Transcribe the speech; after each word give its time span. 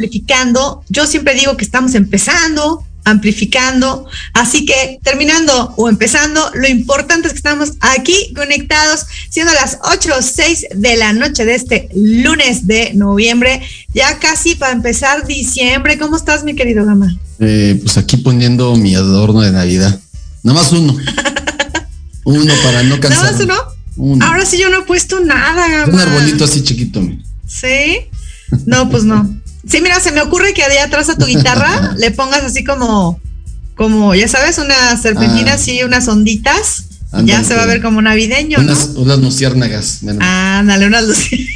amplificando, 0.00 0.82
yo 0.88 1.06
siempre 1.06 1.34
digo 1.34 1.56
que 1.56 1.64
estamos 1.64 1.94
empezando, 1.94 2.84
amplificando, 3.04 4.06
así 4.34 4.64
que 4.64 4.98
terminando 5.02 5.74
o 5.76 5.88
empezando, 5.88 6.50
lo 6.54 6.68
importante 6.68 7.26
es 7.28 7.32
que 7.32 7.38
estamos 7.38 7.72
aquí 7.80 8.32
conectados, 8.34 9.06
siendo 9.28 9.52
las 9.52 9.78
8 9.82 10.10
o 10.18 10.22
6 10.22 10.66
de 10.76 10.96
la 10.96 11.12
noche 11.12 11.44
de 11.44 11.54
este 11.54 11.88
lunes 11.94 12.66
de 12.66 12.92
noviembre, 12.94 13.62
ya 13.94 14.18
casi 14.18 14.54
para 14.54 14.72
empezar 14.72 15.26
diciembre. 15.26 15.98
¿Cómo 15.98 16.16
estás, 16.16 16.44
mi 16.44 16.54
querido 16.54 16.84
Gama? 16.84 17.14
Eh, 17.38 17.78
pues 17.82 17.96
aquí 17.96 18.18
poniendo 18.18 18.76
mi 18.76 18.94
adorno 18.94 19.40
de 19.40 19.52
Navidad. 19.52 20.00
Nada 20.42 20.60
más 20.60 20.72
uno. 20.72 20.96
uno 22.24 22.54
para 22.62 22.82
no 22.82 23.00
cansar. 23.00 23.24
¿Nada 23.24 23.32
más 23.32 23.40
uno? 23.96 24.24
Ahora 24.24 24.46
sí 24.46 24.58
yo 24.58 24.70
no 24.70 24.80
he 24.80 24.82
puesto 24.82 25.20
nada, 25.20 25.68
Gama. 25.68 25.92
Un 25.92 26.00
arbolito 26.00 26.44
así 26.44 26.62
chiquito. 26.62 27.02
Sí. 27.46 27.98
No, 28.66 28.88
pues 28.90 29.04
no. 29.04 29.39
Sí, 29.68 29.80
mira, 29.80 30.00
se 30.00 30.12
me 30.12 30.20
ocurre 30.22 30.54
que 30.54 30.62
allá 30.62 30.84
atrás 30.84 31.08
a 31.08 31.16
tu 31.16 31.26
guitarra 31.26 31.94
le 31.98 32.10
pongas 32.10 32.42
así 32.42 32.64
como, 32.64 33.20
como, 33.74 34.14
ya 34.14 34.28
sabes, 34.28 34.58
unas 34.58 35.00
serpentinas, 35.00 35.60
ah. 35.60 35.64
sí, 35.64 35.82
unas 35.82 36.08
onditas. 36.08 36.84
ya 37.24 37.42
se 37.44 37.54
va 37.54 37.64
a 37.64 37.66
ver 37.66 37.82
como 37.82 38.00
navideño. 38.00 38.58
Unas, 38.58 38.90
¿no? 38.90 39.00
unas 39.00 39.18
luciérnagas. 39.18 40.00
Ándale, 40.20 40.86
unas 40.86 41.04
luciérnagas. 41.04 41.50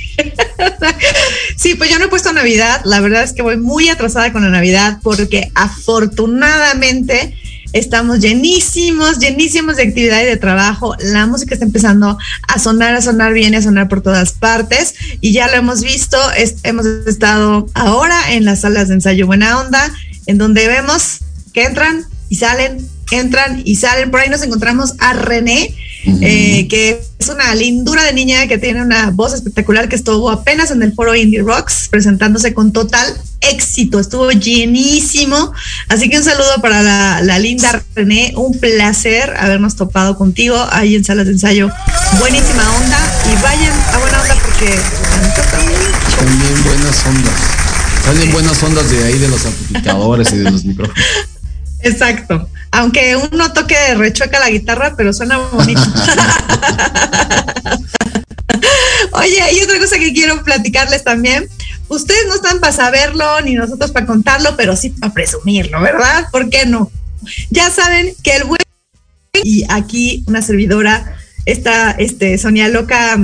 sí, 1.56 1.74
pues 1.74 1.90
yo 1.90 1.98
no 1.98 2.06
he 2.06 2.08
puesto 2.08 2.32
Navidad. 2.32 2.80
La 2.84 3.00
verdad 3.00 3.22
es 3.22 3.32
que 3.32 3.42
voy 3.42 3.56
muy 3.56 3.88
atrasada 3.88 4.32
con 4.32 4.42
la 4.42 4.50
Navidad 4.50 4.98
porque 5.02 5.50
afortunadamente 5.54 7.36
Estamos 7.74 8.20
llenísimos, 8.20 9.18
llenísimos 9.18 9.74
de 9.74 9.82
actividad 9.82 10.22
y 10.22 10.26
de 10.26 10.36
trabajo. 10.36 10.94
La 11.00 11.26
música 11.26 11.54
está 11.54 11.66
empezando 11.66 12.16
a 12.46 12.58
sonar, 12.60 12.94
a 12.94 13.02
sonar 13.02 13.32
bien, 13.32 13.52
a 13.56 13.62
sonar 13.62 13.88
por 13.88 14.00
todas 14.00 14.30
partes. 14.30 14.94
Y 15.20 15.32
ya 15.32 15.48
lo 15.48 15.54
hemos 15.54 15.82
visto, 15.82 16.16
hemos 16.62 16.86
estado 16.86 17.66
ahora 17.74 18.32
en 18.32 18.44
las 18.44 18.60
salas 18.60 18.86
de 18.86 18.94
ensayo 18.94 19.26
Buena 19.26 19.58
Onda, 19.58 19.92
en 20.26 20.38
donde 20.38 20.68
vemos 20.68 21.18
que 21.52 21.64
entran 21.64 22.04
y 22.28 22.36
salen, 22.36 22.88
entran 23.10 23.60
y 23.64 23.74
salen. 23.74 24.12
Por 24.12 24.20
ahí 24.20 24.28
nos 24.28 24.42
encontramos 24.42 24.94
a 25.00 25.12
René, 25.12 25.74
eh, 26.06 26.68
que 26.68 27.00
es 27.18 27.28
una 27.28 27.54
lindura 27.54 28.04
de 28.04 28.12
niña 28.12 28.46
que 28.46 28.58
tiene 28.58 28.82
una 28.82 29.10
voz 29.10 29.32
espectacular 29.32 29.88
que 29.88 29.96
estuvo 29.96 30.30
apenas 30.30 30.70
en 30.70 30.82
el 30.82 30.92
foro 30.92 31.14
Indie 31.14 31.42
Rocks 31.42 31.88
presentándose 31.90 32.52
con 32.52 32.72
total 32.72 33.06
éxito, 33.40 34.00
estuvo 34.00 34.30
llenísimo. 34.30 35.52
Así 35.88 36.08
que 36.08 36.18
un 36.18 36.24
saludo 36.24 36.60
para 36.60 36.82
la, 37.20 37.38
linda 37.38 37.82
René, 37.94 38.32
un 38.36 38.58
placer 38.58 39.34
habernos 39.38 39.76
topado 39.76 40.16
contigo 40.16 40.56
ahí 40.70 40.94
en 40.94 41.04
salas 41.04 41.26
de 41.26 41.32
ensayo. 41.32 41.70
Buenísima 42.18 42.62
onda 42.76 42.98
y 43.32 43.42
vayan 43.42 43.72
a 43.92 43.98
buena 43.98 44.22
onda 44.22 44.34
porque 44.42 44.78
también 46.20 46.64
buenas 46.64 47.06
ondas. 47.06 47.34
Salen 48.04 48.32
buenas 48.32 48.62
ondas 48.62 48.90
de 48.90 49.04
ahí 49.04 49.18
de 49.18 49.28
los 49.28 49.44
amplificadores 49.46 50.32
y 50.32 50.36
de 50.38 50.50
los 50.50 50.64
micrófonos. 50.64 50.98
Exacto. 51.80 52.48
Aunque 52.74 53.14
uno 53.14 53.52
toque 53.52 53.76
rechueca 53.94 54.40
la 54.40 54.50
guitarra, 54.50 54.94
pero 54.96 55.12
suena 55.12 55.38
bonito. 55.38 55.80
Oye, 59.12 59.40
hay 59.40 59.60
otra 59.60 59.78
cosa 59.78 59.96
que 59.96 60.12
quiero 60.12 60.42
platicarles 60.42 61.04
también. 61.04 61.46
Ustedes 61.86 62.26
no 62.26 62.34
están 62.34 62.58
para 62.58 62.72
saberlo, 62.72 63.40
ni 63.42 63.54
nosotros 63.54 63.92
para 63.92 64.06
contarlo, 64.06 64.56
pero 64.56 64.74
sí 64.74 64.90
para 64.90 65.14
presumirlo, 65.14 65.80
¿verdad? 65.80 66.26
¿Por 66.32 66.50
qué 66.50 66.66
no? 66.66 66.90
Ya 67.50 67.70
saben 67.70 68.12
que 68.24 68.36
el 68.36 68.44
buen 68.44 68.60
y 69.44 69.64
aquí 69.68 70.24
una 70.26 70.42
servidora, 70.42 71.16
esta 71.46 71.92
este, 71.92 72.38
Sonia 72.38 72.68
Loca, 72.68 73.16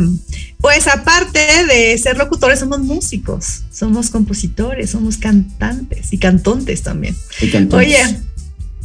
pues 0.61 0.87
aparte 0.87 1.67
de 1.67 1.99
ser 1.99 2.19
locutores, 2.19 2.61
somos 2.61 2.81
músicos, 2.81 3.63
somos 3.73 4.11
compositores, 4.11 4.91
somos 4.91 5.17
cantantes 5.17 6.13
y 6.13 6.19
cantontes 6.19 6.83
también. 6.83 7.17
Oye, 7.73 8.21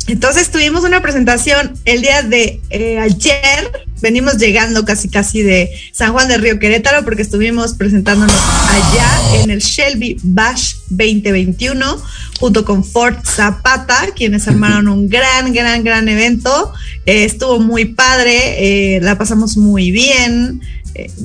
entonces 0.08 0.52
tuvimos 0.52 0.84
una 0.84 1.02
presentación 1.02 1.74
el 1.86 2.02
día 2.02 2.22
de 2.22 2.62
eh, 2.70 3.00
ayer, 3.00 3.88
venimos 4.02 4.38
llegando 4.38 4.86
casi 4.86 5.10
casi 5.10 5.42
de 5.42 5.72
San 5.94 6.14
Juan 6.14 6.28
de 6.28 6.38
Río 6.38 6.60
Querétaro 6.60 7.04
porque 7.04 7.24
estuvimos 7.24 7.74
presentándonos 7.74 8.36
allá 8.70 9.42
en 9.42 9.50
el 9.50 9.60
Shelby 9.60 10.18
Bash 10.22 10.76
2021 10.90 11.98
junto 12.40 12.66
con 12.66 12.84
Ford 12.84 13.16
Zapata, 13.26 14.10
quienes 14.16 14.48
armaron 14.48 14.90
un 14.90 15.10
gran, 15.10 15.52
gran, 15.54 15.84
gran 15.84 16.08
evento. 16.08 16.72
Eh, 17.08 17.26
estuvo 17.26 17.60
muy 17.60 17.86
padre, 17.86 18.98
eh, 18.98 19.02
la 19.02 19.18
pasamos 19.18 19.58
muy 19.58 19.90
bien. 19.90 20.62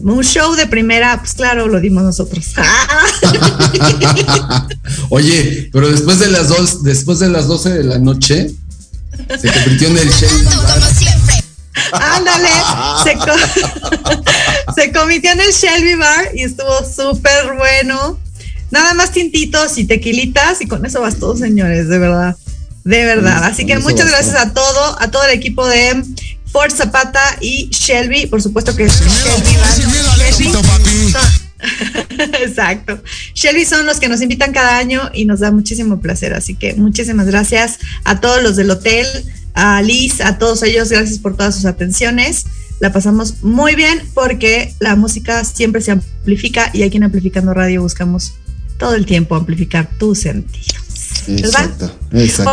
un 0.03 0.25
show 0.25 0.55
de 0.55 0.67
primera, 0.67 1.19
pues 1.19 1.35
claro, 1.35 1.69
lo 1.69 1.81
dimos 1.81 2.03
nosotros. 2.03 2.55
Oye, 5.11 5.69
pero 5.71 5.91
después 5.91 6.19
de 6.19 6.29
las 6.29 6.49
dos, 6.49 6.83
después 6.83 7.19
de 7.19 7.29
las 7.29 7.47
12 7.47 7.71
de 7.71 7.85
la 7.85 7.99
noche, 7.99 8.55
se 9.39 9.53
convirtió 9.53 9.89
en 9.89 9.99
el 9.99 10.09
Shelby 10.11 10.47
Ándale, 11.93 12.51
se, 13.05 13.17
co 13.17 13.35
se 14.75 14.85
en 15.29 15.41
el 15.41 15.53
Shelby 15.53 15.95
Bar 15.95 16.31
y 16.35 16.43
estuvo 16.43 16.85
súper 16.85 17.55
bueno. 17.57 18.19
Nada 18.71 18.95
más 18.95 19.13
tintitos 19.13 19.79
y 19.79 19.85
tequilitas 19.85 20.61
y 20.61 20.67
con 20.67 20.85
eso 20.87 21.01
vas 21.01 21.19
todo, 21.19 21.37
señores, 21.37 21.89
de 21.89 21.99
verdad. 21.99 22.37
De 22.85 23.05
verdad. 23.05 23.45
Así 23.45 23.67
que 23.67 23.79
muchas 23.79 24.09
gracias 24.09 24.37
a 24.37 24.53
todo, 24.53 25.01
a 25.01 25.11
todo 25.11 25.25
el 25.25 25.31
equipo 25.31 25.67
de 25.67 26.03
Ford 26.53 26.73
Zapata 26.73 27.21
y 27.41 27.69
Shelby. 27.71 28.27
Por 28.27 28.43
supuesto 28.43 28.75
que 28.77 28.89
Shelby, 28.89 29.57
Exacto. 32.43 33.03
Shelby 33.35 33.65
son 33.65 33.87
los 33.87 34.01
que 34.01 34.09
nos 34.09 34.21
invitan 34.21 34.53
cada 34.53 34.79
año 34.79 35.11
y 35.15 35.25
nos 35.25 35.41
da 35.41 35.51
muchísimo 35.51 36.01
placer. 36.01 36.35
Así 36.35 36.55
que 36.55 36.75
muchísimas 36.75 37.27
gracias 37.27 37.79
a 38.05 38.21
todos 38.21 38.43
los 38.43 38.57
del 38.57 38.71
hotel, 38.71 39.07
a 39.55 39.83
Liz, 39.83 40.21
a 40.21 40.39
todos 40.39 40.63
ellos. 40.63 40.91
Gracias 40.91 41.19
por 41.19 41.37
todas 41.37 41.55
sus 41.55 41.65
atenciones. 41.65 42.47
La 42.81 42.93
pasamos 42.93 43.43
muy 43.43 43.75
bien 43.75 44.03
porque 44.15 44.75
la 44.81 44.97
música 44.97 45.45
siempre 45.45 45.83
se 45.83 45.91
amplifica 45.91 46.71
y 46.73 46.83
aquí 46.83 46.97
en 46.97 47.05
Amplificando 47.05 47.53
Radio 47.53 47.83
buscamos 47.83 48.35
todo 48.79 48.95
el 48.95 49.05
tiempo 49.05 49.35
amplificar 49.35 49.89
tu 49.99 50.15
sentido. 50.15 50.90
Exacto, 51.29 51.93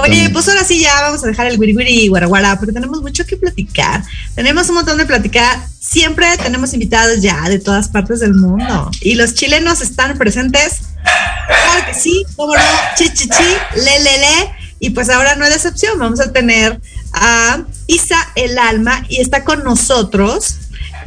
Oye, 0.04 0.30
pues 0.32 0.48
ahora 0.48 0.64
sí 0.64 0.80
ya 0.80 1.02
vamos 1.02 1.24
a 1.24 1.28
dejar 1.28 1.48
el 1.48 1.60
wiri 1.60 1.76
y 1.88 2.08
guaraguara 2.08 2.58
porque 2.58 2.74
tenemos 2.74 3.02
mucho 3.02 3.26
que 3.26 3.38
platicar. 3.38 4.04
Tenemos 4.36 4.70
un 4.70 4.76
montón 4.76 4.98
de 4.98 5.06
platicar. 5.06 5.60
Siempre 5.80 6.28
tenemos 6.38 6.74
invitados 6.74 7.22
ya 7.22 7.48
de 7.50 7.60
todas 7.60 7.88
partes 7.88 8.20
del 8.20 8.34
mundo. 8.34 8.92
Y 9.02 9.16
los 9.16 9.34
chilenos 9.34 9.82
están 9.82 10.18
presentes. 10.18 10.80
Claro 11.04 11.86
que 11.88 11.94
sí, 11.94 12.26
como 12.36 12.56
no, 12.56 12.62
chi, 12.98 13.10
chi, 13.14 13.30
chi, 13.30 13.44
le, 13.76 14.00
le, 14.00 14.18
le. 14.20 14.56
Y 14.80 14.92
pues 14.92 15.10
ahora 15.10 15.36
no 15.36 15.46
hay 15.46 15.52
decepción. 15.52 15.98
Vamos 15.98 16.20
a 16.20 16.32
tener 16.32 16.80
a 17.14 17.64
Isa 17.88 18.18
el 18.36 18.58
Alma 18.58 19.06
y 19.10 19.22
está 19.22 19.44
con 19.44 19.64
nosotros 19.64 20.58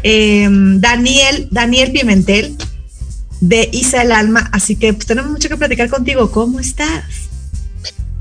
em, 0.03 0.81
Daniel, 0.81 1.49
Daniel 1.51 1.93
Pimentel 1.93 2.57
de 3.41 3.69
Isa 3.73 4.03
el 4.03 4.13
Alma. 4.13 4.49
Así 4.53 4.77
que 4.77 4.93
pues 4.93 5.07
tenemos 5.07 5.31
mucho 5.31 5.49
que 5.49 5.57
platicar 5.57 5.89
contigo. 5.89 6.31
¿Cómo 6.31 6.61
estás? 6.61 7.05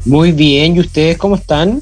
Muy 0.05 0.31
bien, 0.31 0.75
¿y 0.75 0.79
ustedes 0.79 1.17
cómo 1.17 1.35
están? 1.35 1.81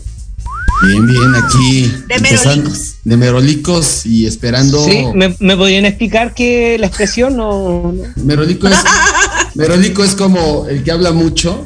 Bien, 0.85 1.05
bien, 1.07 1.35
aquí. 1.35 1.93
De 2.07 2.19
merolicos. 2.19 2.95
De 3.03 3.17
merolicos 3.17 4.05
y 4.05 4.25
esperando. 4.27 4.83
Sí, 4.83 5.05
¿me, 5.13 5.29
podrían 5.57 5.85
explicar 5.85 6.33
que 6.33 6.77
la 6.79 6.87
expresión 6.87 7.37
no. 7.37 7.93
Merolico 8.15 8.67
es, 8.67 8.77
merolico 9.55 10.03
es 10.03 10.15
como 10.15 10.67
el 10.67 10.83
que 10.83 10.91
habla 10.91 11.11
mucho. 11.11 11.65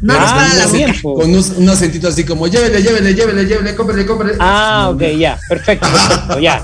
No, 0.00 0.14
boca. 0.14 0.94
Con 1.02 1.34
un, 1.34 1.68
acentito 1.68 2.08
así 2.08 2.24
como 2.24 2.46
llévele, 2.46 2.82
llévele, 2.82 3.14
llévele, 3.14 3.44
llévele, 3.44 3.74
cómprele, 3.74 4.06
cómprele. 4.06 4.38
Ah, 4.40 4.90
ok, 4.94 5.02
ya, 5.18 5.38
perfecto, 5.48 5.86
perfecto, 5.92 6.40
ya. 6.40 6.62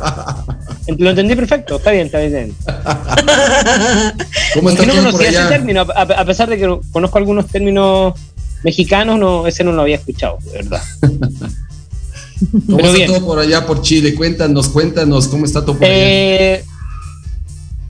Lo 0.96 1.10
entendí 1.10 1.36
perfecto, 1.36 1.76
está 1.76 1.90
bien, 1.90 2.06
está 2.06 2.20
bien. 2.20 2.54
¿Cómo 4.54 4.70
está 4.70 4.86
no 4.86 4.94
conocía 4.94 5.28
ese 5.28 5.48
término, 5.48 5.82
a 5.82 6.24
pesar 6.24 6.48
de 6.48 6.56
que 6.56 6.78
conozco 6.90 7.18
algunos 7.18 7.46
términos 7.46 8.14
mexicanos, 8.62 9.18
no, 9.18 9.46
ese 9.46 9.64
no 9.64 9.72
lo 9.72 9.82
había 9.82 9.96
escuchado, 9.96 10.38
de 10.44 10.52
verdad. 10.52 10.82
¿Cómo 12.66 12.80
está 12.80 13.06
todo 13.06 13.24
por 13.24 13.38
allá 13.38 13.66
por 13.66 13.80
Chile? 13.80 14.14
Cuéntanos, 14.14 14.68
cuéntanos, 14.68 15.28
¿cómo 15.28 15.44
está 15.44 15.64
todo 15.64 15.76
por 15.76 15.84
allá? 15.84 15.94
Eh, 15.94 16.64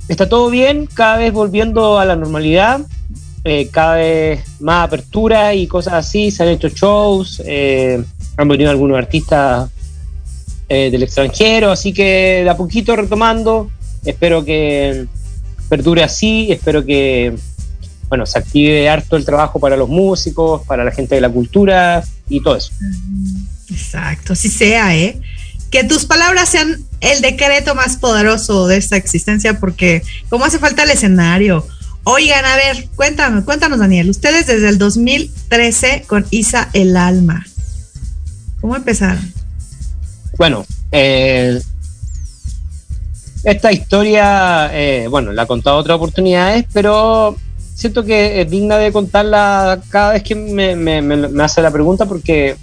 está 0.09 0.29
todo 0.29 0.51
bien, 0.51 0.87
cada 0.87 1.19
vez 1.19 1.33
volviendo 1.33 1.99
a 1.99 2.05
la 2.05 2.15
normalidad, 2.15 2.81
eh, 3.45 3.69
cada 3.71 3.97
vez 3.97 4.45
más 4.61 4.87
apertura 4.87 5.55
y 5.55 5.67
cosas 5.67 5.95
así, 5.95 6.31
se 6.31 6.43
han 6.45 6.51
hecho 6.51 6.69
shows, 6.69 7.43
eh, 7.45 8.03
han 8.37 8.49
venido 8.49 8.71
algunos 8.71 8.99
artistas 8.99 9.71
del 10.69 11.01
extranjero, 11.01 11.71
así 11.71 11.93
que 11.93 12.43
de 12.43 12.51
a 12.51 12.57
poquito 12.57 12.97
retomando, 12.97 13.71
espero 14.05 14.45
que 14.45 15.07
perdure 15.69 16.03
así, 16.03 16.51
espero 16.51 16.85
que 16.85 17.37
bueno, 18.09 18.27
se 18.27 18.39
active 18.39 18.89
harto 18.89 19.17
el 19.17 19.25
trabajo 19.25 19.59
para 19.59 19.77
los 19.77 19.89
músicos, 19.89 20.63
para 20.67 20.85
la 20.85 20.93
gente 20.93 21.15
de 21.15 21.21
la 21.21 21.31
cultura 21.31 22.03
y 22.29 22.43
todo 22.43 22.57
eso. 22.57 22.73
Exacto, 23.71 24.35
así 24.35 24.49
sea, 24.49 24.97
¿eh? 24.97 25.21
Que 25.71 25.85
tus 25.85 26.05
palabras 26.05 26.49
sean 26.49 26.85
el 27.01 27.21
decreto 27.21 27.75
más 27.75 27.97
poderoso 27.97 28.67
de 28.69 28.77
esta 28.77 28.97
existencia, 28.97 29.59
porque 29.59 30.03
como 30.29 30.45
hace 30.45 30.59
falta 30.59 30.85
el 30.85 30.91
escenario. 30.91 31.67
Oigan, 32.05 32.45
a 32.45 32.55
ver, 32.55 32.89
cuéntanos, 32.95 33.45
cuéntanos, 33.45 33.81
Daniel, 33.81 34.09
ustedes 34.09 34.47
desde 34.47 34.69
el 34.69 34.79
2013 34.79 36.05
con 36.07 36.25
Isa 36.31 36.71
el 36.73 36.97
Alma. 36.97 37.45
¿Cómo 38.61 38.77
empezaron? 38.77 39.33
Bueno, 40.39 40.65
eh, 40.93 41.61
esta 43.43 43.73
historia, 43.73 44.71
eh, 44.73 45.09
bueno, 45.09 45.33
la 45.33 45.45
he 45.45 45.47
contado 45.47 45.79
otras 45.79 45.97
oportunidades, 45.97 46.67
pero 46.73 47.37
siento 47.77 48.05
que 48.05 48.41
es 48.41 48.51
digna 48.51 48.79
de 48.79 48.91
contarla 48.91 49.81
cada 49.91 50.15
vez 50.15 50.23
que 50.23 50.35
me, 50.35 50.75
me, 50.75 51.45
hace 51.45 51.61
la 51.61 51.71
pregunta 51.71 52.07
porque 52.07 52.57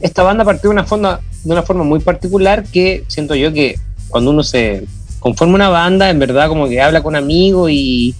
esta 0.00 0.22
banda 0.22 0.44
partió 0.44 0.70
de 0.70 0.74
una 0.74 0.84
forma, 0.84 1.20
de 1.42 1.52
una 1.52 1.64
forma 1.64 1.82
muy 1.82 1.98
particular 1.98 2.62
que 2.62 3.04
siento 3.08 3.34
yo 3.34 3.52
que 3.52 3.80
cuando 4.08 4.30
uno 4.30 4.44
se 4.44 4.86
conforma 5.18 5.56
una 5.56 5.68
banda, 5.70 6.08
en 6.08 6.20
verdad 6.20 6.48
como 6.48 6.68
que 6.68 6.80
habla 6.80 7.02
con 7.02 7.16
amigos 7.16 7.72
y, 7.72 8.14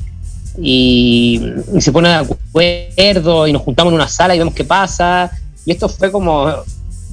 y, 0.60 1.40
se 1.78 1.92
pone 1.92 2.08
de 2.08 2.14
acuerdo 2.16 3.46
y 3.46 3.52
nos 3.52 3.62
juntamos 3.62 3.92
en 3.92 3.94
una 3.94 4.08
sala 4.08 4.34
y 4.34 4.40
vemos 4.40 4.54
qué 4.54 4.64
pasa. 4.64 5.30
Y 5.64 5.70
esto 5.70 5.88
fue 5.88 6.10
como 6.10 6.52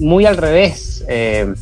muy 0.00 0.26
al 0.26 0.36
revés. 0.36 1.04
Eh, 1.08 1.54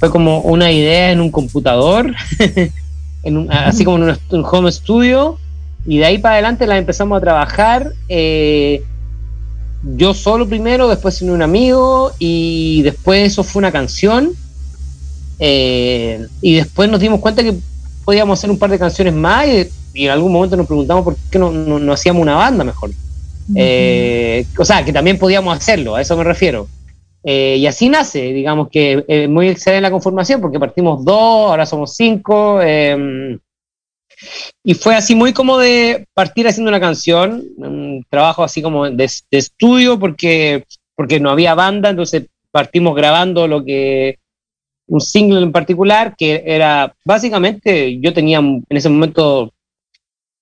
fue 0.00 0.10
como 0.10 0.40
una 0.40 0.72
idea 0.72 1.12
en 1.12 1.20
un 1.20 1.30
computador, 1.30 2.14
en 3.24 3.52
así 3.52 3.84
como 3.84 3.98
en 3.98 4.16
un 4.30 4.44
home 4.50 4.72
studio 4.72 5.38
y 5.88 5.96
de 5.96 6.04
ahí 6.04 6.18
para 6.18 6.34
adelante 6.34 6.66
la 6.66 6.76
empezamos 6.76 7.16
a 7.16 7.20
trabajar. 7.22 7.94
Eh, 8.10 8.82
yo 9.96 10.12
solo 10.12 10.46
primero, 10.46 10.86
después 10.86 11.14
sin 11.14 11.30
un 11.30 11.40
amigo, 11.40 12.12
y 12.18 12.82
después 12.82 13.32
eso 13.32 13.42
fue 13.42 13.60
una 13.60 13.72
canción. 13.72 14.32
Eh, 15.38 16.26
y 16.42 16.56
después 16.56 16.90
nos 16.90 17.00
dimos 17.00 17.20
cuenta 17.20 17.42
que 17.42 17.54
podíamos 18.04 18.38
hacer 18.38 18.50
un 18.50 18.58
par 18.58 18.68
de 18.70 18.78
canciones 18.78 19.14
más 19.14 19.46
y, 19.46 20.04
en 20.04 20.10
algún 20.10 20.30
momento 20.30 20.58
nos 20.58 20.66
preguntamos 20.66 21.04
por 21.04 21.16
qué 21.30 21.38
no, 21.38 21.90
hacíamos 21.90 22.20
una 22.20 22.34
banda 22.34 22.64
mejor. 22.64 22.90
Eh, 23.54 24.44
o 24.58 24.66
sea, 24.66 24.84
que 24.84 24.92
también 24.92 25.18
podíamos 25.18 25.56
hacerlo, 25.56 25.94
a 25.94 26.02
eso 26.02 26.18
me 26.18 26.24
refiero. 26.24 26.68
y 27.24 27.66
así 27.66 27.88
nace, 27.88 28.34
digamos 28.34 28.68
que 28.68 29.26
muy 29.30 29.48
excelente 29.48 29.80
la 29.80 29.90
conformación, 29.90 30.42
porque 30.42 30.60
partimos 30.60 31.02
dos, 31.02 31.50
ahora 31.50 31.64
somos 31.64 31.96
cinco. 31.96 32.60
Y 34.68 34.74
fue 34.74 34.94
así 34.94 35.14
muy 35.14 35.32
como 35.32 35.56
de 35.56 36.06
partir 36.12 36.46
haciendo 36.46 36.68
una 36.68 36.78
canción, 36.78 37.42
un 37.56 38.04
trabajo 38.10 38.44
así 38.44 38.60
como 38.60 38.90
de, 38.90 39.08
estudio, 39.30 39.98
porque, 39.98 40.66
porque 40.94 41.18
no 41.18 41.30
había 41.30 41.54
banda, 41.54 41.88
entonces 41.88 42.26
partimos 42.50 42.94
grabando 42.94 43.48
lo 43.48 43.64
que 43.64 44.18
un 44.86 45.00
single 45.00 45.40
en 45.40 45.52
particular, 45.52 46.14
que 46.18 46.42
era 46.44 46.94
básicamente, 47.02 47.98
yo 47.98 48.12
tenía 48.12 48.40
en 48.40 48.62
ese 48.68 48.90
momento 48.90 49.54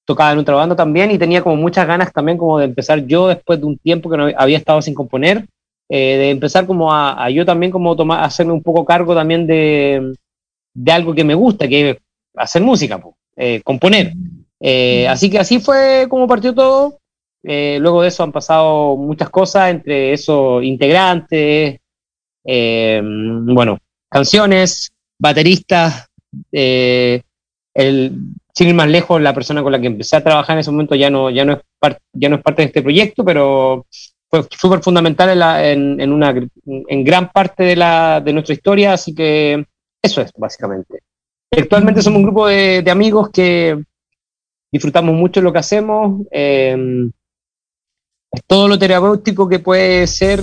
tocaba 0.04 0.32
en 0.32 0.38
otra 0.40 0.56
banda 0.56 0.74
también 0.74 1.12
y 1.12 1.18
tenía 1.18 1.40
como 1.40 1.54
muchas 1.54 1.86
ganas 1.86 2.12
también 2.12 2.36
como 2.36 2.58
de 2.58 2.64
empezar 2.64 3.06
yo 3.06 3.28
después 3.28 3.60
de 3.60 3.66
un 3.66 3.78
tiempo 3.78 4.10
que 4.10 4.16
no 4.16 4.28
había 4.36 4.58
estado 4.58 4.82
sin 4.82 4.94
componer, 4.94 5.46
eh, 5.88 6.16
de 6.16 6.30
empezar 6.30 6.66
como 6.66 6.92
a, 6.92 7.30
yo 7.30 7.46
también 7.46 7.70
como 7.70 7.94
tomar, 7.94 8.24
hacerme 8.24 8.54
un 8.54 8.62
poco 8.64 8.84
cargo 8.84 9.14
también 9.14 9.46
de, 9.46 10.14
de 10.74 10.92
algo 10.92 11.14
que 11.14 11.22
me 11.22 11.34
gusta, 11.34 11.68
que 11.68 11.90
es 11.90 11.96
hacer 12.34 12.60
música. 12.60 12.98
Pues. 12.98 13.15
Eh, 13.36 13.60
componer. 13.62 14.12
Eh, 14.60 15.06
así 15.08 15.28
que 15.30 15.38
así 15.38 15.60
fue 15.60 16.06
como 16.08 16.26
partió 16.26 16.54
todo. 16.54 16.98
Eh, 17.42 17.78
luego 17.80 18.02
de 18.02 18.08
eso 18.08 18.22
han 18.22 18.32
pasado 18.32 18.96
muchas 18.96 19.30
cosas, 19.30 19.70
entre 19.70 20.12
eso 20.12 20.62
integrantes, 20.62 21.78
bueno, 22.42 23.78
canciones, 24.10 24.92
bateristas, 25.18 26.08
el, 26.50 27.22
sin 28.52 28.68
ir 28.68 28.74
más 28.74 28.88
lejos, 28.88 29.20
la 29.20 29.34
persona 29.34 29.62
con 29.62 29.70
la 29.70 29.80
que 29.80 29.86
empecé 29.86 30.16
a 30.16 30.24
trabajar 30.24 30.56
en 30.56 30.60
ese 30.60 30.70
momento 30.70 30.94
ya 30.94 31.10
no, 31.10 31.30
ya 31.30 31.44
no, 31.44 31.52
es, 31.52 31.60
ya 32.14 32.28
no 32.28 32.36
es 32.36 32.42
parte 32.42 32.62
de 32.62 32.66
este 32.66 32.82
proyecto, 32.82 33.24
pero 33.24 33.86
fue 34.28 34.42
súper 34.50 34.80
fundamental 34.80 35.30
en, 35.62 36.00
en, 36.00 36.12
una, 36.12 36.34
en 36.64 37.04
gran 37.04 37.30
parte 37.30 37.62
de, 37.62 37.76
la, 37.76 38.20
de 38.20 38.32
nuestra 38.32 38.54
historia, 38.54 38.94
así 38.94 39.14
que 39.14 39.64
eso 40.02 40.20
es 40.20 40.32
básicamente. 40.36 41.00
Actualmente 41.50 42.02
somos 42.02 42.18
un 42.18 42.24
grupo 42.24 42.46
de, 42.48 42.84
amigos 42.90 43.30
que 43.30 43.82
disfrutamos 44.72 45.14
mucho 45.14 45.40
lo 45.40 45.52
que 45.52 45.58
hacemos. 45.58 46.26
Em, 46.30 47.10
es 48.32 48.42
todo 48.46 48.68
lo 48.68 48.78
terapéutico 48.78 49.48
que 49.48 49.58
puede 49.58 50.06
ser 50.06 50.42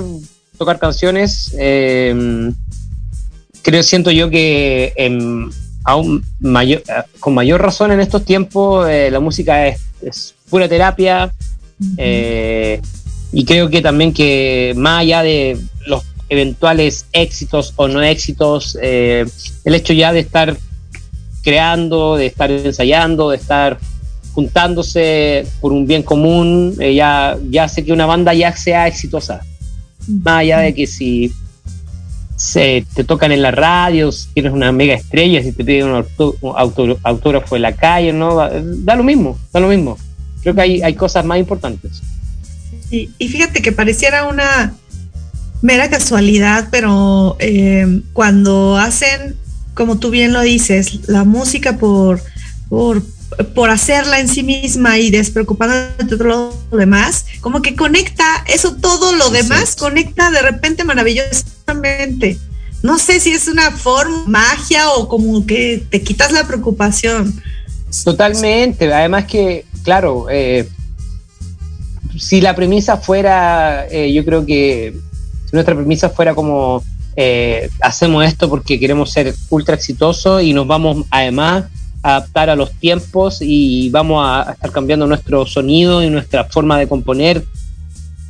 tocar 0.57 0.79
canciones. 0.79 1.53
Em, 1.57 2.53
creo, 3.61 3.83
siento 3.83 4.11
yo 4.11 4.29
que 4.29 4.93
aún 5.83 6.23
mayor, 6.39 6.81
con 7.19 7.33
mayor 7.33 7.61
razón 7.61 7.91
en 7.91 7.99
estos 7.99 8.23
tiempos 8.23 8.87
eh, 8.89 9.11
la 9.11 9.19
música 9.19 9.67
es, 9.67 10.35
pura 10.49 10.67
terapia. 10.67 11.31
Eh, 11.97 12.79
y 13.33 13.45
creo 13.45 13.69
que 13.69 13.81
también 13.81 14.13
que 14.13 14.73
más 14.77 15.01
allá 15.01 15.21
de 15.23 15.57
los 15.85 16.03
eventuales 16.29 17.07
éxitos 17.11 17.73
o 17.75 17.87
no 17.87 18.01
éxitos, 18.01 18.77
eh, 18.81 19.25
el 19.65 19.75
hecho 19.75 19.93
ya 19.93 20.13
de 20.13 20.21
estar 20.21 20.55
creando, 21.43 22.15
de 22.15 22.27
estar 22.27 22.49
ensayando, 22.49 23.29
de 23.29 23.37
estar 23.37 23.77
juntándose 24.33 25.45
por 25.61 25.71
un 25.71 25.85
bien 25.85 26.01
común, 26.01 26.75
eh, 26.79 26.95
ya, 26.95 27.37
ya 27.49 27.65
hace 27.65 27.85
que 27.85 27.93
una 27.93 28.05
banda 28.05 28.33
ya 28.33 28.55
sea 28.55 28.87
exitosa. 28.87 29.41
Más 30.07 30.39
allá 30.39 30.59
de 30.59 30.73
que 30.73 30.87
si 30.87 31.31
se 32.35 32.85
te 32.93 33.03
tocan 33.03 33.31
en 33.31 33.41
la 33.41 33.51
radio, 33.51 34.11
si 34.11 34.27
tienes 34.33 34.51
una 34.51 34.71
mega 34.71 34.95
estrella, 34.95 35.41
si 35.41 35.51
te 35.51 35.63
piden 35.63 35.89
un, 35.89 36.05
autógrafo 37.03 37.55
en 37.55 37.61
la 37.61 37.73
calle, 37.73 38.11
¿no? 38.11 38.35
Da, 38.35 38.95
lo 38.95 39.03
mismo, 39.03 39.37
da 39.53 39.59
lo 39.59 39.69
mismo. 39.69 39.97
Creo 40.41 40.55
que 40.55 40.61
hay, 40.61 40.81
hay 40.81 40.95
cosas 40.95 41.23
más 41.25 41.39
importantes. 41.39 42.01
Y, 42.89 43.07
fíjate 43.27 43.61
que 43.61 43.71
pareciera 43.71 44.27
una 44.27 44.75
mera 45.61 45.89
casualidad, 45.89 46.67
pero 46.69 47.37
eh, 47.39 48.01
cuando 48.13 48.77
hacen, 48.77 49.35
como 49.73 49.97
tú 49.97 50.09
bien 50.09 50.33
lo 50.33 50.41
dices, 50.41 51.07
la 51.07 51.23
música 51.23 51.77
por, 51.77 52.21
por 52.69 53.01
por 53.53 53.69
hacerla 53.69 54.19
en 54.19 54.27
sí 54.27 54.43
misma 54.43 54.97
y 54.97 55.09
despreocupándote 55.09 56.03
de 56.03 56.17
todo 56.17 56.53
lo 56.71 56.77
demás, 56.77 57.25
como 57.41 57.61
que 57.61 57.75
conecta 57.75 58.23
eso, 58.47 58.75
todo 58.75 59.13
lo 59.13 59.29
demás, 59.29 59.75
conecta 59.75 60.31
de 60.31 60.41
repente 60.41 60.83
maravillosamente. 60.83 62.37
No 62.81 62.99
sé 62.99 63.19
si 63.19 63.31
es 63.31 63.47
una 63.47 63.71
forma, 63.71 64.23
magia 64.27 64.89
o 64.91 65.07
como 65.07 65.45
que 65.45 65.83
te 65.89 66.01
quitas 66.01 66.31
la 66.31 66.45
preocupación. 66.45 67.41
Totalmente, 68.03 68.93
además 68.93 69.25
que, 69.25 69.65
claro, 69.83 70.25
eh, 70.29 70.67
si 72.17 72.41
la 72.41 72.55
premisa 72.55 72.97
fuera, 72.97 73.87
eh, 73.89 74.11
yo 74.11 74.25
creo 74.25 74.45
que 74.45 74.93
si 75.45 75.51
nuestra 75.53 75.75
premisa 75.75 76.09
fuera 76.09 76.35
como 76.35 76.83
eh, 77.15 77.69
hacemos 77.81 78.25
esto 78.25 78.49
porque 78.49 78.79
queremos 78.79 79.11
ser 79.11 79.33
ultra 79.49 79.75
exitosos 79.75 80.43
y 80.43 80.53
nos 80.53 80.67
vamos 80.67 81.05
además 81.11 81.65
adaptar 82.01 82.49
a 82.49 82.55
los 82.55 82.71
tiempos 82.71 83.37
y 83.41 83.89
vamos 83.89 84.23
a 84.25 84.53
estar 84.53 84.71
cambiando 84.71 85.07
nuestro 85.07 85.45
sonido 85.45 86.03
y 86.03 86.09
nuestra 86.09 86.43
forma 86.43 86.77
de 86.77 86.87
componer 86.87 87.43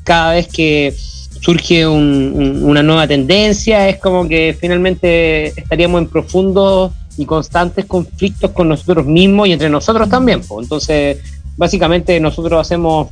cada 0.04 0.34
vez 0.34 0.48
que 0.48 0.94
surge 1.42 1.86
una 1.86 2.84
nueva 2.84 3.08
tendencia, 3.08 3.90
es 3.90 3.98
como 3.98 4.28
que 4.30 4.56
finalmente 4.60 5.48
estaríamos 5.60 6.02
en 6.02 6.08
profundos 6.08 6.94
y 7.18 7.26
constantes 7.26 7.86
conflictos 7.86 8.52
con 8.52 8.70
nosotros 8.70 9.06
mismos 9.06 9.48
y 9.48 9.52
entre 9.52 9.70
nosotros 9.70 10.08
también. 10.08 10.42
Entonces, 10.58 11.18
básicamente 11.58 12.20
nosotros 12.20 12.62
hacemos 12.62 13.10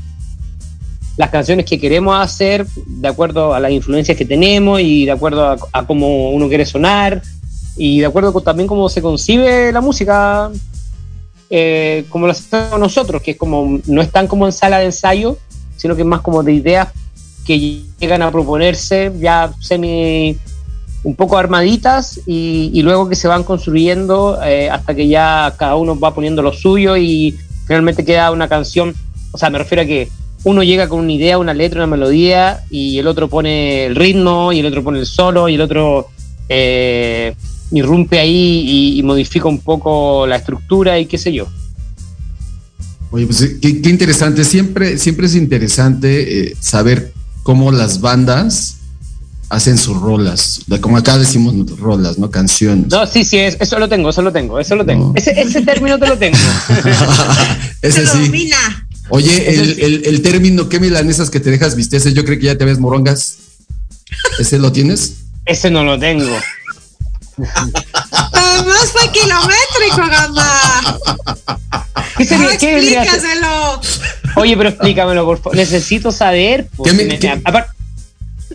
las 1.22 1.30
canciones 1.30 1.66
que 1.68 1.80
queremos 1.80 2.20
hacer 2.20 2.66
de 2.66 3.08
acuerdo 3.08 3.54
a 3.54 3.60
las 3.60 3.72
influencias 3.72 4.18
que 4.18 4.26
tenemos 4.26 4.82
y 4.82 5.06
de 5.06 5.12
acuerdo 5.12 5.56
a, 5.72 5.86
cómo 5.86 6.32
uno 6.32 6.48
quiere 6.48 6.66
sonar 6.66 7.22
y 7.78 8.00
de 8.00 8.08
acuerdo 8.08 8.34
con 8.34 8.44
también 8.44 8.68
cómo 8.68 8.90
se 8.90 9.04
concibe 9.04 9.72
la 9.72 9.82
música, 9.82 10.50
eh, 11.52 12.06
como 12.10 12.26
lo 12.26 12.32
hacemos 12.32 12.80
nosotros, 12.80 13.22
que 13.22 13.32
es 13.32 13.38
como, 13.38 13.80
no 13.86 14.02
están 14.02 14.26
como 14.26 14.48
en 14.48 14.52
sala 14.52 14.80
de 14.80 14.86
ensayo, 14.86 15.38
sino 15.78 15.96
que 15.96 16.02
es 16.02 16.08
más 16.08 16.22
como 16.22 16.42
de 16.42 16.54
ideas 16.54 16.88
que 17.46 17.84
llegan 18.00 18.24
a 18.24 18.32
proponerse 18.32 19.12
ya 19.20 19.54
semi 19.60 20.36
un 21.04 21.16
poco 21.16 21.38
armaditas 21.38 22.20
y, 22.26 22.82
luego 22.82 23.10
que 23.10 23.16
se 23.16 23.28
van 23.28 23.44
construyendo 23.44 24.40
eh, 24.44 24.72
hasta 24.72 24.96
que 24.96 25.08
ya 25.08 25.54
cada 25.56 25.76
uno 25.76 26.00
va 26.00 26.16
poniendo 26.16 26.42
lo 26.42 26.52
suyo 26.52 26.98
y 26.98 27.38
finalmente 27.68 28.04
queda 28.04 28.32
una 28.32 28.50
canción, 28.50 28.96
o 29.32 29.38
sea, 29.38 29.52
me 29.52 29.60
refiero 29.60 29.84
a 29.84 29.86
que 29.86 30.10
uno 30.44 30.64
llega 30.64 30.90
con 30.90 31.00
una 31.00 31.12
idea, 31.12 31.38
una 31.38 31.54
letra, 31.54 31.80
una 31.80 31.88
melodía 31.88 32.62
y 32.70 32.98
el 32.98 33.08
otro 33.08 33.30
pone 33.30 33.86
el 33.86 33.96
ritmo 33.96 34.52
y 34.52 34.60
el 34.60 34.66
otro 34.66 34.84
pone 34.84 35.00
el 35.00 35.06
solo 35.06 35.48
y 35.50 35.56
el 35.56 35.62
otro 35.62 36.10
eh, 36.50 37.36
irrumpe 37.72 38.20
ahí 38.20 38.98
y, 38.98 39.04
modifica 39.04 39.48
un 39.48 39.60
poco 39.60 40.26
la 40.28 40.38
estructura 40.38 41.00
y 41.00 41.06
qué 41.06 41.18
sé 41.18 41.32
yo. 41.32 41.48
Oye, 43.12 43.26
pues 43.26 43.58
qué, 43.62 43.90
interesante. 43.90 44.44
Siempre, 44.44 44.98
siempre 44.98 45.28
es 45.28 45.36
interesante 45.36 46.52
eh, 46.52 46.58
saber 46.60 47.14
cómo 47.44 47.72
las 47.72 48.02
bandas 48.02 48.78
hacen 49.50 49.78
sus 49.78 50.00
rolas. 50.00 50.62
Como 50.80 50.98
acá 50.98 51.18
decimos 51.18 51.54
rolas, 51.78 52.18
¿no? 52.18 52.32
Canciones. 52.32 52.88
No, 52.90 53.06
sí, 53.06 53.26
sí, 53.26 53.38
eso 53.38 53.80
lo 53.80 53.90
tengo, 53.90 54.10
eso 54.10 54.22
lo 54.22 54.32
tengo, 54.32 54.60
eso 54.60 54.76
lo 54.76 54.86
tengo. 54.86 55.14
Ese, 55.16 55.62
término 55.62 56.00
te 56.00 56.08
lo 56.08 56.18
tengo. 56.18 56.38
ese 57.82 58.08
sí. 58.08 58.50
Oye, 59.10 59.50
el, 59.84 60.06
el, 60.06 60.22
término, 60.22 60.70
¿qué 60.70 60.80
milanesas 60.80 61.30
que 61.30 61.40
te 61.40 61.52
dejas 61.52 61.76
visteces? 61.76 62.14
Yo 62.14 62.24
creo 62.26 62.40
que 62.40 62.46
ya 62.46 62.58
te 62.58 62.66
ves 62.66 62.80
morongas. 62.80 63.38
¿Ese 64.40 64.60
lo 64.60 64.72
tienes? 64.72 65.22
Ese 65.46 65.72
no 65.72 65.84
lo 65.84 65.98
tengo. 65.98 66.30
Además 68.32 68.92
fue 68.92 69.10
kilométrico, 69.12 70.10
gamba. 70.10 71.00
¿Qué 72.18 72.26
sería? 72.26 72.58
¿Qué 72.58 72.78
explícaselo. 72.78 73.82
Oye, 74.36 74.56
pero 74.58 74.70
explícamelo, 74.70 75.26
por 75.26 75.38
favor. 75.40 75.56
Necesito 75.56 76.12
saber. 76.12 76.68
Pues, 76.76 76.94
me, 76.94 77.04
dime, 77.04 77.20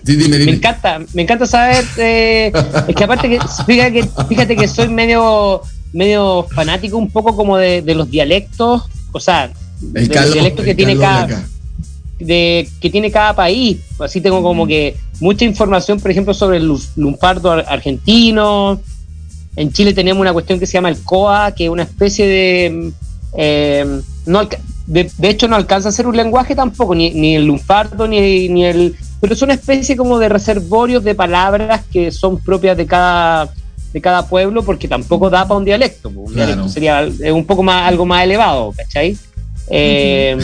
dime. 0.05 0.45
me 0.45 0.53
encanta, 0.53 1.01
me 1.13 1.23
encanta 1.23 1.47
saber. 1.47 1.85
Eh, 1.97 2.53
es 2.89 2.95
que 2.95 3.05
aparte 3.05 3.29
que 3.29 3.41
fíjate, 3.67 3.93
que 3.93 4.09
fíjate 4.29 4.57
que 4.57 4.69
soy 4.69 4.89
medio 4.89 5.63
medio 5.93 6.47
fanático 6.55 6.99
un 6.99 7.11
poco 7.11 7.35
como 7.35 7.57
de, 7.57 7.83
de 7.83 7.95
los 7.95 8.11
dialectos, 8.11 8.83
o 9.13 9.21
sea, 9.21 9.51
de 9.81 10.07
los 10.07 10.33
dialectos 10.33 10.65
que 10.65 10.75
tiene 10.75 10.97
cada 10.97 11.45
de 12.19 12.69
que 12.81 12.91
tiene 12.91 13.11
cada 13.11 13.35
país. 13.35 13.79
Así 13.99 14.21
tengo 14.21 14.43
como 14.43 14.67
que 14.67 14.97
mucha 15.21 15.45
información, 15.45 16.01
por 16.01 16.11
ejemplo, 16.11 16.35
sobre 16.35 16.59
el 16.59 16.71
lunfardo 16.97 17.53
argentino. 17.53 18.81
En 19.57 19.73
Chile 19.73 19.95
tenemos 19.95 20.21
una 20.21 20.33
cuestión 20.33 20.59
que 20.59 20.67
se 20.67 20.75
llama 20.75 20.89
el 20.89 21.03
COA, 21.03 21.53
que 21.53 21.65
es 21.65 21.71
una 21.71 21.83
especie 21.83 22.27
de... 22.27 22.93
Eh, 23.39 24.01
no, 24.27 24.49
de, 24.87 25.11
hecho 25.23 25.49
no 25.49 25.57
alcanza 25.57 25.89
a 25.89 25.93
ser 25.93 26.07
un 26.07 26.17
lenguaje 26.17 26.55
tampoco, 26.55 26.95
ni, 26.95 27.35
el 27.35 27.47
lunfardo, 27.47 28.07
ni, 28.07 28.49
ni 28.49 28.65
el... 28.65 28.97
Pero 29.21 29.33
es 29.33 29.43
una 29.43 29.55
especie 29.55 29.97
como 29.97 30.19
de 30.19 30.29
reservorios 30.29 31.03
de 31.05 31.15
palabras 31.15 31.83
que 31.91 32.11
son 32.11 32.39
propias 32.39 32.77
de 32.77 32.87
cada 32.87 33.51
de 33.93 34.01
cada 34.03 34.29
pueblo 34.29 34.63
porque 34.63 34.89
tampoco 34.89 35.31
da 35.31 35.49
para 35.49 35.57
un 35.57 35.65
dialecto. 35.65 36.11
Un 36.11 36.35
dialecto 36.35 36.69
sería 36.69 37.09
un 37.33 37.47
poco 37.47 37.63
más 37.63 37.89
algo 37.89 38.05
más 38.05 38.25
elevado, 38.25 38.75
¿cachai? 38.77 39.17
Eh, 39.69 40.37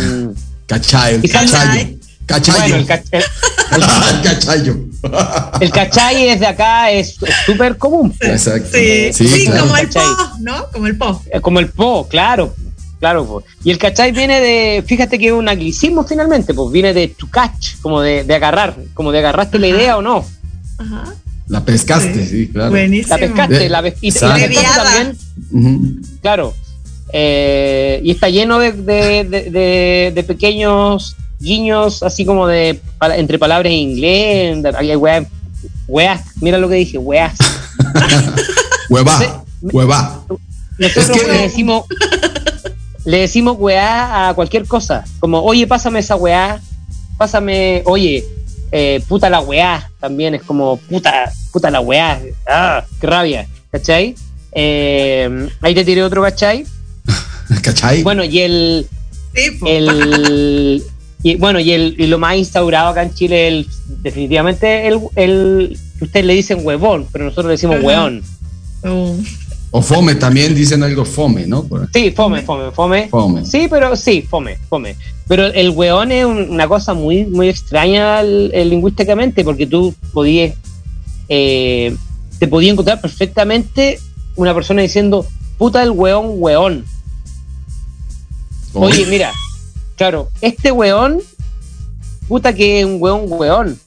Cachay, 0.66 1.14
el 1.16 1.30
cachayo. 1.30 1.96
Cachayo. 2.24 2.76
el, 2.76 2.86
cachayo. 2.86 4.76
El 5.60 5.70
cachay 5.70 6.28
es 6.28 6.40
de 6.40 6.46
acá, 6.46 6.90
es 6.90 7.16
súper 7.44 7.76
común. 7.76 8.14
Exacto. 8.20 8.68
Sí, 8.72 9.12
sí, 9.12 9.46
como 9.46 9.76
el 9.76 9.88
po, 9.88 10.00
¿no? 10.40 10.70
Como 10.70 10.86
el 10.86 10.96
po. 10.96 11.22
Eh, 11.30 11.40
como 11.40 11.60
el 11.60 11.68
po, 11.68 12.08
claro. 12.08 12.54
Claro, 13.00 13.42
y 13.64 13.72
el 13.72 13.78
cachay 13.78 14.12
viene 14.12 14.40
de, 14.40 14.84
fíjate 14.86 15.18
que 15.18 15.26
es 15.26 15.32
un 15.32 15.48
anglicismo 15.48 16.04
finalmente, 16.04 16.54
pues 16.54 16.70
viene 16.70 16.94
de 16.94 17.08
to 17.08 17.28
catch, 17.28 17.80
como 17.82 18.00
de, 18.00 18.22
de 18.22 18.34
agarrar, 18.36 18.76
como 18.94 19.10
de 19.10 19.18
agarraste 19.18 19.58
la 19.58 19.66
idea 19.66 19.96
o 19.96 20.02
no. 20.02 20.24
Ajá. 20.78 21.12
La 21.48 21.64
pescaste, 21.64 22.24
sí, 22.24 22.48
claro. 22.48 22.70
Buenísimo. 22.70 23.16
La 23.16 23.18
pescaste, 23.18 23.68
la, 23.68 23.88
y, 24.00 24.08
y 24.08 24.10
la 24.12 24.34
pescaste 24.36 25.16
también. 25.50 26.02
Claro, 26.22 26.54
eh, 27.12 28.00
y 28.02 28.10
está 28.10 28.28
lleno 28.30 28.58
de, 28.58 30.24
pequeños 30.26 31.16
guiños, 31.38 32.02
así 32.02 32.24
como 32.24 32.46
de 32.46 32.80
entre 33.16 33.38
palabras 33.38 33.70
en 33.70 33.78
inglés. 33.78 34.64
Hay 34.74 34.96
weas, 34.96 36.20
mira 36.40 36.58
lo 36.58 36.68
que 36.68 36.76
dije, 36.76 36.98
weas. 36.98 37.36
Hueva, 38.88 39.44
hueva. 39.62 40.22
Nosotros 40.76 41.26
le 41.26 41.38
decimos, 41.38 41.84
le 43.06 43.18
decimos 43.20 43.56
weá 43.58 44.28
a 44.28 44.34
cualquier 44.34 44.66
cosa. 44.66 45.04
Como, 45.18 45.42
oye, 45.42 45.66
pásame 45.66 46.00
esa 46.00 46.16
weá, 46.16 46.60
pásame, 47.16 47.82
oye, 47.86 48.22
eh, 48.70 49.02
puta 49.08 49.30
la 49.30 49.40
weá, 49.40 49.90
también 49.98 50.34
es 50.34 50.42
como, 50.42 50.76
puta, 50.76 51.32
puta 51.52 51.70
la 51.70 51.80
weá, 51.80 52.20
ah, 52.46 52.84
qué 53.00 53.06
rabia, 53.06 53.48
¿cachai? 53.70 54.14
Eh, 54.52 55.48
ahí 55.62 55.74
te 55.74 55.84
tiré 55.84 56.02
otro, 56.02 56.20
¿cachai? 56.20 56.66
¿Cachai? 57.60 58.02
Bueno, 58.02 58.24
y 58.24 58.40
el. 58.40 58.86
el 59.34 60.82
y 61.22 61.36
bueno, 61.36 61.60
y, 61.60 61.72
el, 61.72 61.94
y 61.98 62.06
lo 62.06 62.18
más 62.18 62.36
instaurado 62.36 62.88
acá 62.88 63.02
en 63.02 63.14
Chile, 63.14 63.48
el, 63.48 63.68
definitivamente, 64.02 64.88
el, 64.88 65.00
el, 65.16 65.78
ustedes 66.00 66.26
le 66.26 66.34
dicen 66.34 66.60
huevón, 66.62 67.06
pero 67.12 67.24
nosotros 67.24 67.46
le 67.46 67.52
decimos 67.52 67.82
hueón. 67.82 68.22
O 69.74 69.80
fome 69.80 70.14
también 70.16 70.54
dicen 70.54 70.82
algo 70.82 71.02
fome, 71.06 71.46
¿no? 71.46 71.66
Sí, 71.94 72.10
fome, 72.10 72.42
fome, 72.42 72.70
fome. 72.72 73.08
Fome. 73.08 73.44
Sí, 73.46 73.68
pero 73.70 73.96
sí, 73.96 74.20
fome, 74.20 74.58
fome. 74.68 74.96
Pero 75.26 75.46
el 75.46 75.70
hueón 75.70 76.12
es 76.12 76.26
una 76.26 76.68
cosa 76.68 76.92
muy, 76.92 77.24
muy 77.24 77.48
extraña 77.48 78.22
lingüísticamente, 78.22 79.42
porque 79.44 79.66
tú 79.66 79.94
podías, 80.12 80.54
eh, 81.30 81.96
te 82.38 82.48
podías 82.48 82.74
encontrar 82.74 83.00
perfectamente 83.00 83.98
una 84.36 84.54
persona 84.54 84.82
diciendo, 84.82 85.26
puta 85.56 85.82
el 85.82 85.90
hueón, 85.90 86.32
hueón. 86.34 86.84
Oye, 88.72 89.06
mira, 89.06 89.32
claro, 89.96 90.28
este 90.40 90.72
weón, 90.72 91.20
puta 92.28 92.54
que 92.54 92.80
es 92.80 92.86
un 92.86 92.96
weón 93.00 93.24
weón. 93.28 93.78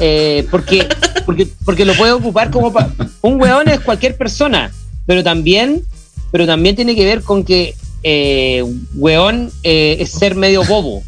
Eh, 0.00 0.46
porque 0.50 0.88
porque, 1.28 1.46
porque 1.62 1.84
lo 1.84 1.94
puede 1.94 2.12
ocupar 2.12 2.50
como 2.50 2.72
un 3.20 3.38
weón 3.38 3.68
es 3.68 3.80
cualquier 3.80 4.16
persona, 4.16 4.72
pero 5.04 5.22
también, 5.22 5.82
pero 6.30 6.46
también 6.46 6.74
tiene 6.74 6.96
que 6.96 7.04
ver 7.04 7.22
con 7.22 7.44
que 7.44 7.74
eh, 8.02 8.64
weón 8.94 9.50
eh, 9.62 9.98
es 10.00 10.10
ser 10.10 10.36
medio 10.36 10.64
bobo. 10.64 11.02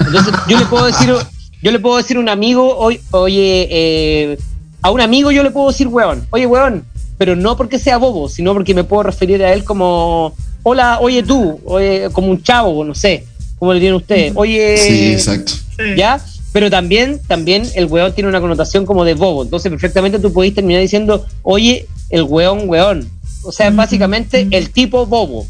Entonces, 0.00 0.34
yo 0.48 0.58
le 0.58 0.66
puedo 0.66 0.84
decir, 0.84 1.14
yo 1.62 1.72
le 1.72 1.78
puedo 1.78 1.96
decir 1.96 2.18
a 2.18 2.20
un 2.20 2.28
amigo, 2.28 2.76
oye, 3.12 3.68
eh, 3.70 4.38
a 4.82 4.90
un 4.90 5.00
amigo 5.00 5.30
yo 5.30 5.42
le 5.42 5.50
puedo 5.50 5.68
decir 5.68 5.88
weón, 5.88 6.26
oye 6.28 6.44
weón, 6.44 6.84
pero 7.16 7.34
no 7.34 7.56
porque 7.56 7.78
sea 7.78 7.96
bobo, 7.96 8.28
sino 8.28 8.52
porque 8.52 8.74
me 8.74 8.84
puedo 8.84 9.04
referir 9.04 9.42
a 9.42 9.54
él 9.54 9.64
como, 9.64 10.36
hola, 10.64 10.98
oye 11.00 11.22
tú, 11.22 11.60
oye, 11.64 12.08
como 12.12 12.28
un 12.32 12.42
chavo, 12.42 12.84
no 12.84 12.94
sé, 12.94 13.24
como 13.60 13.72
le 13.72 13.78
tienen 13.78 13.94
ustedes, 13.96 14.32
oye. 14.34 14.76
Sí, 14.76 15.12
exacto. 15.12 15.52
¿Ya? 15.96 16.20
Pero 16.52 16.70
también, 16.70 17.20
también 17.26 17.68
el 17.74 17.86
weón 17.86 18.12
tiene 18.12 18.28
una 18.28 18.40
connotación 18.40 18.86
como 18.86 19.04
de 19.04 19.14
bobo. 19.14 19.42
Entonces, 19.42 19.70
perfectamente 19.70 20.18
tú 20.20 20.32
podés 20.32 20.54
terminar 20.54 20.80
diciendo, 20.82 21.26
oye, 21.42 21.86
el 22.10 22.22
weón, 22.22 22.68
weón. 22.68 23.08
O 23.42 23.52
sea, 23.52 23.70
básicamente 23.70 24.46
el 24.50 24.70
tipo 24.70 25.04
bobo. 25.06 25.46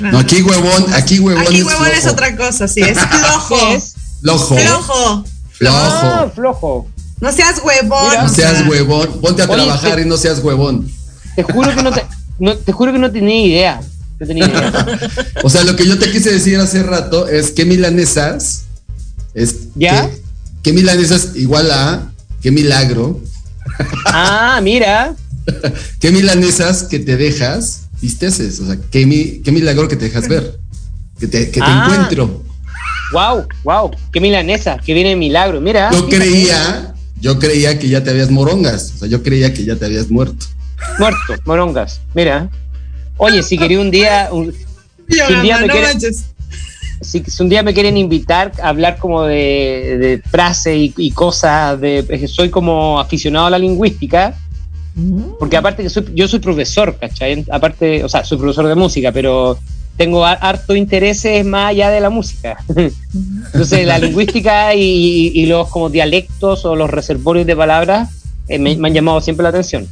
No, 0.00 0.18
aquí 0.18 0.40
huevón, 0.40 0.86
aquí 0.94 1.20
huevón. 1.20 1.42
Aquí 1.42 1.62
huevón 1.62 1.88
es, 1.88 2.06
otra 2.06 2.34
cosa, 2.36 2.66
sí, 2.66 2.80
es 2.80 2.98
flojo. 3.10 3.56
¿Qué 3.58 3.74
es? 3.74 3.94
Flojo. 4.22 4.56
Flojo. 4.56 5.24
Flojo. 5.52 5.76
Ah, 5.76 6.30
flojo. 6.34 6.88
No 7.20 7.30
seas 7.32 7.60
huevón. 7.62 8.14
No 8.22 8.28
seas 8.30 8.58
sea. 8.58 8.66
huevón. 8.68 9.20
Ponte 9.20 9.42
a 9.42 9.44
Oye, 9.44 9.54
trabajar 9.64 9.96
te- 9.96 10.02
y 10.02 10.04
no 10.06 10.16
seas 10.16 10.38
huevón. 10.42 10.90
Te 11.36 11.42
juro 11.42 11.74
que 11.74 11.82
no 11.82 11.92
te, 11.92 12.02
no, 12.38 12.56
te 12.56 12.72
juro 12.72 12.92
que 12.92 12.98
no 12.98 13.10
tenía 13.12 13.44
idea. 13.44 13.80
No 14.20 14.26
tenía 14.26 14.46
idea. 14.46 14.86
O 15.42 15.48
sea, 15.50 15.64
lo 15.64 15.74
que 15.74 15.86
yo 15.86 15.98
te 15.98 16.10
quise 16.12 16.30
decir 16.30 16.58
hace 16.58 16.82
rato 16.82 17.26
es 17.26 17.50
que 17.50 17.64
milanesas 17.64 18.64
es 19.34 19.68
¿Ya? 19.74 20.08
que, 20.10 20.20
que 20.62 20.72
milanesas 20.72 21.30
igual 21.36 21.70
a 21.70 22.12
qué 22.42 22.50
milagro, 22.50 23.20
Ah, 24.04 24.60
mira. 24.62 25.14
qué 26.00 26.10
milanesas 26.10 26.82
que 26.84 26.98
te 26.98 27.16
dejas 27.16 27.82
visteces, 28.02 28.60
o 28.60 28.66
sea, 28.66 28.76
qué, 28.90 29.06
mi- 29.06 29.40
qué 29.40 29.52
milagro 29.52 29.88
que 29.88 29.96
te 29.96 30.06
dejas 30.06 30.28
ver, 30.28 30.58
que 31.18 31.26
te, 31.26 31.46
que 31.50 31.60
te 31.60 31.66
Ah. 31.66 31.84
encuentro. 31.90 32.42
Wow, 33.12 33.46
wow. 33.64 33.90
Qué 34.12 34.20
milanesa, 34.20 34.78
que 34.84 34.92
viene 34.94 35.10
de 35.10 35.16
milagro. 35.16 35.60
Mira. 35.60 35.90
Yo 35.92 36.08
creía, 36.08 36.94
yo 37.20 37.38
creía 37.38 37.78
que 37.78 37.88
ya 37.88 38.04
te 38.04 38.10
habías 38.10 38.30
morongas, 38.30 38.92
o 38.96 38.98
sea, 39.00 39.08
yo 39.08 39.22
creía 39.22 39.52
que 39.54 39.64
ya 39.64 39.76
te 39.76 39.86
habías 39.86 40.10
muerto. 40.10 40.46
Muerto, 40.98 41.34
morongas. 41.46 42.00
Mira. 42.14 42.50
Oye, 43.22 43.42
si 43.42 43.56
quería 43.58 43.80
un 43.80 43.90
día, 43.90 44.28
un- 44.32 44.52
Yo, 45.08 45.28
un 45.36 45.42
día 45.42 45.58
me 45.58 45.66
no 45.66 45.72
quiere- 45.72 45.88
manches. 45.88 46.24
si, 47.02 47.22
si 47.26 47.42
un 47.42 47.48
día 47.48 47.62
me 47.62 47.72
quieren 47.74 47.96
invitar 47.96 48.52
a 48.62 48.68
hablar 48.70 48.96
como 48.98 49.22
de, 49.24 49.96
de 49.98 50.22
frases 50.30 50.74
y, 50.76 50.94
y 50.96 51.10
cosas, 51.10 51.80
de, 51.80 52.26
soy 52.28 52.48
como 52.50 52.98
aficionado 53.00 53.46
a 53.46 53.50
la 53.50 53.58
lingüística, 53.58 54.34
porque 55.38 55.56
aparte 55.56 55.82
que 55.82 55.88
soy, 55.90 56.06
yo 56.14 56.28
soy 56.28 56.40
profesor, 56.40 56.96
¿cachai? 57.00 57.44
Aparte, 57.50 58.04
o 58.04 58.08
sea, 58.08 58.24
soy 58.24 58.38
profesor 58.38 58.66
de 58.66 58.74
música, 58.74 59.12
pero 59.12 59.58
tengo 59.96 60.24
har- 60.26 60.38
harto 60.40 60.74
intereses 60.74 61.44
más 61.44 61.70
allá 61.70 61.90
de 61.90 62.00
la 62.00 62.10
música. 62.10 62.56
Entonces, 63.52 63.86
la 63.86 63.98
lingüística 63.98 64.74
y, 64.74 65.32
y 65.34 65.46
los 65.46 65.68
como 65.68 65.88
dialectos 65.90 66.64
o 66.64 66.74
los 66.76 66.88
reservorios 66.90 67.46
de 67.46 67.56
palabras 67.56 68.10
eh, 68.48 68.58
me, 68.58 68.76
me 68.76 68.88
han 68.88 68.94
llamado 68.94 69.20
siempre 69.20 69.42
la 69.42 69.50
atención. 69.50 69.86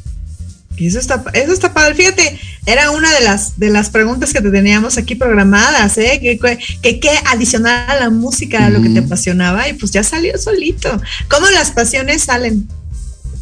Y 0.79 0.87
eso 0.87 0.99
está, 0.99 1.23
eso 1.33 1.51
está 1.53 1.73
padre. 1.73 1.93
Fíjate, 1.95 2.39
era 2.65 2.91
una 2.91 3.13
de 3.13 3.21
las, 3.21 3.59
de 3.59 3.69
las 3.69 3.89
preguntas 3.89 4.31
que 4.33 4.41
te 4.41 4.49
teníamos 4.49 4.97
aquí 4.97 5.15
programadas, 5.15 5.97
¿eh? 5.97 6.19
Que, 6.21 6.39
que, 6.81 6.99
que 6.99 7.09
adicionar 7.31 7.89
a 7.91 7.99
la 7.99 8.09
música 8.09 8.65
a 8.65 8.69
lo 8.69 8.81
que 8.81 8.89
te 8.89 8.99
apasionaba 8.99 9.67
y 9.67 9.73
pues 9.73 9.91
ya 9.91 10.03
salió 10.03 10.37
solito. 10.37 10.89
¿Cómo 11.29 11.47
las 11.49 11.71
pasiones 11.71 12.23
salen? 12.23 12.67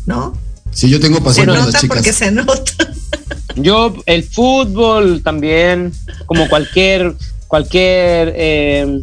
¿No? 0.05 0.37
Si 0.71 0.89
yo 0.89 0.99
tengo 0.99 1.17
Se 1.17 1.23
pasión 1.23 1.47
las 1.47 1.65
nota 1.65 1.79
porque 1.87 2.03
chicas. 2.03 2.15
se 2.15 2.31
nota. 2.31 2.71
Yo, 3.55 3.95
el 4.05 4.23
fútbol 4.23 5.21
también, 5.23 5.91
como 6.27 6.47
cualquier, 6.47 7.15
cualquier 7.47 8.33
eh, 8.35 9.01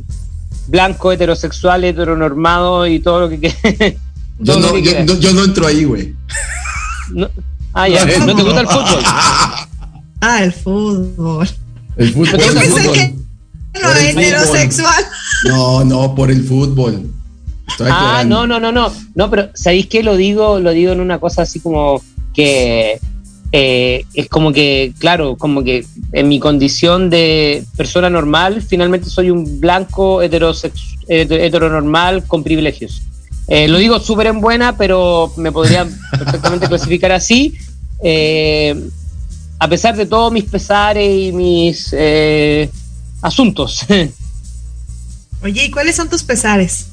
blanco 0.68 1.10
heterosexual, 1.10 1.82
heteronormado 1.82 2.86
y 2.86 3.00
todo 3.00 3.20
lo 3.22 3.28
que 3.30 3.38
Yo 4.38 4.52
todo 4.54 4.60
lo 4.60 4.66
no, 4.68 4.72
que 4.74 4.82
yo, 4.82 5.04
no, 5.04 5.18
yo 5.20 5.32
no 5.32 5.44
entro 5.44 5.66
ahí, 5.66 5.82
güey. 5.84 6.14
No- 7.10 7.30
ah, 7.74 7.88
ya, 7.88 8.04
No, 8.18 8.26
¿no 8.26 8.36
te 8.36 8.42
gusta 8.42 8.60
el 8.60 8.66
fútbol? 8.68 9.02
Ah, 10.26 10.42
el 10.42 10.52
fútbol. 10.54 11.48
El 11.96 12.12
fútbol. 12.12 12.26
Yo 12.40 12.46
el 12.46 12.54
pensé 12.54 12.70
fútbol. 12.70 12.92
que- 12.94 13.14
No, 13.74 13.80
Por 13.82 13.96
el 13.98 14.08
fútbol. 14.08 14.22
heterosexual. 14.24 15.04
No, 15.48 15.84
no, 15.84 16.14
por 16.14 16.30
el 16.30 16.42
fútbol. 16.44 17.10
Estoy 17.68 17.88
Ah, 17.92 18.24
no, 18.26 18.46
no, 18.46 18.58
no, 18.58 18.72
no. 18.72 18.90
No, 19.14 19.28
pero 19.30 19.50
¿sabéis 19.54 19.86
qué? 19.86 20.02
Lo 20.02 20.16
digo, 20.16 20.60
lo 20.60 20.70
digo 20.70 20.92
en 20.92 21.00
una 21.00 21.18
cosa 21.18 21.42
así 21.42 21.60
como 21.60 22.00
que 22.32 22.98
eh, 23.52 24.04
es 24.14 24.28
como 24.30 24.52
que, 24.52 24.94
claro, 24.98 25.36
como 25.36 25.62
que 25.62 25.84
en 26.12 26.28
mi 26.28 26.40
condición 26.40 27.10
de 27.10 27.62
persona 27.76 28.08
normal, 28.08 28.62
finalmente 28.62 29.10
soy 29.10 29.30
un 29.30 29.60
blanco 29.60 30.22
heterosex- 30.22 30.98
heter- 31.08 31.40
heteronormal 31.40 32.24
con 32.24 32.42
privilegios. 32.42 33.02
Eh, 33.46 33.68
lo 33.68 33.78
digo 33.78 34.00
súper 34.00 34.28
en 34.28 34.40
buena, 34.40 34.76
pero 34.76 35.32
me 35.36 35.52
podría 35.52 35.86
perfectamente 36.10 36.66
clasificar 36.68 37.12
así. 37.12 37.56
eh, 38.02 38.74
a 39.58 39.68
pesar 39.68 39.96
de 39.96 40.04
todos 40.04 40.32
mis 40.32 40.44
pesares 40.44 41.08
y 41.08 41.32
mis 41.32 41.88
eh, 41.92 42.68
asuntos. 43.22 43.86
Oye, 45.42 45.64
¿y 45.64 45.70
cuáles 45.70 45.96
son 45.96 46.08
tus 46.08 46.22
pesares? 46.22 46.88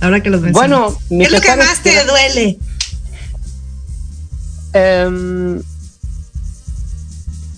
Ahora 0.00 0.20
que 0.22 0.30
los 0.30 0.40
mencionas. 0.40 0.70
bueno, 0.70 0.98
¿qué 1.08 1.22
es 1.22 1.30
lo 1.30 1.40
que 1.40 1.56
más 1.56 1.82
te 1.82 2.04
duele? 2.04 2.58
Em, 4.72 5.60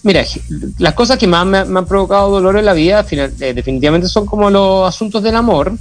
mira, 0.02 0.24
las 0.78 0.94
cosas 0.94 1.18
que 1.18 1.26
más 1.26 1.46
me, 1.46 1.58
han 1.58 1.86
provocado 1.86 2.30
dolor 2.30 2.56
en 2.56 2.64
la 2.64 2.72
vida 2.72 3.04
eh, 3.10 3.52
definitivamente 3.54 4.08
son 4.08 4.26
como 4.26 4.48
los 4.50 4.88
asuntos 4.88 5.22
del 5.22 5.36
amor, 5.36 5.76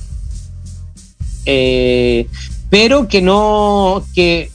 eh, 1.51 2.27
pero 2.69 3.07
que 3.07 3.23
no, 3.23 4.03
que 4.13 4.51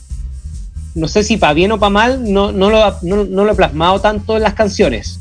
no 0.93 1.09
sé 1.09 1.23
si 1.23 1.35
para 1.35 1.53
bien 1.53 1.73
o 1.73 1.79
para 1.79 1.89
mal, 1.89 2.31
no, 2.31 2.53
no, 2.53 2.69
lo, 2.69 2.95
no, 3.01 3.25
no 3.25 3.43
lo 3.43 3.51
he 3.51 3.55
plasmado 3.55 3.99
tanto 3.99 4.37
en 4.37 4.43
las 4.43 4.53
canciones. 4.53 5.19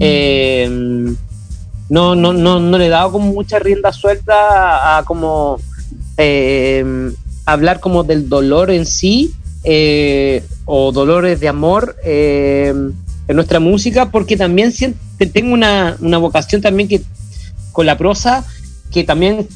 Em, 0.00 1.16
no, 1.88 2.16
no, 2.16 2.32
no, 2.32 2.58
no 2.58 2.78
le 2.78 2.86
he 2.86 2.88
dado 2.88 3.12
como 3.12 3.32
mucha 3.32 3.60
rienda 3.60 3.92
suelta 3.92 4.34
a, 4.34 4.98
a 4.98 5.04
como 5.04 5.60
em, 6.16 7.14
hablar 7.44 7.78
como 7.78 8.02
del 8.02 8.28
dolor 8.28 8.72
en 8.72 8.84
sí 8.84 9.32
eh, 9.62 10.42
o 10.64 10.90
dolores 10.90 11.38
de 11.38 11.48
amor 11.48 11.94
eh, 12.04 12.74
en 13.28 13.36
nuestra 13.36 13.60
música, 13.60 14.10
porque 14.10 14.36
también 14.36 14.72
siento 14.72 14.98
tengo 15.32 15.54
una, 15.54 15.96
una 16.00 16.18
vocación 16.18 16.60
también 16.60 16.88
que 16.88 17.00
con 17.72 17.86
la 17.86 17.96
prosa 17.96 18.44
que 18.92 19.04
también 19.04 19.46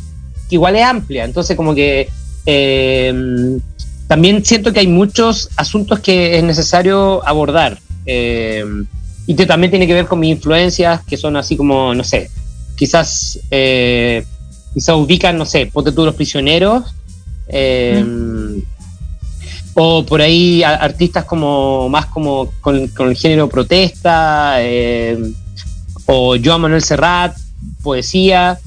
igual 0.50 0.76
es 0.76 0.84
amplia, 0.84 1.24
entonces 1.24 1.56
como 1.56 1.74
que 1.74 2.08
eh, 2.46 3.58
también 4.10 4.44
siento 4.44 4.72
que 4.72 4.80
hay 4.80 4.88
muchos 4.88 5.50
asuntos 5.54 6.00
que 6.00 6.36
es 6.36 6.42
necesario 6.42 7.24
abordar 7.24 7.78
eh, 8.06 8.64
y 9.24 9.36
que 9.36 9.46
también 9.46 9.70
tiene 9.70 9.86
que 9.86 9.94
ver 9.94 10.06
con 10.06 10.18
mis 10.18 10.32
influencias, 10.32 11.02
que 11.04 11.16
son 11.16 11.36
así 11.36 11.56
como, 11.56 11.94
no 11.94 12.02
sé, 12.02 12.28
quizás 12.74 13.38
eh, 13.52 14.24
quizás 14.74 14.96
ubican, 14.96 15.38
no 15.38 15.46
sé, 15.46 15.66
ponte 15.66 15.92
tú 15.92 16.04
los 16.04 16.16
prisioneros, 16.16 16.92
eh, 17.46 18.04
o 19.74 20.04
por 20.04 20.20
ahí 20.20 20.64
artistas 20.64 21.24
como 21.24 21.88
más 21.88 22.06
como 22.06 22.50
con, 22.60 22.88
con 22.88 23.10
el 23.10 23.16
género 23.16 23.48
protesta, 23.48 24.56
o 26.06 26.34
Joan 26.44 26.62
Manuel 26.62 26.82
Serrat, 26.82 27.36
poesía. 27.80 28.58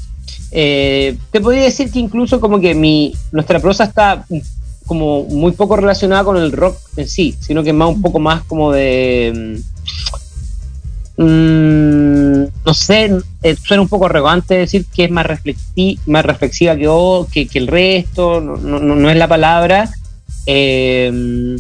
Eh, 0.56 1.18
te 1.32 1.42
podría 1.42 1.64
decir 1.64 1.92
que 1.92 1.98
incluso 1.98 2.40
como 2.40 2.60
que 2.60 2.76
mi, 2.76 3.16
nuestra 3.32 3.60
prosa 3.60 3.86
está 3.86 4.24
como 4.86 5.24
muy 5.24 5.54
poco 5.54 5.76
relacionada 5.78 6.24
con 6.24 6.38
el 6.38 6.52
rock 6.52 6.78
en 6.98 7.08
sí, 7.08 7.36
sino 7.40 7.64
que 7.64 7.74
más 7.74 7.90
un 7.90 8.02
poco 8.04 8.20
más 8.20 8.44
como 8.44 8.72
de... 8.72 9.60
mm, 11.18 12.44
no 12.66 12.74
sé, 12.74 13.12
eh, 13.42 13.56
suena 13.64 13.82
un 13.82 13.90
poco 13.90 14.06
arrogante 14.06 14.56
decir 14.56 14.86
que 14.94 15.06
es 15.06 15.12
más, 15.12 15.26
reflexi- 15.26 15.98
más 16.06 16.26
reflexiva 16.26 16.76
que, 16.76 16.88
o- 16.88 17.28
que, 17.32 17.48
el 17.54 17.68
resto, 17.68 18.40
no, 18.42 19.10
es 19.10 19.18
la 19.18 19.28
palabra. 19.28 19.90
Eh, 20.46 21.56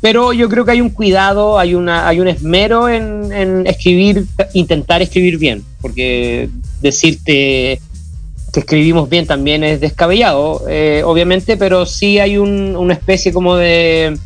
pero 0.00 0.32
yo 0.32 0.48
creo 0.48 0.64
que 0.64 0.72
hay 0.72 0.80
un 0.80 0.90
cuidado, 0.90 1.58
hay, 1.58 1.74
una, 1.74 2.08
hay 2.08 2.20
un 2.20 2.28
esmero 2.28 2.88
en 2.88 3.66
escribir, 3.66 4.26
intentar 4.52 5.00
escribir 5.02 5.38
bien, 5.38 5.62
porque 5.80 6.50
decirte 6.82 7.80
que 8.54 8.60
escribimos 8.60 9.08
bien 9.08 9.26
también 9.26 9.64
es 9.64 9.80
descabellado, 9.80 10.62
eh, 10.68 11.02
obviamente, 11.04 11.56
pero 11.56 11.86
sí 11.86 12.18
hay 12.18 12.38
un- 12.38 12.76
una 12.76 12.94
especie 12.94 13.32
como 13.32 13.56
de, 13.56 14.16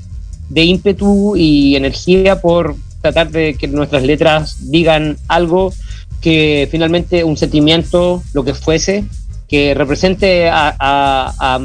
de 0.49 0.63
ímpetu 0.65 1.35
y 1.37 1.77
energía 1.77 2.41
por 2.41 2.77
tratar 3.01 3.31
de 3.31 3.55
que 3.55 3.69
nuestras 3.69 4.03
letras 4.03 4.71
digan 4.71 5.17
algo 5.29 5.73
que 6.21 6.69
finalmente 6.71 7.25
un 7.25 7.37
sentimiento, 7.37 8.23
lo 8.33 8.45
que 8.45 8.55
fuese, 8.55 9.05
que 9.49 9.73
represente 9.75 10.51
a, 10.53 11.59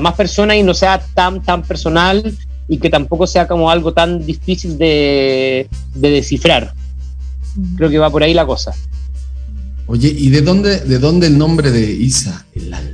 más 0.00 0.14
personas 0.14 0.56
y 0.56 0.62
no 0.62 0.74
sea 0.74 1.00
tan, 1.14 1.42
tan 1.42 1.62
personal 1.62 2.36
y 2.68 2.78
que 2.78 2.90
tampoco 2.90 3.26
sea 3.26 3.48
como 3.48 3.70
algo 3.70 3.94
tan 3.94 4.24
difícil 4.26 4.76
de, 4.76 5.68
descifrar. 5.94 6.74
Creo 7.76 7.88
que 7.88 7.98
va 7.98 8.10
por 8.10 8.22
ahí 8.22 8.34
la 8.34 8.44
cosa. 8.44 8.74
Oye, 9.88 10.14
¿y 10.16 10.30
de 10.30 10.42
dónde, 10.42 10.80
de 10.80 10.98
dónde 10.98 11.26
el 11.26 11.36
nombre 11.36 11.70
de 11.70 11.90
Isa, 11.90 12.46
el 12.54 12.72
alma? 12.72 12.90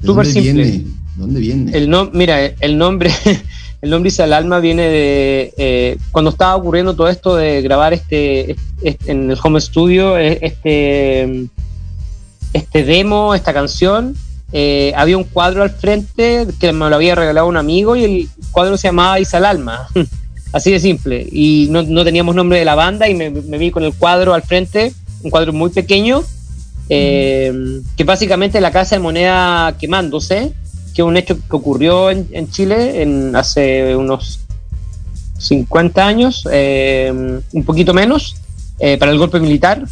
¿De 0.00 0.06
dónde 0.06 0.32
Viene? 0.40 0.84
¿Dónde 1.16 1.40
viene? 1.40 1.76
El 1.76 1.88
no, 1.88 2.10
mira, 2.12 2.44
el 2.44 2.76
nombre, 2.76 3.10
el 3.82 3.90
nombre 3.90 4.08
Isa 4.08 4.24
el 4.24 4.32
alma 4.32 4.60
viene 4.60 4.82
de 4.82 5.54
eh, 5.56 5.98
cuando 6.10 6.30
estaba 6.30 6.56
ocurriendo 6.56 6.94
todo 6.94 7.08
esto 7.08 7.36
de 7.36 7.62
grabar 7.62 7.92
este, 7.92 8.56
este 8.82 9.12
en 9.12 9.30
el 9.30 9.38
home 9.42 9.60
studio, 9.60 10.18
eh, 10.18 10.38
este 10.42 11.48
este 12.52 12.84
demo, 12.84 13.34
esta 13.34 13.52
canción, 13.52 14.14
eh, 14.52 14.92
había 14.96 15.16
un 15.16 15.24
cuadro 15.24 15.62
al 15.62 15.70
frente 15.70 16.46
que 16.60 16.72
me 16.72 16.88
lo 16.90 16.96
había 16.96 17.14
regalado 17.14 17.46
un 17.46 17.56
amigo 17.56 17.96
y 17.96 18.04
el 18.04 18.28
cuadro 18.50 18.76
se 18.76 18.88
llamaba 18.88 19.20
Isa 19.20 19.38
Alma. 19.38 19.88
Así 20.52 20.70
de 20.70 20.80
simple. 20.80 21.26
Y 21.32 21.68
no, 21.70 22.04
teníamos 22.04 22.34
nombre 22.34 22.58
de 22.58 22.66
la 22.66 22.74
banda 22.74 23.08
y 23.08 23.14
me, 23.14 23.30
vi 23.30 23.70
con 23.70 23.84
el 23.84 23.94
cuadro 23.94 24.34
al 24.34 24.42
frente, 24.42 24.92
un 25.22 25.30
cuadro 25.30 25.52
muy 25.52 25.70
pequeño, 25.70 26.22
eh, 26.88 27.80
que 27.96 28.04
básicamente 28.04 28.60
la 28.60 28.70
casa 28.70 28.96
de 28.96 29.00
moneda 29.00 29.76
quemándose, 29.78 30.52
que 30.94 31.02
es 31.02 31.06
un 31.06 31.16
hecho 31.16 31.36
que 31.36 31.56
ocurrió 31.56 32.10
en, 32.10 32.50
Chile 32.50 33.02
en, 33.02 33.34
hace 33.34 33.96
unos 33.96 34.40
50 35.38 36.06
años, 36.06 36.46
eh, 36.52 37.40
un 37.52 37.64
poquito 37.64 37.94
menos, 37.94 38.36
para 38.98 39.12
el 39.12 39.18
golpe 39.18 39.38
militar. 39.38 39.84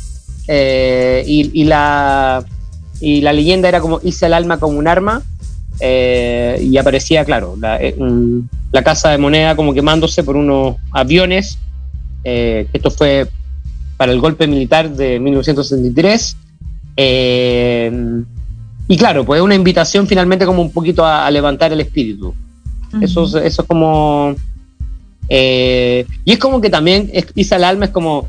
Eh, 0.52 1.22
y, 1.28 1.62
la, 1.62 2.44
y 3.00 3.20
la 3.20 3.32
leyenda 3.32 3.68
era 3.68 3.80
como 3.80 4.00
hice 4.02 4.26
el 4.26 4.34
alma 4.34 4.58
como 4.58 4.76
un 4.76 4.88
arma 4.88 5.22
eh, 5.78 6.58
y 6.60 6.76
aparecía, 6.76 7.24
claro, 7.24 7.56
eh, 7.80 7.94
la, 8.72 8.82
casa 8.82 9.10
de 9.10 9.18
moneda 9.18 9.54
como 9.54 9.72
quemándose 9.72 10.24
por 10.24 10.36
unos 10.36 10.74
aviones. 10.90 11.56
esto 12.24 12.90
fue 12.90 13.28
para 14.00 14.12
el 14.12 14.18
golpe 14.18 14.46
militar 14.46 14.88
de 14.88 15.20
1963. 15.20 16.36
y 18.88 18.96
claro, 18.96 19.26
pues 19.26 19.42
una 19.42 19.54
invitación 19.54 20.06
finalmente 20.06 20.46
como 20.46 20.62
un 20.62 20.72
poquito 20.72 21.04
a, 21.04 21.30
levantar 21.30 21.70
el 21.74 21.82
espíritu. 21.82 22.34
Eso, 23.02 23.24
eso 23.24 23.38
es 23.62 23.68
como... 23.68 24.34
y 25.28 26.32
es 26.32 26.38
como 26.38 26.62
que 26.62 26.70
también 26.70 27.12
Isa 27.34 27.56
el 27.56 27.64
alma 27.64 27.84
es 27.84 27.90
como 27.90 28.26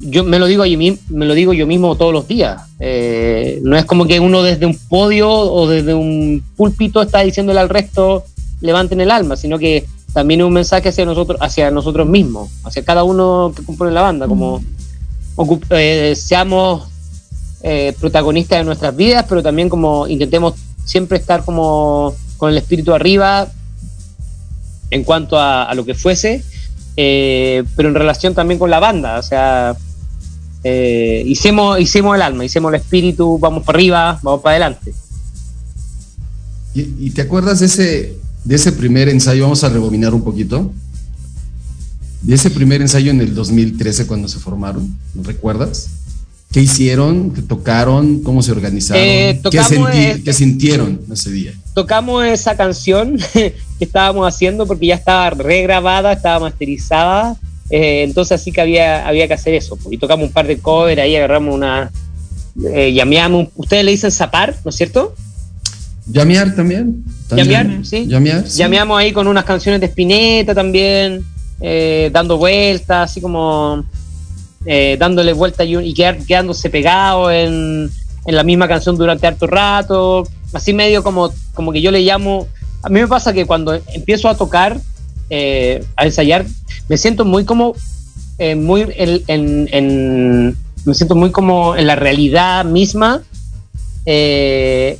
yo 0.00 0.24
me 0.24 0.40
lo 0.40 0.46
digo 0.46 0.66
yo, 0.66 0.78
me 1.10 1.26
lo 1.26 1.34
digo 1.34 1.52
yo 1.52 1.68
mismo 1.68 1.94
todos 1.94 2.12
los 2.12 2.26
días. 2.26 2.62
Eh, 2.80 3.60
no 3.62 3.76
es 3.76 3.84
como 3.84 4.08
que 4.08 4.18
uno 4.18 4.42
desde 4.42 4.66
un 4.66 4.76
podio 4.88 5.30
o 5.30 5.68
desde 5.68 5.94
un 5.94 6.42
púlpito 6.56 7.02
está 7.02 7.20
diciéndole 7.20 7.60
al 7.60 7.68
resto 7.68 8.24
levanten 8.60 9.00
el 9.00 9.12
alma, 9.12 9.36
sino 9.36 9.60
que 9.60 9.86
también 10.12 10.40
es 10.40 10.46
un 10.46 10.54
mensaje 10.54 10.88
hacia 10.88 11.04
nosotros, 11.04 11.38
hacia 11.40 11.70
nosotros 11.70 12.08
mismos, 12.08 12.50
hacia 12.64 12.84
cada 12.84 13.04
uno 13.04 13.52
que 13.54 13.62
compone 13.62 13.92
la 13.92 14.02
banda, 14.02 14.26
como 14.26 14.60
eh, 15.70 16.14
seamos 16.16 16.88
eh, 17.62 17.94
protagonistas 17.98 18.58
de 18.58 18.64
nuestras 18.64 18.94
vidas, 18.94 19.26
pero 19.28 19.42
también 19.42 19.68
como 19.68 20.06
intentemos 20.06 20.54
siempre 20.84 21.18
estar 21.18 21.44
como 21.44 22.14
con 22.36 22.50
el 22.50 22.58
espíritu 22.58 22.92
arriba 22.92 23.48
en 24.90 25.04
cuanto 25.04 25.38
a, 25.38 25.64
a 25.64 25.74
lo 25.74 25.84
que 25.84 25.94
fuese, 25.94 26.44
pero 26.94 27.88
en 27.88 27.94
relación 27.94 28.34
también 28.34 28.58
con 28.58 28.70
la 28.70 28.78
banda, 28.78 29.18
o 29.18 29.22
sea, 29.22 29.76
eh, 30.66 31.22
hicimos, 31.26 31.78
hicimos 31.78 32.16
el 32.16 32.22
alma, 32.22 32.42
hicimos 32.42 32.72
el 32.72 32.80
espíritu, 32.80 33.38
vamos 33.38 33.64
para 33.64 33.76
arriba, 33.76 34.18
vamos 34.22 34.40
para 34.40 34.52
adelante. 34.52 34.94
¿Y, 36.74 37.10
te 37.10 37.22
acuerdas 37.22 37.60
de 37.60 37.66
ese, 37.66 38.16
de 38.42 38.54
ese 38.56 38.72
primer 38.72 39.08
ensayo? 39.08 39.44
Vamos 39.44 39.62
a 39.62 39.68
rebobinar 39.68 40.12
un 40.12 40.24
poquito. 40.24 40.72
De 42.24 42.34
ese 42.34 42.50
primer 42.50 42.80
ensayo 42.80 43.10
en 43.10 43.20
el 43.20 43.34
2013 43.34 44.06
cuando 44.06 44.28
se 44.28 44.38
formaron, 44.38 44.96
¿no 45.14 45.22
recuerdas? 45.22 45.88
¿Qué 46.50 46.60
hicieron? 46.60 47.32
¿Qué 47.32 47.42
tocaron? 47.42 48.22
¿Cómo 48.22 48.42
se 48.42 48.52
organizaron? 48.52 49.02
Eh, 49.04 49.40
¿Qué, 50.24 50.32
sintieron 50.32 51.00
ese 51.12 51.30
día? 51.30 51.52
Tocamos 51.74 52.24
esa 52.24 52.56
canción 52.56 53.18
que 53.32 53.54
estábamos 53.78 54.26
haciendo 54.26 54.66
porque 54.66 54.86
ya 54.86 54.94
estaba 54.94 55.30
regrabada, 55.30 56.12
estaba 56.12 56.40
masterizada 56.40 57.36
eh, 57.70 58.02
entonces 58.02 58.40
sí 58.42 58.52
que 58.52 58.60
había, 58.60 59.06
había 59.06 59.26
que 59.26 59.34
hacer 59.34 59.54
eso. 59.54 59.78
Y 59.90 59.98
tocamos 59.98 60.26
un 60.26 60.32
par 60.32 60.46
de 60.46 60.58
covers, 60.58 61.00
ahí 61.00 61.16
agarramos 61.16 61.54
una... 61.54 61.90
Eh, 62.72 62.92
llameamos, 62.92 63.48
ustedes 63.56 63.84
le 63.84 63.90
dicen 63.90 64.12
zapar, 64.12 64.54
¿no 64.64 64.68
es 64.68 64.76
cierto? 64.76 65.14
Llamear 66.06 66.54
también. 66.54 67.04
Llamear, 67.34 67.84
sí. 67.84 68.06
Llamear, 68.06 68.44
Llameamos 68.44 68.98
ahí 68.98 69.12
con 69.12 69.26
unas 69.26 69.44
canciones 69.44 69.80
de 69.80 69.86
Spinetta 69.86 70.54
también, 70.54 71.24
eh, 71.60 72.10
dando 72.12 72.36
vueltas, 72.36 73.10
así 73.10 73.20
como 73.20 73.84
eh, 74.64 74.96
dándole 74.98 75.32
vueltas 75.32 75.66
y, 75.68 75.94
quedándose 75.94 76.70
pegado 76.70 77.30
en, 77.30 77.90
en, 78.26 78.34
la 78.34 78.42
misma 78.42 78.68
canción 78.68 78.96
durante 78.96 79.26
harto 79.26 79.46
rato. 79.46 80.26
Así 80.52 80.72
medio 80.72 81.02
como, 81.02 81.32
como 81.54 81.72
que 81.72 81.80
yo 81.80 81.90
le 81.90 82.00
llamo... 82.00 82.46
A 82.82 82.88
mí 82.90 83.00
me 83.00 83.08
pasa 83.08 83.32
que 83.32 83.46
cuando 83.46 83.74
empiezo 83.94 84.28
a 84.28 84.36
tocar, 84.36 84.78
a 85.96 86.04
ensayar, 86.04 86.44
me 86.88 86.98
siento 86.98 87.24
muy 87.24 87.44
como, 87.44 87.74
eh, 88.38 88.54
muy 88.54 88.86
en, 88.96 90.56
me 90.84 90.94
siento 90.94 91.14
muy 91.14 91.30
como 91.30 91.76
en 91.76 91.86
la 91.86 91.96
realidad 91.96 92.64
misma, 92.64 93.22
eh, 94.04 94.98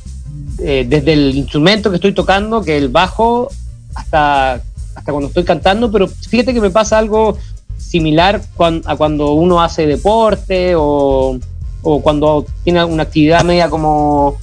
eh, 0.59 0.85
desde 0.87 1.13
el 1.13 1.35
instrumento 1.35 1.89
que 1.89 1.97
estoy 1.97 2.13
tocando, 2.13 2.63
que 2.63 2.77
el 2.77 2.89
bajo, 2.89 3.49
hasta, 3.93 4.61
hasta 4.95 5.11
cuando 5.11 5.27
estoy 5.27 5.43
cantando, 5.43 5.91
pero 5.91 6.07
fíjate 6.07 6.53
que 6.53 6.61
me 6.61 6.71
pasa 6.71 6.97
algo 6.97 7.37
similar 7.77 8.41
a 8.85 8.95
cuando 8.95 9.33
uno 9.33 9.61
hace 9.61 9.85
deporte 9.85 10.73
o, 10.75 11.37
o 11.81 12.01
cuando 12.01 12.45
tiene 12.63 12.83
una 12.83 13.03
actividad 13.03 13.43
media 13.43 13.69
como 13.69 14.37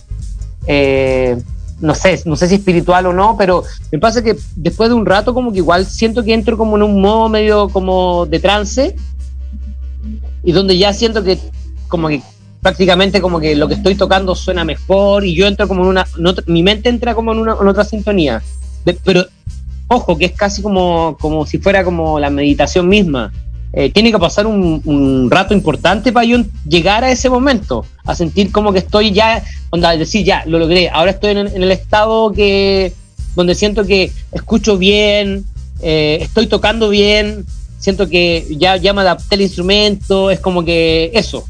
no 1.82 1.96
sé, 1.96 2.22
no 2.24 2.36
sé 2.36 2.48
si 2.48 2.54
espiritual 2.54 3.06
o 3.06 3.12
no, 3.12 3.36
pero 3.36 3.64
me 3.90 3.98
pasa 3.98 4.22
que 4.22 4.36
después 4.54 4.88
de 4.88 4.94
un 4.94 5.04
rato 5.04 5.34
como 5.34 5.52
que 5.52 5.58
igual 5.58 5.84
siento 5.84 6.22
que 6.22 6.32
entro 6.32 6.56
como 6.56 6.76
en 6.76 6.84
un 6.84 7.00
modo 7.00 7.28
medio 7.28 7.68
como 7.68 8.24
de 8.26 8.38
trance 8.38 8.96
y 10.44 10.52
donde 10.52 10.78
ya 10.78 10.92
siento 10.92 11.24
que 11.24 11.38
como 11.88 12.08
que 12.08 12.22
prácticamente 12.60 13.20
como 13.20 13.40
que 13.40 13.56
lo 13.56 13.66
que 13.66 13.74
estoy 13.74 13.96
tocando 13.96 14.36
suena 14.36 14.64
mejor 14.64 15.24
y 15.24 15.34
yo 15.34 15.48
entro 15.48 15.66
como 15.66 15.82
en 15.82 15.88
una, 15.88 16.06
mi 16.46 16.62
mente 16.62 16.88
entra 16.88 17.16
como 17.16 17.32
en, 17.32 17.38
una, 17.38 17.56
en 17.60 17.66
otra 17.66 17.82
sintonía. 17.82 18.40
pero 19.02 19.26
ojo, 19.92 20.18
que 20.18 20.26
es 20.26 20.32
casi 20.32 20.62
como, 20.62 21.16
como 21.20 21.46
si 21.46 21.58
fuera 21.58 21.84
como 21.84 22.18
la 22.18 22.30
meditación 22.30 22.88
misma. 22.88 23.32
Eh, 23.74 23.90
tiene 23.90 24.12
que 24.12 24.18
pasar 24.18 24.46
un, 24.46 25.28
rato 25.30 25.54
importante 25.54 26.12
para 26.12 26.26
yo 26.26 26.38
llegar 26.68 27.04
a 27.04 27.10
ese 27.10 27.30
momento, 27.30 27.86
a 28.04 28.14
sentir 28.14 28.52
como 28.52 28.72
que 28.72 28.80
estoy 28.80 29.12
ya, 29.12 29.42
onda, 29.70 29.96
decir, 29.96 30.24
ya, 30.24 30.44
lo 30.46 30.58
logré, 30.58 30.90
ahora 30.90 31.12
estoy 31.12 31.30
en, 31.30 31.46
el 31.46 31.72
estado 31.72 32.32
que, 32.32 32.92
donde 33.34 33.54
siento 33.54 33.86
que 33.86 34.12
escucho 34.32 34.76
bien, 34.76 35.46
eh, 35.80 36.18
estoy 36.20 36.48
tocando 36.48 36.90
bien, 36.90 37.46
siento 37.78 38.08
que 38.08 38.46
ya, 38.58 38.76
ya 38.76 38.92
me 38.92 39.00
adapté 39.00 39.36
al 39.36 39.40
instrumento, 39.40 40.30
es 40.30 40.38
como 40.38 40.64
que 40.64 41.10
eso. 41.14 41.44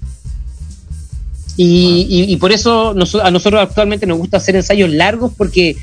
Y, 1.56 2.36
por 2.36 2.50
eso 2.50 2.90
a 3.22 3.30
nosotros 3.30 3.60
actualmente 3.60 4.06
nos 4.06 4.18
gusta 4.18 4.38
hacer 4.38 4.56
ensayos 4.56 4.90
largos 4.90 5.32
porque 5.36 5.76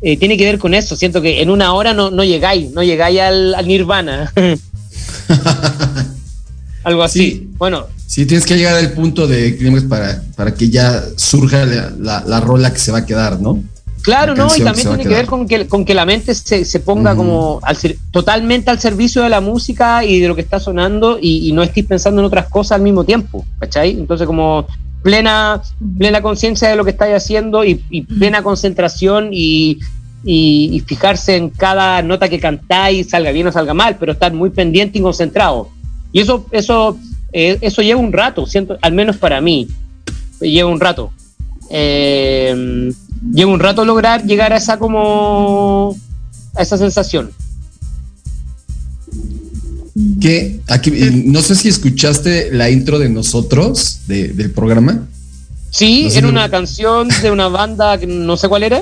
eh, 0.00 0.16
tiene 0.16 0.36
que 0.36 0.44
ver 0.44 0.58
con 0.58 0.74
eso, 0.74 0.96
siento 0.96 1.20
que 1.20 1.42
en 1.42 1.50
una 1.50 1.72
hora 1.72 1.92
no, 1.94 2.10
llegáis, 2.24 2.70
no 2.72 2.82
llegáis 2.82 3.20
al, 3.20 3.54
al 3.54 3.66
nirvana. 3.66 4.32
Algo 6.84 7.02
así. 7.02 7.50
bueno. 7.58 7.86
Sí, 8.06 8.24
tienes 8.24 8.46
que 8.46 8.56
llegar 8.56 8.76
al 8.76 8.92
punto 8.92 9.26
de 9.26 9.56
clímax 9.58 9.84
para, 9.84 10.22
para 10.34 10.54
que 10.54 10.70
ya 10.70 11.04
surja 11.16 11.66
la, 11.66 12.40
rola 12.40 12.72
que 12.72 12.78
se 12.78 12.90
va 12.90 12.98
a 12.98 13.06
quedar, 13.06 13.38
¿no? 13.38 13.62
Claro, 14.00 14.34
no, 14.34 14.46
y 14.56 14.62
también 14.62 14.88
tiene 14.88 15.02
que 15.02 15.08
ver 15.10 15.26
con 15.26 15.46
que, 15.46 15.66
con 15.66 15.84
que 15.84 15.92
la 15.92 16.06
mente 16.06 16.34
se, 16.34 16.64
se 16.64 16.80
ponga 16.80 17.14
como 17.14 17.60
al, 17.62 17.76
totalmente 18.10 18.70
al 18.70 18.80
servicio 18.80 19.22
de 19.22 19.28
la 19.28 19.42
música 19.42 20.04
y 20.04 20.20
de 20.20 20.28
lo 20.28 20.34
que 20.34 20.40
está 20.40 20.58
sonando 20.58 21.18
y, 21.20 21.52
no 21.52 21.62
estés 21.62 21.84
pensando 21.84 22.22
en 22.22 22.26
otras 22.26 22.48
cosas 22.48 22.76
al 22.76 22.82
mismo 22.82 23.04
tiempo, 23.04 23.44
¿cachai? 23.58 23.90
Entonces 23.90 24.26
como 24.26 24.66
plena, 25.08 25.62
plena 25.96 26.20
conciencia 26.20 26.68
de 26.68 26.76
lo 26.76 26.84
que 26.84 26.90
estáis 26.90 27.16
haciendo 27.16 27.64
y, 27.64 27.76
plena 28.18 28.42
concentración 28.42 29.30
y, 29.32 29.78
y, 30.22 30.82
fijarse 30.86 31.36
en 31.36 31.48
cada 31.48 32.02
nota 32.02 32.28
que 32.28 32.38
cantáis, 32.38 33.08
salga 33.08 33.30
bien 33.30 33.46
o 33.46 33.52
salga 33.52 33.72
mal, 33.72 33.96
pero 33.98 34.12
estar 34.12 34.34
muy 34.34 34.50
pendiente 34.50 34.98
y 34.98 35.02
concentrado. 35.02 35.70
Y 36.12 36.20
eso, 36.20 36.44
eso, 36.50 36.98
eh, 37.32 37.56
eso 37.62 37.80
lleva 37.80 37.98
un 37.98 38.12
rato, 38.12 38.44
siento, 38.44 38.76
al 38.82 38.92
menos 38.92 39.16
para 39.16 39.40
mí, 39.40 39.68
lleva 40.40 40.68
un 40.68 40.78
rato. 40.78 41.10
Eh, 41.70 42.92
lleva 43.32 43.50
un 43.50 43.60
rato 43.60 43.86
lograr 43.86 44.24
llegar 44.24 44.52
a 44.52 44.56
esa 44.56 44.78
como 44.78 45.96
a 46.54 46.60
esa 46.60 46.76
sensación. 46.76 47.30
Que 50.20 50.60
aquí, 50.68 50.90
no 51.24 51.42
sé 51.42 51.54
si 51.56 51.68
escuchaste 51.68 52.50
la 52.52 52.70
intro 52.70 52.98
de 52.98 53.08
nosotros 53.08 54.00
del 54.06 54.50
programa. 54.52 55.06
Sí, 55.70 56.04
No 56.04 56.10
sé 56.10 56.18
era 56.18 56.26
si- 56.28 56.32
una 56.32 56.50
canción 56.50 57.08
de 57.22 57.30
una 57.30 57.48
banda 57.48 57.98
que 57.98 58.06
no 58.06 58.36
sé 58.36 58.48
cuál 58.48 58.62
era. 58.62 58.78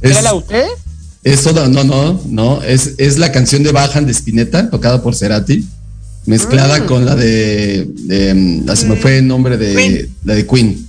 Es- 0.00 0.10
¿Era 0.12 0.22
la 0.22 0.30
de 0.32 0.36
ustedes? 0.38 0.70
Eso 1.24 1.52
no, 1.52 1.68
no, 1.68 1.84
no, 1.84 2.20
no, 2.26 2.62
es, 2.62 2.94
es 2.98 3.18
la 3.18 3.30
canción 3.30 3.62
de 3.62 3.70
Bajan 3.72 4.06
de 4.06 4.12
Spinetta, 4.12 4.68
tocada 4.70 5.02
por 5.02 5.14
Cerati, 5.14 5.64
mezclada 6.26 6.80
Mm. 6.80 6.86
con 6.86 7.04
la 7.06 7.14
de, 7.14 7.86
de, 8.06 8.62
ah, 8.68 8.74
se 8.76 8.86
me 8.86 8.96
fue 8.96 9.18
el 9.18 9.26
nombre 9.28 9.56
de 9.56 9.74
Queen. 9.74 10.08
la 10.24 10.34
de 10.34 10.46
Queen. 10.46 10.88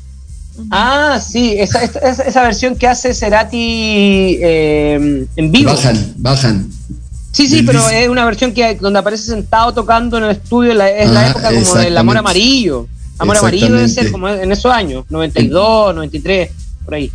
Ah, 0.71 1.19
sí, 1.25 1.55
esa, 1.57 1.83
esa, 1.83 1.99
esa- 1.99 2.23
esa 2.23 2.41
versión 2.43 2.75
que 2.75 2.87
hace 2.87 3.13
Cerati 3.13 3.57
eh, 4.41 5.25
en 5.35 5.51
vivo. 5.51 5.71
Bajan, 5.71 6.13
bajan. 6.17 6.67
Sí, 7.33 7.47
sí, 7.47 7.63
pero 7.63 7.89
es 7.89 8.07
una 8.07 8.23
versión 8.25 8.53
que 8.53 8.75
donde 8.75 8.99
aparece 8.99 9.23
sentado 9.25 9.73
tocando 9.73 10.17
en 10.19 10.25
el 10.25 10.29
estudio, 10.31 10.71
es 10.71 10.77
la 10.77 10.85
Ah, 10.85 11.29
época 11.31 11.49
como 11.53 11.75
del 11.75 11.97
amor 11.97 12.17
amarillo. 12.17 12.87
Amor 13.17 13.37
amarillo 13.37 13.73
debe 13.73 13.89
ser 13.89 14.11
como 14.11 14.29
en 14.29 14.51
esos 14.51 14.71
años, 14.71 15.05
92, 15.09 15.95
93, 15.95 16.49
por 16.85 16.93
ahí. 16.93 17.11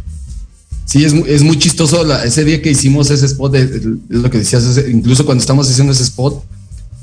Sí, 0.85 1.04
es, 1.04 1.12
es 1.12 1.42
muy 1.42 1.59
chistoso 1.59 2.02
la- 2.04 2.24
ese 2.24 2.44
día 2.44 2.61
que 2.62 2.70
hicimos 2.70 3.11
ese 3.11 3.26
spot, 3.26 3.54
es 3.54 3.70
lo 4.09 4.31
que 4.31 4.38
decías, 4.38 4.64
incluso 4.88 5.24
cuando 5.24 5.40
estamos 5.42 5.68
haciendo 5.70 5.92
ese 5.92 6.02
spot, 6.04 6.42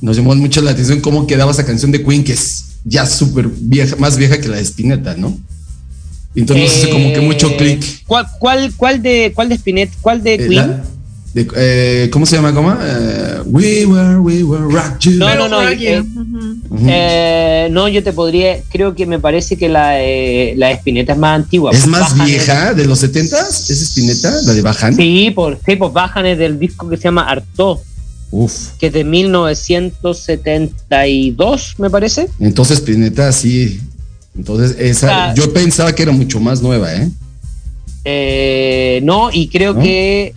nos 0.01 0.17
llamó 0.17 0.36
mucho 0.36 0.62
la 0.62 0.71
atención 0.71 0.99
cómo 1.01 1.25
quedaba 1.28 1.51
esa 1.51 1.65
canción 1.65 1.91
de 1.91 2.04
Queen, 2.04 2.23
que 2.23 2.34
es 2.34 2.65
ya 2.84 3.06
súper 3.06 3.47
vieja, 3.47 3.95
más 3.97 4.17
vieja 4.17 4.39
que 4.41 4.47
la 4.49 4.58
de 4.58 4.63
Spinetta, 4.63 5.15
¿no? 5.15 5.38
Entonces 6.36 6.65
nos 6.65 6.75
hace 6.78 6.89
como 6.89 7.13
que 7.13 7.21
mucho 7.21 7.47
Eh, 7.49 7.58
clic. 7.58 8.04
¿Cuál, 8.08 8.28
cuál, 8.39 8.73
cuál 8.75 9.01
de 9.01 9.32
cuál 9.34 9.47
de 9.49 9.56
Spinet, 9.56 9.89
cuál 10.01 10.21
de 10.21 10.34
Eh, 10.34 10.38
Queen? 10.47 10.67
la- 10.67 10.84
de- 11.36 11.48
eh, 11.58 12.10
¿Cómo 12.12 12.26
se 12.26 12.36
llama? 12.38 12.52
¿Cómo? 12.54 12.71
Eh, 12.82 13.41
we 13.45 13.86
were, 13.86 14.17
we 14.19 14.41
were 14.43 14.63
rock 14.74 15.00
you. 15.02 15.12
No, 15.19 15.36
no, 15.36 15.48
no, 15.50 15.62
eh. 15.69 16.02
Eh, 16.88 17.67
no, 17.71 17.88
yo 17.89 18.02
te 18.04 18.13
podría, 18.13 18.62
creo 18.71 18.95
que 18.95 19.06
me 19.06 19.19
parece 19.19 19.58
que 19.58 19.67
la, 19.69 20.02
eh, 20.02 20.54
la 20.56 20.67
de 20.69 20.74
Spinetta 20.76 21.12
es 21.13 21.19
más 21.19 21.36
antigua. 21.36 21.71
¿Es 21.71 21.80
pues, 21.82 21.89
más 21.91 22.02
Bajan 22.12 22.26
vieja 22.26 22.74
de 22.74 22.86
los 22.86 23.04
70s? 23.04 23.69
¿Es 23.69 23.82
Spinetta? 23.82 24.32
¿La 24.43 24.54
de 24.54 24.62
Bajan? 24.62 24.95
Sí, 24.95 25.30
por, 25.36 25.60
sí, 25.65 25.76
pues 25.76 25.91
bajan 25.91 26.26
es 26.26 26.38
del 26.38 26.58
disco 26.58 26.88
que 26.89 26.95
se 26.98 27.04
llama 27.04 27.28
Arto, 27.30 27.82
Uf. 28.32 28.69
que 28.80 28.88
es 28.88 28.93
de 28.93 29.04
1972, 29.04 31.76
me 31.80 31.89
parece. 31.89 32.30
Entonces 32.39 32.78
Spinetta 32.80 33.30
sí. 33.34 33.82
Entonces 34.38 34.78
esa, 34.80 35.32
Ah. 35.32 35.34
yo 35.36 35.52
pensaba 35.54 35.93
que 35.93 36.04
era 36.04 36.12
mucho 36.12 36.39
más 36.39 36.62
nueva, 36.62 36.93
¿eh? 36.93 37.10
Eh, 38.06 39.00
no, 39.04 39.30
y 39.34 39.48
creo 39.50 39.74
¿No? 39.74 39.82
que. 39.82 40.34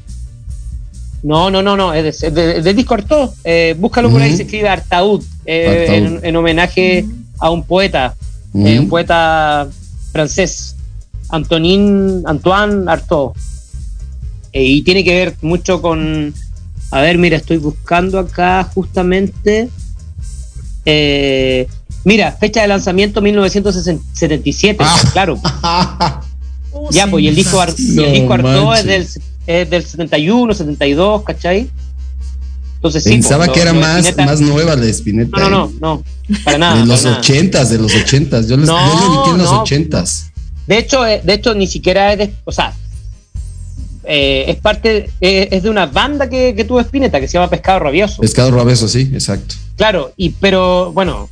No, 1.22 1.50
no, 1.50 1.62
no, 1.62 1.76
no, 1.76 1.92
es 1.94 2.20
de- 2.20 2.30
de- 2.30 2.62
del 2.62 2.76
disco 2.76 2.94
Artaud. 2.94 3.30
Eh, 3.44 3.74
búscalo 3.78 4.08
por 4.10 4.22
ahí, 4.22 4.36
se 4.36 4.42
escribe 4.44 4.68
Artaud, 4.68 5.22
eh, 5.46 5.86
Artaud. 5.88 5.96
En, 6.18 6.24
en 6.24 6.36
homenaje 6.36 7.04
a 7.40 7.50
un 7.50 7.64
poeta, 7.64 8.14
eh, 8.54 8.78
un 8.78 8.88
poeta 8.88 9.66
francés, 10.12 10.76
Antonin, 11.30 12.22
Antoine 12.26 12.84
Artaud. 12.90 13.32
Eh, 14.52 14.62
y 14.64 14.82
tiene 14.82 15.02
que 15.04 15.14
ver 15.14 15.34
mucho 15.42 15.82
con. 15.82 16.32
A 16.90 17.00
ver, 17.02 17.18
mira, 17.18 17.36
estoy 17.36 17.58
buscando 17.58 18.18
acá 18.18 18.64
justamente. 18.74 19.68
Eh, 20.86 21.66
mira, 22.04 22.32
fecha 22.32 22.62
de 22.62 22.68
lanzamiento 22.68 23.20
1977, 23.20 24.78
Ah. 24.86 25.00
claro. 25.12 25.38
Ya, 26.92 27.06
pues, 27.08 27.24
y 27.24 27.28
el 27.28 27.34
disco, 27.34 27.60
Ar- 27.60 27.74
y 27.76 27.90
el 27.90 27.96
No 27.96 28.02
disco 28.12 28.32
Artaud 28.34 28.74
es 28.76 28.84
del. 28.84 29.06
Es 29.48 29.68
del 29.70 29.82
71, 29.82 30.52
72, 30.54 31.22
¿cachai? 31.24 31.68
Entonces 32.76 33.02
sí. 33.02 33.10
Pensaba 33.10 33.46
pues, 33.46 33.58
que 33.58 33.64
lo- 33.64 33.70
era 33.70 33.72
lo 33.72 33.80
más, 33.80 34.04
Spinetta- 34.06 34.24
más 34.26 34.40
nueva 34.40 34.76
la 34.76 34.82
de 34.82 34.90
Spinetta. 34.90 35.40
No, 35.40 35.48
no, 35.50 35.66
¿eh? 35.66 35.70
no, 35.80 36.04
no, 36.28 36.38
para 36.44 36.58
nada. 36.58 36.80
de 36.80 36.86
los 36.86 37.04
ochentas, 37.04 37.70
de 37.70 37.78
los 37.78 37.94
ochentas. 37.94 38.46
Yo, 38.46 38.56
les, 38.56 38.66
No, 38.68 39.26
yo 39.26 39.32
en 39.32 39.38
los 39.38 39.50
no. 39.50 39.62
ochentas. 39.62 40.30
De 40.66 40.78
hecho, 40.78 41.04
eh, 41.06 41.20
de 41.24 41.32
hecho, 41.32 41.54
ni 41.54 41.66
siquiera 41.66 42.12
es 42.12 42.18
de, 42.18 42.34
o 42.44 42.52
sea, 42.52 42.74
eh, 44.04 44.44
es 44.48 44.56
parte, 44.56 45.10
eh, 45.20 45.48
es 45.50 45.62
de 45.62 45.70
una 45.70 45.86
banda 45.86 46.28
que, 46.28 46.54
que 46.54 46.64
tuvo 46.64 46.80
Spinetta, 46.80 47.20
que 47.20 47.26
se 47.26 47.34
llama 47.34 47.50
Pescado 47.50 47.80
Rabioso. 47.80 48.20
Pescado 48.20 48.50
Rabeso, 48.50 48.86
sí, 48.88 49.10
exacto. 49.12 49.54
Claro, 49.76 50.12
y 50.16 50.30
pero 50.30 50.92
bueno, 50.92 51.28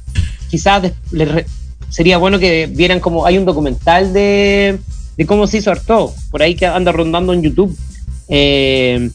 quizás 0.50 0.90
le 1.10 1.46
sería 1.90 2.18
bueno 2.18 2.38
que 2.38 2.66
vieran 2.70 2.98
como 3.00 3.24
hay 3.24 3.38
un 3.38 3.44
documental 3.44 4.12
de, 4.12 4.78
de 5.16 5.26
cómo 5.26 5.46
se 5.46 5.58
hizo 5.58 5.70
Artaud, 5.70 6.10
por 6.30 6.42
ahí 6.42 6.54
que 6.54 6.66
anda 6.66 6.92
rondando 6.92 7.32
en 7.32 7.42
YouTube. 7.42 7.76
Eh, 8.28 9.10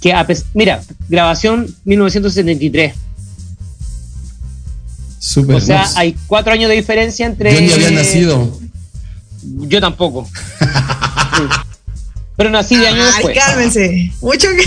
que 0.00 0.12
a 0.12 0.26
mira, 0.54 0.80
grabación 1.08 1.74
1973. 1.84 2.94
Súper. 5.18 5.56
O 5.56 5.60
sea, 5.60 5.86
hay 5.96 6.16
cuatro 6.26 6.52
años 6.52 6.70
de 6.70 6.76
diferencia 6.76 7.26
entre. 7.26 7.54
Yo 7.54 7.60
ni 7.60 7.72
había 7.72 7.90
nacido. 7.90 8.58
Yo 9.42 9.80
tampoco. 9.80 10.28
Sí. 11.30 11.42
Pero 12.36 12.50
nací 12.50 12.74
de 12.76 12.88
años 12.88 13.06
Ay, 13.06 13.12
después. 13.14 13.38
cálmense. 13.38 14.12
Mucho 14.20 14.48
que. 14.48 14.64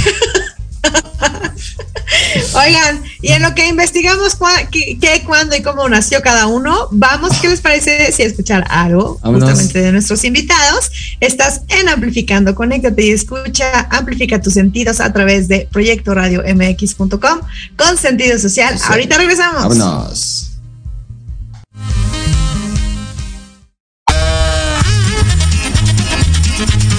Oigan, 2.56 3.04
y 3.22 3.32
en 3.32 3.42
lo 3.44 3.54
que 3.56 3.68
investigamos 3.68 4.38
cua- 4.38 4.68
qué, 4.72 4.98
qué, 5.00 5.24
cuándo 5.26 5.56
y 5.56 5.62
cómo 5.62 5.88
nació 5.90 6.22
cada 6.22 6.48
uno, 6.48 6.88
vamos, 6.92 7.32
¿qué 7.42 7.50
les 7.50 7.62
parece 7.62 8.12
si 8.12 8.24
escuchar 8.24 8.66
algo 8.70 9.20
Vámonos. 9.22 9.50
justamente 9.50 9.82
de 9.82 9.92
nuestros 9.92 10.24
invitados? 10.24 10.92
Estás 11.20 11.62
en 11.70 11.90
Amplificando, 11.90 12.56
conéctate 12.56 13.06
y 13.06 13.12
escucha, 13.12 13.88
amplifica 13.92 14.42
tus 14.42 14.54
sentidos 14.54 15.00
a 15.00 15.12
través 15.14 15.48
de 15.48 15.68
Proyecto 15.72 16.14
Radio 16.14 16.44
MX.com 16.46 17.40
con 17.78 17.98
sentido 17.98 18.38
social. 18.40 18.78
Sí. 18.78 18.86
Ahorita 18.88 19.18
regresamos. 19.18 19.62
Vámonos. 19.78 20.50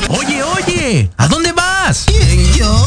Oye, 0.08 0.42
oye, 0.42 1.10
¿a 1.16 1.28
dónde 1.28 1.52
vas? 1.52 2.04
¿Quién, 2.06 2.52
yo? 2.54 2.86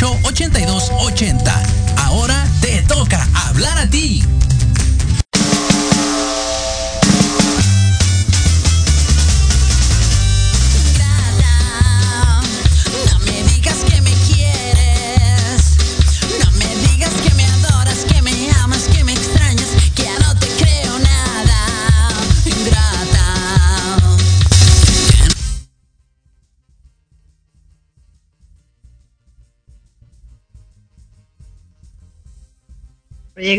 64 0.00 0.59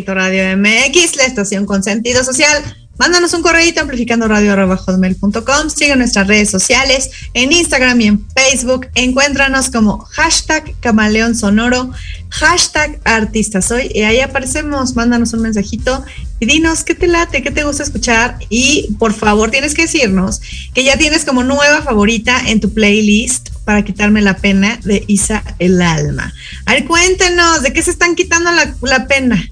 Radio 0.07 0.57
MX, 0.57 1.15
la 1.15 1.25
estación 1.25 1.65
con 1.65 1.83
sentido 1.83 2.23
social. 2.23 2.63
Mándanos 2.97 3.33
un 3.33 3.41
correo 3.41 3.63
amplificando 3.79 4.27
radio.com. 4.27 5.69
Sigue 5.75 5.95
nuestras 5.95 6.27
redes 6.27 6.51
sociales 6.51 7.09
en 7.33 7.51
Instagram 7.51 7.99
y 8.01 8.05
en 8.05 8.27
Facebook. 8.35 8.89
Encuéntranos 8.93 9.71
como 9.71 9.99
hashtag 9.99 10.75
camaleón 10.81 11.35
sonoro, 11.35 11.89
hashtag 12.29 12.99
artista 13.03 13.61
soy. 13.63 13.89
Y 13.93 14.01
ahí 14.01 14.19
aparecemos. 14.19 14.95
Mándanos 14.95 15.33
un 15.33 15.41
mensajito 15.41 16.05
y 16.39 16.45
dinos 16.45 16.83
qué 16.83 16.93
te 16.93 17.07
late, 17.07 17.41
qué 17.41 17.49
te 17.49 17.63
gusta 17.63 17.81
escuchar. 17.81 18.37
Y 18.49 18.95
por 18.99 19.13
favor, 19.13 19.49
tienes 19.49 19.73
que 19.73 19.83
decirnos 19.83 20.39
que 20.75 20.83
ya 20.83 20.95
tienes 20.95 21.25
como 21.25 21.43
nueva 21.43 21.81
favorita 21.81 22.39
en 22.45 22.59
tu 22.59 22.71
playlist 22.71 23.49
para 23.65 23.83
quitarme 23.83 24.21
la 24.21 24.37
pena 24.37 24.79
de 24.83 25.03
Isa 25.07 25.43
el 25.57 25.81
alma. 25.81 26.31
A 26.65 26.73
ver, 26.73 26.85
cuéntenos, 26.85 27.63
¿de 27.63 27.73
qué 27.73 27.81
se 27.81 27.89
están 27.89 28.15
quitando 28.15 28.51
la 28.81 29.07
pena? 29.07 29.43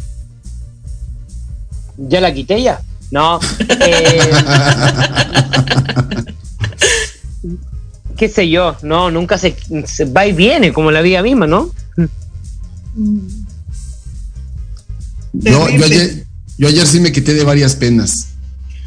¿Ya 2.08 2.22
la 2.22 2.34
quité 2.34 2.62
ya? 2.62 2.80
No. 3.12 3.40
eh, 3.82 4.20
qué 8.18 8.30
sé 8.30 8.50
yo, 8.50 8.76
no, 8.84 9.10
nunca 9.12 9.38
se, 9.38 9.56
se 9.86 10.06
va 10.06 10.26
y 10.28 10.34
viene 10.34 10.72
como 10.74 10.92
la 10.92 11.02
vida 11.02 11.22
misma, 11.24 11.48
¿no? 11.48 11.72
Yo, 15.34 15.70
yo, 15.70 15.86
ayer, 15.86 16.26
yo 16.58 16.68
ayer 16.68 16.86
sí 16.88 17.00
me 17.00 17.12
quité 17.12 17.34
de 17.34 17.44
varias 17.44 17.76
penas. 17.76 18.28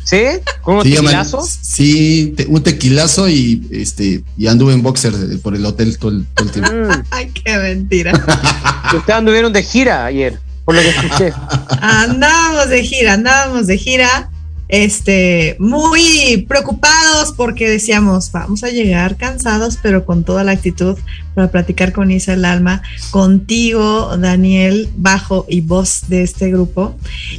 ¿Sí? 0.04 0.18
¿Cómo 0.62 0.82
Sí, 0.82 0.94
tequilazo? 0.94 1.40
sí, 1.62 2.34
te- 2.36 2.46
un 2.46 2.60
tequilazo 2.62 3.28
y 3.28 3.66
este 3.70 4.24
y 4.36 4.48
anduve 4.48 4.74
en 4.74 4.82
boxer 4.82 5.14
por 5.40 5.54
el 5.54 5.64
hotel 5.64 5.96
todo 5.96 6.10
el, 6.10 6.26
todo 6.34 6.46
el 6.46 6.52
tiempo. 6.52 6.72
Mm, 6.72 7.02
Ay, 7.10 7.30
qué 7.32 7.56
mentira. 7.56 8.12
ustedes 8.96 9.16
anduvieron 9.18 9.52
de 9.52 9.62
gira 9.62 10.04
ayer, 10.04 10.40
por 10.64 10.74
lo 10.74 10.80
que 10.80 10.88
escuché. 10.90 11.32
Andábamos 11.80 12.68
de 12.68 12.82
gira, 12.84 13.14
andábamos 13.14 13.66
de 13.66 13.78
gira, 13.78 14.30
este, 14.72 15.54
muy 15.58 16.46
preocupados 16.48 17.32
porque 17.36 17.68
decíamos, 17.68 18.32
vamos 18.32 18.64
a 18.64 18.68
llegar 18.68 19.18
cansados, 19.18 19.78
pero 19.82 20.06
con 20.06 20.24
toda 20.24 20.44
la 20.44 20.52
actitud 20.52 20.96
para 21.34 21.50
platicar 21.50 21.92
con 21.92 22.10
Isa 22.10 22.32
el 22.32 22.46
alma, 22.46 22.80
contigo, 23.10 24.16
Daniel, 24.16 24.88
bajo 24.96 25.44
y 25.46 25.60
voz 25.60 26.04
de 26.08 26.22
este 26.22 26.50
grupo. 26.50 26.96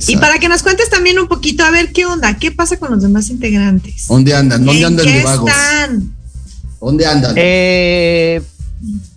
Y 0.07 0.17
para 0.17 0.37
que 0.37 0.47
nos 0.47 0.61
cuentes 0.61 0.91
también 0.91 1.17
un 1.17 1.27
poquito, 1.27 1.63
a 1.63 1.71
ver 1.71 1.91
qué 1.91 2.05
onda, 2.05 2.37
qué 2.37 2.51
pasa 2.51 2.77
con 2.77 2.91
los 2.91 3.01
demás 3.01 3.31
integrantes. 3.31 4.07
¿Dónde 4.07 4.35
andan? 4.35 4.63
¿Dónde 4.63 4.81
¿En 4.81 4.85
andan 4.85 5.05
qué 5.07 5.13
de 5.13 5.23
vagos? 5.23 5.49
están? 5.49 6.15
¿Dónde 6.79 7.05
andan? 7.07 7.33
Eh, 7.35 8.41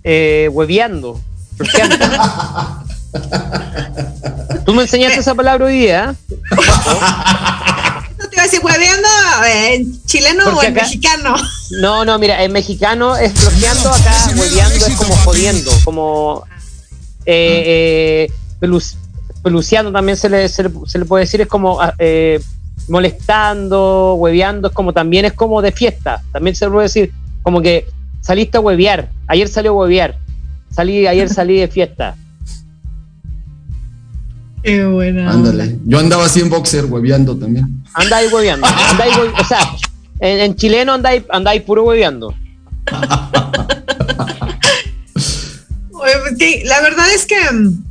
eh, 0.04 0.48
hueveando. 0.50 1.20
Tú 4.64 4.74
me 4.74 4.82
enseñaste 4.82 5.20
esa 5.20 5.34
palabra 5.34 5.66
hoy 5.66 5.78
día. 5.78 6.14
¿eh? 6.30 6.34
No 8.18 8.28
te 8.28 8.34
iba 8.34 8.42
a 8.42 8.46
decir, 8.46 8.60
hueveando 8.62 9.08
en 9.48 10.04
chileno 10.06 10.44
o 10.56 10.62
en 10.62 10.72
acá- 10.72 10.82
mexicano. 10.82 11.36
No, 11.80 12.04
no, 12.04 12.18
mira, 12.18 12.42
en 12.42 12.52
mexicano 12.52 13.16
es 13.16 13.32
flojeando, 13.32 13.90
acá 13.92 14.12
hueveando 14.36 14.86
es 14.86 14.96
como 14.96 15.14
jodiendo, 15.16 15.70
como 15.84 16.44
eh, 17.26 18.28
eh, 18.28 18.32
pelus- 18.60 18.96
también 19.92 20.16
se 20.16 20.28
le, 20.28 20.48
se, 20.48 20.64
le, 20.64 20.70
se 20.86 20.98
le 20.98 21.04
puede 21.04 21.24
decir, 21.24 21.40
es 21.40 21.46
como 21.46 21.80
ah, 21.80 21.94
eh, 21.98 22.40
molestando, 22.88 24.14
hueveando, 24.14 24.68
es 24.68 24.74
como 24.74 24.92
también 24.92 25.24
es 25.24 25.32
como 25.34 25.62
de 25.62 25.70
fiesta, 25.72 26.22
también 26.32 26.56
se 26.56 26.64
le 26.64 26.70
puede 26.72 26.84
decir, 26.84 27.12
como 27.42 27.60
que 27.62 27.86
saliste 28.20 28.58
a 28.58 28.60
huevear, 28.60 29.10
ayer 29.28 29.46
salió 29.48 29.70
a 29.72 29.74
huevear, 29.74 30.18
salí, 30.74 31.06
ayer 31.06 31.28
salí 31.28 31.58
de 31.60 31.68
fiesta. 31.68 32.16
Qué 34.66 34.84
buena. 34.84 35.30
Ándale. 35.30 35.78
Yo 35.84 36.00
andaba 36.00 36.26
así 36.26 36.40
en 36.40 36.50
boxer, 36.50 36.86
hueveando 36.86 37.36
también. 37.36 37.84
Andáis 37.94 38.32
hueveando, 38.32 38.66
andáis 38.66 39.14
hue- 39.14 39.32
o 39.40 39.44
sea, 39.44 39.60
en, 40.18 40.40
en 40.40 40.56
chileno 40.56 40.92
andáis, 40.92 41.22
andáis 41.30 41.62
puro 41.62 41.84
hueveando. 41.84 42.34
Pues 45.92 46.64
la 46.64 46.80
verdad 46.82 47.06
es 47.14 47.26
que 47.26 47.36
mm, 47.52 47.84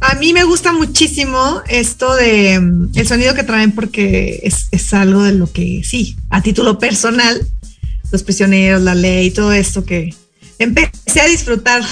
a 0.00 0.14
mí 0.16 0.32
me 0.32 0.44
gusta 0.44 0.72
muchísimo 0.72 1.62
esto 1.68 2.14
de 2.16 2.58
mm, 2.60 2.90
el 2.94 3.06
sonido 3.06 3.34
que 3.34 3.44
traen 3.44 3.72
porque 3.72 4.40
es, 4.42 4.68
es 4.72 4.92
algo 4.94 5.22
de 5.22 5.32
lo 5.32 5.50
que 5.50 5.82
sí, 5.84 6.16
a 6.30 6.42
título 6.42 6.78
personal, 6.78 7.40
los 8.10 8.22
prisioneros, 8.22 8.82
la 8.82 8.94
ley, 8.94 9.30
todo 9.30 9.52
esto 9.52 9.84
que 9.84 10.14
empecé 10.58 11.20
a 11.20 11.26
disfrutar 11.26 11.82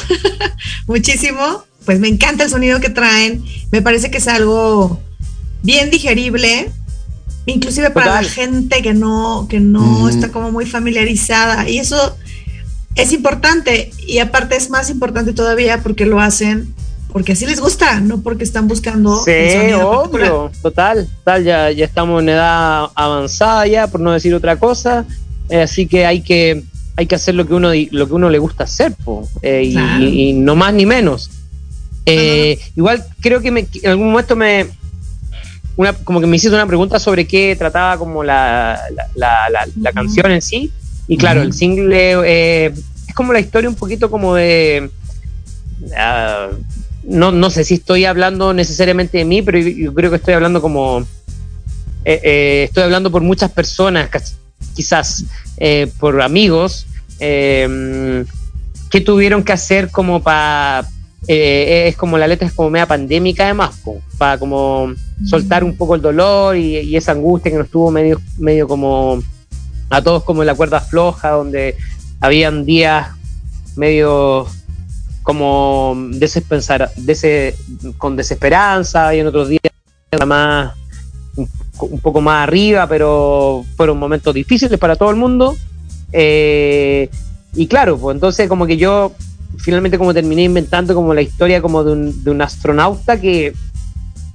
muchísimo, 0.87 1.65
pues 1.85 1.99
me 2.01 2.09
encanta 2.09 2.45
el 2.45 2.51
sonido 2.51 2.80
que 2.80 2.91
traen, 2.91 3.45
me 3.70 3.83
parece 3.83 4.11
que 4.11 4.18
es 4.18 4.28
algo 4.28 5.01
bien 5.62 5.91
digerible, 5.91 6.70
inclusive 7.47 7.91
para 7.91 8.07
Total. 8.07 8.24
la 8.24 8.30
gente 8.30 8.83
que 8.83 8.95
no, 8.95 9.47
que 9.49 9.61
no 9.61 9.80
Mm. 10.05 10.09
está 10.09 10.28
como 10.30 10.51
muy 10.53 10.66
familiarizada 10.66 11.68
y 11.68 11.78
eso 11.78 12.16
es 12.95 13.12
importante 13.12 13.91
y 14.07 14.18
aparte 14.18 14.57
es 14.57 14.70
más 14.70 14.91
importante 14.91 15.33
todavía 15.33 15.83
porque 15.83 16.05
lo 16.07 16.20
hacen 16.20 16.74
porque 17.12 17.33
así 17.33 17.45
les 17.45 17.61
gusta, 17.61 18.01
no 18.01 18.22
porque 18.22 18.43
están 18.45 18.68
buscando 18.68 19.22
Sí, 19.22 19.30
obvio, 19.83 20.51
total, 20.62 21.07
total, 21.18 21.45
ya, 21.45 21.70
ya 21.70 21.85
estamos 21.85 22.22
en 22.22 22.30
edad 22.30 22.87
avanzada 22.95 23.66
ya, 23.66 23.87
por 23.87 24.01
no 24.01 24.12
decir 24.12 24.35
otra 24.35 24.57
cosa, 24.59 25.05
eh, 25.51 25.61
así 25.62 25.87
que 25.87 26.07
hay 26.07 26.22
que 26.22 26.62
hay 26.97 27.07
que 27.07 27.14
hacer 27.14 27.35
lo 27.35 27.47
que 27.47 27.55
uno 27.55 27.70
lo 27.91 28.07
que 28.09 28.14
uno 28.14 28.30
le 28.30 28.39
gusta 28.39 28.64
hacer, 28.64 28.95
po, 29.05 29.28
eh, 29.43 29.62
y, 29.66 29.72
Claro. 29.72 30.05
y- 30.05 30.28
y 30.28 30.33
no 30.35 30.55
más 30.57 30.72
ni 30.74 30.87
menos. 30.87 31.30
Eh, 32.07 32.59
Igual 32.76 33.05
creo 33.20 33.40
que 33.40 33.50
me- 33.50 33.66
en 33.82 33.90
algún 33.90 34.11
momento 34.11 34.34
me 34.36 34.66
una, 35.76 35.92
como 35.92 36.20
que 36.20 36.26
me 36.26 36.36
hiciste 36.36 36.55
una 36.55 36.66
pregunta 36.66 36.98
sobre 36.98 37.26
qué 37.26 37.57
trataba 37.57 37.96
como 37.98 38.22
la, 38.22 38.78
la, 38.94 39.07
la- 39.14 39.48
la- 39.50 39.66
la 39.66 39.90
Ujú. 39.90 39.94
canción 39.94 40.30
en 40.30 40.42
sí, 40.42 40.70
y 41.09 41.16
claro, 41.16 41.40
el 41.42 41.53
single 41.53 41.96
eh, 42.24 42.72
es 43.09 43.14
como 43.14 43.32
la 43.32 43.40
historia 43.40 43.70
un 43.70 43.76
poquito 43.76 44.11
como 44.11 44.34
de 44.34 44.90
ah, 45.96 46.48
no, 47.05 47.32
no 47.32 47.50
sé 47.50 47.64
si 47.64 47.74
estoy 47.74 48.05
hablando 48.05 48.53
necesariamente 48.53 49.18
de 49.18 49.24
mí, 49.24 49.42
pero 49.42 49.59
yo, 49.59 49.68
yo 49.68 49.94
creo 49.94 50.11
que 50.11 50.16
estoy 50.16 50.34
hablando 50.34 50.61
como. 50.61 51.00
eh, 52.05 52.20
eh, 52.22 52.64
estoy 52.68 52.82
hablando 52.84 53.11
por 53.11 53.22
muchas 53.22 53.50
personas, 53.50 54.09
quizás 54.74 55.24
eh, 55.57 55.90
por 55.98 56.20
amigos, 56.22 56.86
que 57.18 59.00
tuvieron 59.05 59.42
que 59.42 59.53
hacer 59.53 59.90
como 59.90 60.22
para. 60.22 60.86
Es 61.29 61.97
como 61.97 62.18
la 62.18 62.27
letra 62.27 62.47
es 62.49 62.53
como 62.53 62.70
media 62.70 62.87
pandémica, 62.87 63.45
además, 63.45 63.81
para 64.18 64.39
como 64.39 64.93
soltar 65.25 65.62
un 65.62 65.77
poco 65.77 65.95
el 65.95 66.03
dolor 66.03 66.57
y, 66.57 66.79
y 66.79 66.97
esa 66.97 67.12
angustia 67.12 67.53
que 67.53 67.59
nos 67.59 67.68
tuvo 67.68 67.91
medio, 67.91 68.20
medio 68.39 68.66
como 68.66 69.23
a 69.91 70.03
todos 70.03 70.25
como 70.25 70.43
en 70.43 70.47
la 70.47 70.55
cuerda 70.55 70.81
floja, 70.81 71.31
donde 71.31 71.77
habían 72.20 72.64
días 72.64 73.09
medio 73.77 74.47
como 75.23 75.95
desesperanza, 76.11 76.91
dese- 76.97 77.55
con 77.99 78.16
desesperanza 78.16 79.14
y 79.14 79.20
en 79.20 79.27
otros 79.29 79.49
días 79.49 79.61
más 80.27 80.73
un, 81.37 81.49
un 81.79 82.01
poco 82.01 82.20
más 82.20 82.43
arriba, 82.43 82.87
pero 82.89 83.64
fueron 83.77 83.99
momentos 83.99 84.35
difíciles 84.35 84.79
para 84.79 84.97
todo 84.97 85.11
el 85.11 85.16
mundo. 85.16 85.57
Eh, 86.12 87.09
y 87.55 87.66
claro, 87.66 87.97
pues 87.99 88.14
entonces 88.16 88.49
como 88.49 88.66
que 88.66 88.77
yo 88.77 89.12
finalmente 89.59 89.98
como 89.98 90.14
terminé 90.14 90.44
inventando 90.44 90.94
como 90.94 91.14
la 91.14 91.22
historia 91.22 91.62
como 91.62 91.84
de 91.84 91.92
un, 91.92 92.24
de 92.24 92.30
un 92.30 92.42
astronauta 92.42 93.20
que, 93.20 93.53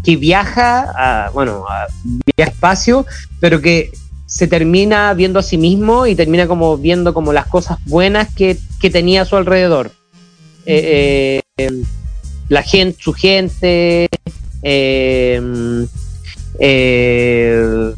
que 0.03 0.15
viaja 0.15 0.91
a, 0.95 1.29
bueno, 1.31 1.65
a, 1.67 1.87
viaja 2.35 2.51
espacio, 2.51 3.05
pero 3.39 3.61
que 3.61 3.91
se 4.25 4.47
termina 4.47 5.13
viendo 5.13 5.39
a 5.39 5.43
sí 5.43 5.57
mismo 5.57 6.05
y 6.05 6.15
termina 6.15 6.47
como 6.47 6.77
viendo 6.77 7.13
como 7.13 7.33
las 7.33 7.47
cosas 7.47 7.77
buenas 7.85 8.33
que, 8.33 8.57
que 8.79 8.89
tenía 8.89 9.21
a 9.21 9.25
su 9.25 9.35
alrededor. 9.37 9.91
eh, 10.65 11.41
eh, 11.57 11.71
la 12.49 12.61
gente, 12.61 12.97
su 13.01 13.13
gente, 13.13 14.07
eh, 14.63 15.85
eh, 16.59 17.93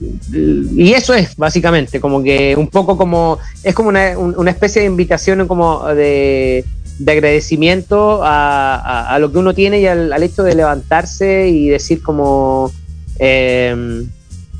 y 0.00 0.92
eso 0.92 1.14
es 1.14 1.36
básicamente 1.36 2.00
como 2.00 2.22
que 2.22 2.54
un 2.56 2.68
poco 2.68 2.96
como 2.96 3.38
es 3.62 3.74
como 3.74 3.88
una, 3.90 4.18
un- 4.18 4.34
una 4.36 4.50
especie 4.50 4.82
de 4.82 4.88
invitación 4.88 5.46
como 5.46 5.84
de, 5.88 6.64
de 6.98 7.12
agradecimiento 7.12 8.22
a, 8.24 9.12
a- 9.14 9.18
lo 9.18 9.30
que 9.32 9.38
uno 9.38 9.54
tiene 9.54 9.80
y 9.80 9.86
al, 9.86 10.22
hecho 10.22 10.42
de 10.42 10.54
levantarse 10.54 11.48
y 11.48 11.68
decir 11.68 12.02
como 12.02 12.72
eh, 13.18 14.04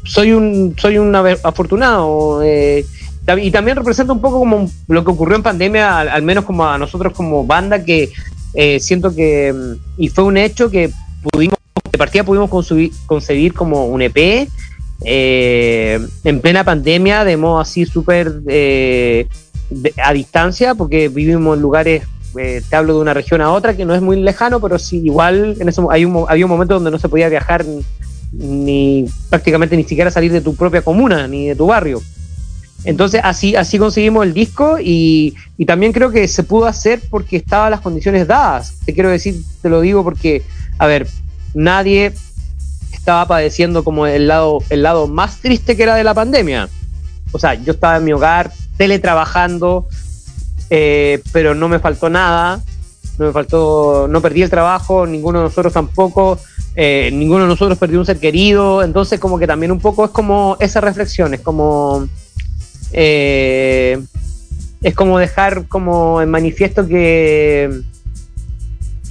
soy 0.05 0.33
un 0.33 0.75
soy 0.79 0.99
un 0.99 1.15
afortunado 1.15 2.43
eh, 2.43 2.85
y 3.41 3.51
también 3.51 3.77
representa 3.77 4.13
un 4.13 4.21
poco 4.21 4.39
como 4.39 4.71
lo 4.89 5.05
que 5.05 5.11
ocurrió 5.11 5.37
en 5.37 5.43
pandemia 5.43 5.99
al, 6.01 6.23
menos 6.23 6.45
como 6.45 6.67
a 6.67 6.79
nosotros 6.79 7.13
como 7.15 7.45
banda 7.45 7.83
que 7.85 8.11
eh, 8.55 8.79
siento 8.81 9.15
que 9.15 9.53
y 9.97 10.09
fue 10.09 10.25
un 10.25 10.37
hecho 10.37 10.71
que 10.71 10.91
pudimos 11.23 11.57
de 11.91 11.99
partida 11.99 12.23
pudimos 12.25 12.51
concebir, 12.51 12.93
concebir 13.07 13.55
como 13.55 13.87
un 13.87 14.03
EP 14.03 14.49
eh, 15.03 16.01
en 16.25 16.41
plena 16.41 16.65
pandemia 16.65 17.25
de 17.25 17.37
modo 17.37 17.61
así 17.61 17.85
súper 17.85 18.41
eh, 18.47 19.27
a 20.03 20.13
distancia 20.13 20.75
porque 20.75 21.09
vivimos 21.09 21.57
en 21.57 21.63
lugares 21.63 22.05
eh, 22.39 22.63
te 22.69 22.77
hablo 22.77 22.95
de 22.95 23.01
una 23.01 23.15
región 23.15 23.41
a 23.41 23.51
otra 23.51 23.77
que 23.77 23.85
no 23.85 23.95
es 23.95 24.03
muy 24.03 24.21
lejano 24.21 24.61
pero 24.61 24.79
sí 24.79 25.03
igual 25.05 25.57
en 25.59 25.71
hay 25.91 26.05
un, 26.05 26.25
había 26.29 26.45
un 26.47 26.51
momento 26.51 26.75
donde 26.75 26.91
no 26.91 26.99
se 26.99 27.09
podía 27.09 27.29
viajar 27.29 27.65
ni 28.33 29.07
prácticamente 29.31 29.77
ni 29.77 29.85
siquiera 29.85 30.11
salir 30.11 30.33
de 30.33 30.41
tu 30.41 30.55
propia 30.55 30.83
comuna 30.83 31.29
ni 31.29 31.49
de 31.49 31.57
tu 31.57 31.67
barrio. 31.67 32.03
Entonces 32.85 33.21
así 33.25 33.57
así 33.57 33.79
conseguimos 33.79 34.27
el 34.27 34.35
disco 34.35 34.79
y, 34.81 35.35
y 35.57 35.65
también 35.65 35.93
creo 35.93 36.11
que 36.11 36.27
se 36.29 36.43
pudo 36.43 36.67
hacer 36.67 37.01
porque 37.09 37.37
estaban 37.37 37.71
las 37.71 37.81
condiciones 37.81 38.27
dadas. 38.27 38.75
Te 38.85 38.93
quiero 38.93 39.09
decir 39.09 39.37
te 39.63 39.69
lo 39.69 39.81
digo 39.81 40.03
porque 40.03 40.43
a 40.79 40.87
ver 40.87 41.07
nadie 41.55 42.13
estaba 43.05 43.29
padeciendo 43.29 43.85
como 43.85 44.07
el 44.07 44.29
lado, 44.29 44.61
el 44.71 44.83
lado 44.83 45.07
más 45.07 45.37
triste 45.37 45.77
que 45.77 45.83
era 45.83 45.95
de 45.95 46.05
la 46.05 46.15
pandemia. 46.15 46.71
O 47.33 47.39
sea, 47.39 47.53
yo 47.53 47.73
estaba 47.73 47.99
en 47.99 48.05
mi 48.05 48.15
hogar 48.15 48.51
teletrabajando, 48.79 49.87
eh, 50.71 51.23
pero 51.31 51.55
no 51.55 51.69
me 51.69 51.81
faltó 51.81 52.09
nada, 52.09 52.63
no 53.19 53.27
me 53.27 53.33
faltó, 53.33 54.09
no 54.09 54.23
perdí 54.23 54.41
el 54.41 54.49
trabajo, 54.49 55.07
ninguno 55.07 55.41
de 55.41 55.45
nosotros 55.45 55.75
tampoco, 55.75 56.39
eh, 56.77 57.11
ninguno 57.13 57.43
de 57.43 57.49
nosotros 57.49 57.77
perdió 57.77 57.99
un 57.99 58.07
ser 58.07 58.19
querido, 58.19 58.83
entonces 58.83 59.21
como 59.21 59.39
que 59.39 59.47
también 59.47 59.71
un 59.71 59.81
poco 59.81 60.07
es 60.07 60.11
como 60.11 60.57
esa 60.59 60.81
reflexión, 60.81 61.35
es 61.35 61.41
como 61.41 62.09
eh, 62.93 64.03
es 64.81 64.95
como 64.95 65.19
dejar 65.19 65.69
como 65.69 66.23
en 66.23 66.31
manifiesto 66.31 66.87
que 66.87 67.83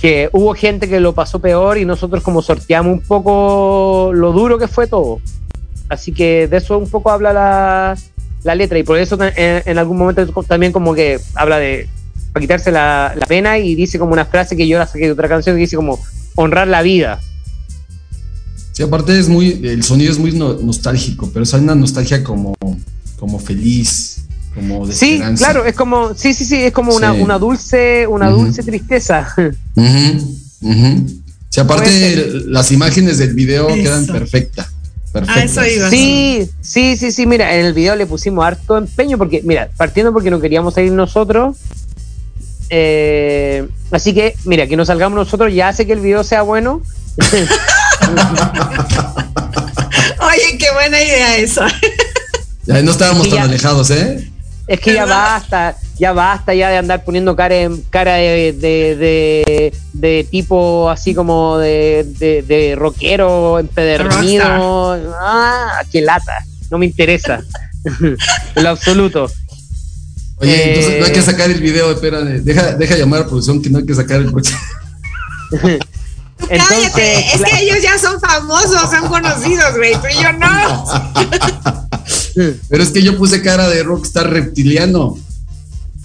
que 0.04 0.30
hubo 0.34 0.54
gente 0.54 0.90
que 0.90 1.00
lo 1.00 1.14
pasó 1.16 1.40
peor 1.40 1.78
y 1.78 1.86
nosotros 1.86 2.22
como 2.22 2.42
sorteamos 2.42 2.92
un 2.92 3.00
poco 3.00 4.12
lo 4.14 4.34
duro 4.34 4.60
que 4.60 4.68
fue 4.68 4.86
todo. 4.86 5.22
Así 5.88 6.12
que 6.12 6.50
de 6.50 6.58
eso 6.58 6.78
un 6.78 6.90
poco 6.90 7.10
habla 7.10 7.32
la, 7.32 7.98
la 8.44 8.54
letra 8.54 8.78
y 8.78 8.84
por 8.84 8.98
eso 8.98 9.18
en, 9.24 9.64
en 9.66 9.78
algún 9.78 9.98
momento 9.98 10.26
también 10.44 10.74
como 10.74 10.94
que 10.94 11.22
habla 11.36 11.58
de 11.58 11.88
para 12.34 12.42
quitarse 12.42 12.70
la, 12.70 13.14
la 13.16 13.26
pena 13.28 13.58
y 13.60 13.76
dice 13.76 13.98
como 13.98 14.12
una 14.12 14.26
frase 14.26 14.58
que 14.58 14.68
yo 14.68 14.78
la 14.78 14.88
saqué 14.88 15.06
de 15.06 15.14
otra 15.14 15.30
canción 15.30 15.56
que 15.56 15.62
dice 15.62 15.78
como 15.78 15.98
honrar 16.36 16.68
la 16.68 16.82
vida. 16.82 17.22
Sí, 18.74 18.84
aparte 18.84 19.18
es 19.18 19.30
muy, 19.30 19.62
el 19.64 19.84
sonido 19.84 20.12
es 20.12 20.20
muy 20.20 20.34
no- 20.34 20.56
nostálgico, 20.56 21.30
pero 21.32 21.44
es 21.44 21.54
una 21.54 21.76
nostalgia 21.76 22.26
como, 22.26 22.54
como 23.18 23.40
feliz, 23.40 24.23
como 24.54 24.86
de 24.88 24.94
Sí, 24.94 25.14
esperanza. 25.16 25.46
claro, 25.46 25.66
es 25.66 25.76
como, 25.76 26.14
sí, 26.16 26.34
sí, 26.34 26.46
sí, 26.46 26.56
es 26.64 26.72
como 26.74 26.94
una, 26.96 27.14
Sí. 27.14 27.22
una 27.22 27.38
dulce, 27.40 28.06
una 28.08 28.30
dulce 28.30 28.64
tristeza. 28.64 29.34
Sí, 31.50 31.60
aparte 31.60 32.26
las 32.48 32.72
imágenes 32.72 33.18
del 33.20 33.34
video 33.36 33.68
Eso. 33.70 33.84
quedan 33.84 34.08
perfectas. 34.08 34.68
perfectas. 35.12 35.44
eso 35.44 35.64
iba. 35.66 35.90
Sí, 35.92 36.50
sí, 36.62 36.98
sí, 36.98 37.12
sí, 37.12 37.28
mira, 37.28 37.54
en 37.56 37.66
el 37.68 37.74
video 37.74 37.96
le 37.96 38.08
pusimos 38.08 38.44
harto 38.44 38.76
empeño 38.78 39.20
porque, 39.20 39.42
mira, 39.44 39.70
partiendo 39.78 40.12
porque 40.14 40.32
no 40.32 40.40
queríamos 40.42 40.74
salir 40.74 40.92
nosotros. 40.94 41.58
eh, 42.72 43.68
así 43.92 44.16
que, 44.16 44.36
mira, 44.46 44.66
que 44.66 44.76
nos 44.76 44.88
salgamos 44.88 45.16
nosotros 45.16 45.54
ya 45.54 45.68
hace 45.68 45.86
que 45.86 45.94
el 45.94 46.00
video 46.00 46.24
sea 46.24 46.42
bueno. 46.42 46.82
Oye, 50.20 50.58
qué 50.58 50.72
buena 50.74 51.02
idea 51.02 51.38
esa. 51.38 51.68
Ya 52.66 52.82
no 52.82 52.92
estábamos 52.92 53.28
tan 53.30 53.38
ya. 53.40 53.44
alejados, 53.44 53.92
¿eh? 53.92 54.28
Es 54.68 54.80
que 54.80 54.94
ya 54.94 55.06
basta, 55.06 55.76
ya 56.00 56.14
basta 56.14 56.54
ya 56.54 56.70
de 56.70 56.78
andar 56.78 57.04
poniendo 57.04 57.36
cara, 57.36 57.56
en- 57.56 57.82
cara 57.90 58.14
de, 58.16 58.54
de, 58.54 58.96
de- 58.96 59.74
de 59.94 60.28
tipo 60.30 60.90
así 60.90 61.14
como 61.14 61.58
de, 61.58 62.06
de, 62.18 62.42
de 62.44 62.76
rockero 62.76 63.60
empedernido. 63.60 64.44
Ah, 65.22 65.84
qué 65.92 66.02
lata, 66.02 66.46
no 66.72 66.78
me 66.78 66.86
interesa. 66.86 67.42
en 68.56 68.64
lo 68.64 68.70
absoluto. 68.70 69.30
Oye, 70.38 70.56
Eh, 70.56 70.70
entonces 70.70 71.00
no 71.00 71.06
hay 71.08 71.12
que 71.12 71.22
sacar 71.22 71.50
el 71.52 71.60
video, 71.62 71.92
espérame. 71.92 72.42
Deja, 72.42 72.74
deja 72.76 72.96
llamar 72.96 73.22
a 73.22 73.26
producción 73.26 73.62
que 73.62 73.70
no 73.70 73.80
hay 73.80 73.86
que 73.86 73.94
sacar 73.94 74.22
el 74.22 74.32
próximo. 74.32 74.60
Entonces, 76.50 76.78
Cállate, 76.94 77.36
es 77.36 77.42
que 77.42 77.62
ellos 77.64 77.78
ya 77.82 77.98
son 77.98 78.20
famosos, 78.20 78.82
son 78.90 79.08
conocidos, 79.08 79.76
güey, 79.78 79.94
tú 79.94 80.08
y 80.12 80.22
yo 80.24 80.32
no. 80.34 80.86
Pero 82.70 82.84
es 82.84 82.90
que 82.90 83.02
yo 83.04 83.18
puse 83.18 83.42
cara 83.42 83.70
de 83.70 83.84
rockstar 83.84 84.30
reptiliano. 84.30 85.18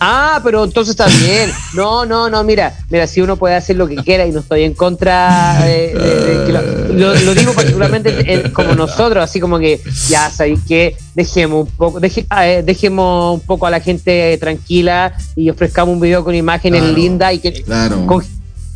Ah, 0.00 0.40
pero 0.44 0.62
entonces 0.62 0.90
está 0.92 1.06
bien. 1.08 1.50
No, 1.74 2.06
no, 2.06 2.30
no, 2.30 2.44
mira, 2.44 2.72
mira, 2.88 3.08
si 3.08 3.20
uno 3.20 3.36
puede 3.36 3.56
hacer 3.56 3.74
lo 3.74 3.88
que 3.88 3.96
quiera 3.96 4.24
y 4.26 4.30
no 4.30 4.40
estoy 4.40 4.62
en 4.62 4.74
contra 4.74 5.60
de, 5.64 5.92
de- 5.92 6.20
de 6.38 6.46
que 6.46 6.52
lo, 6.52 6.62
lo- 7.14 7.20
lo 7.20 7.34
digo 7.34 7.52
particularmente 7.52 8.32
en- 8.32 8.52
como 8.52 8.76
nosotros, 8.76 9.24
así 9.24 9.40
como 9.40 9.58
que 9.58 9.80
ya 10.08 10.30
sabéis 10.30 10.60
que 10.68 10.96
dejemos 11.16 11.66
un 11.66 11.72
poco, 11.74 11.98
deje- 11.98 12.26
ah, 12.30 12.46
eh, 12.46 12.62
dejemos 12.62 13.34
un 13.34 13.40
poco 13.40 13.66
a 13.66 13.70
la 13.70 13.80
gente 13.80 14.38
tranquila 14.38 15.14
y 15.34 15.50
ofrezcamos 15.50 15.94
un 15.94 16.00
video 16.00 16.22
con 16.22 16.32
imágenes 16.36 16.80
Claro. 16.82 16.96
lindas 16.96 17.34
y 17.34 17.38
que 17.40 17.62
Claro. 17.64 18.06
con- 18.06 18.24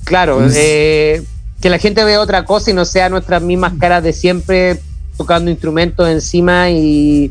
claro, 0.03 0.39
Pues- 0.39 0.55
eh, 0.57 1.23
que 1.63 1.71
la 1.71 1.79
gente 1.79 2.03
vea 2.03 2.21
otra 2.21 2.45
cosa 2.45 2.73
y 2.73 2.75
no 2.75 2.85
sea 2.85 3.09
nuestras 3.09 3.41
mismas 3.41 3.75
caras 3.79 4.03
de 4.03 4.13
siempre 4.13 4.81
tocando 5.17 5.49
instrumentos 5.49 6.09
encima 6.09 6.71
y 6.71 7.31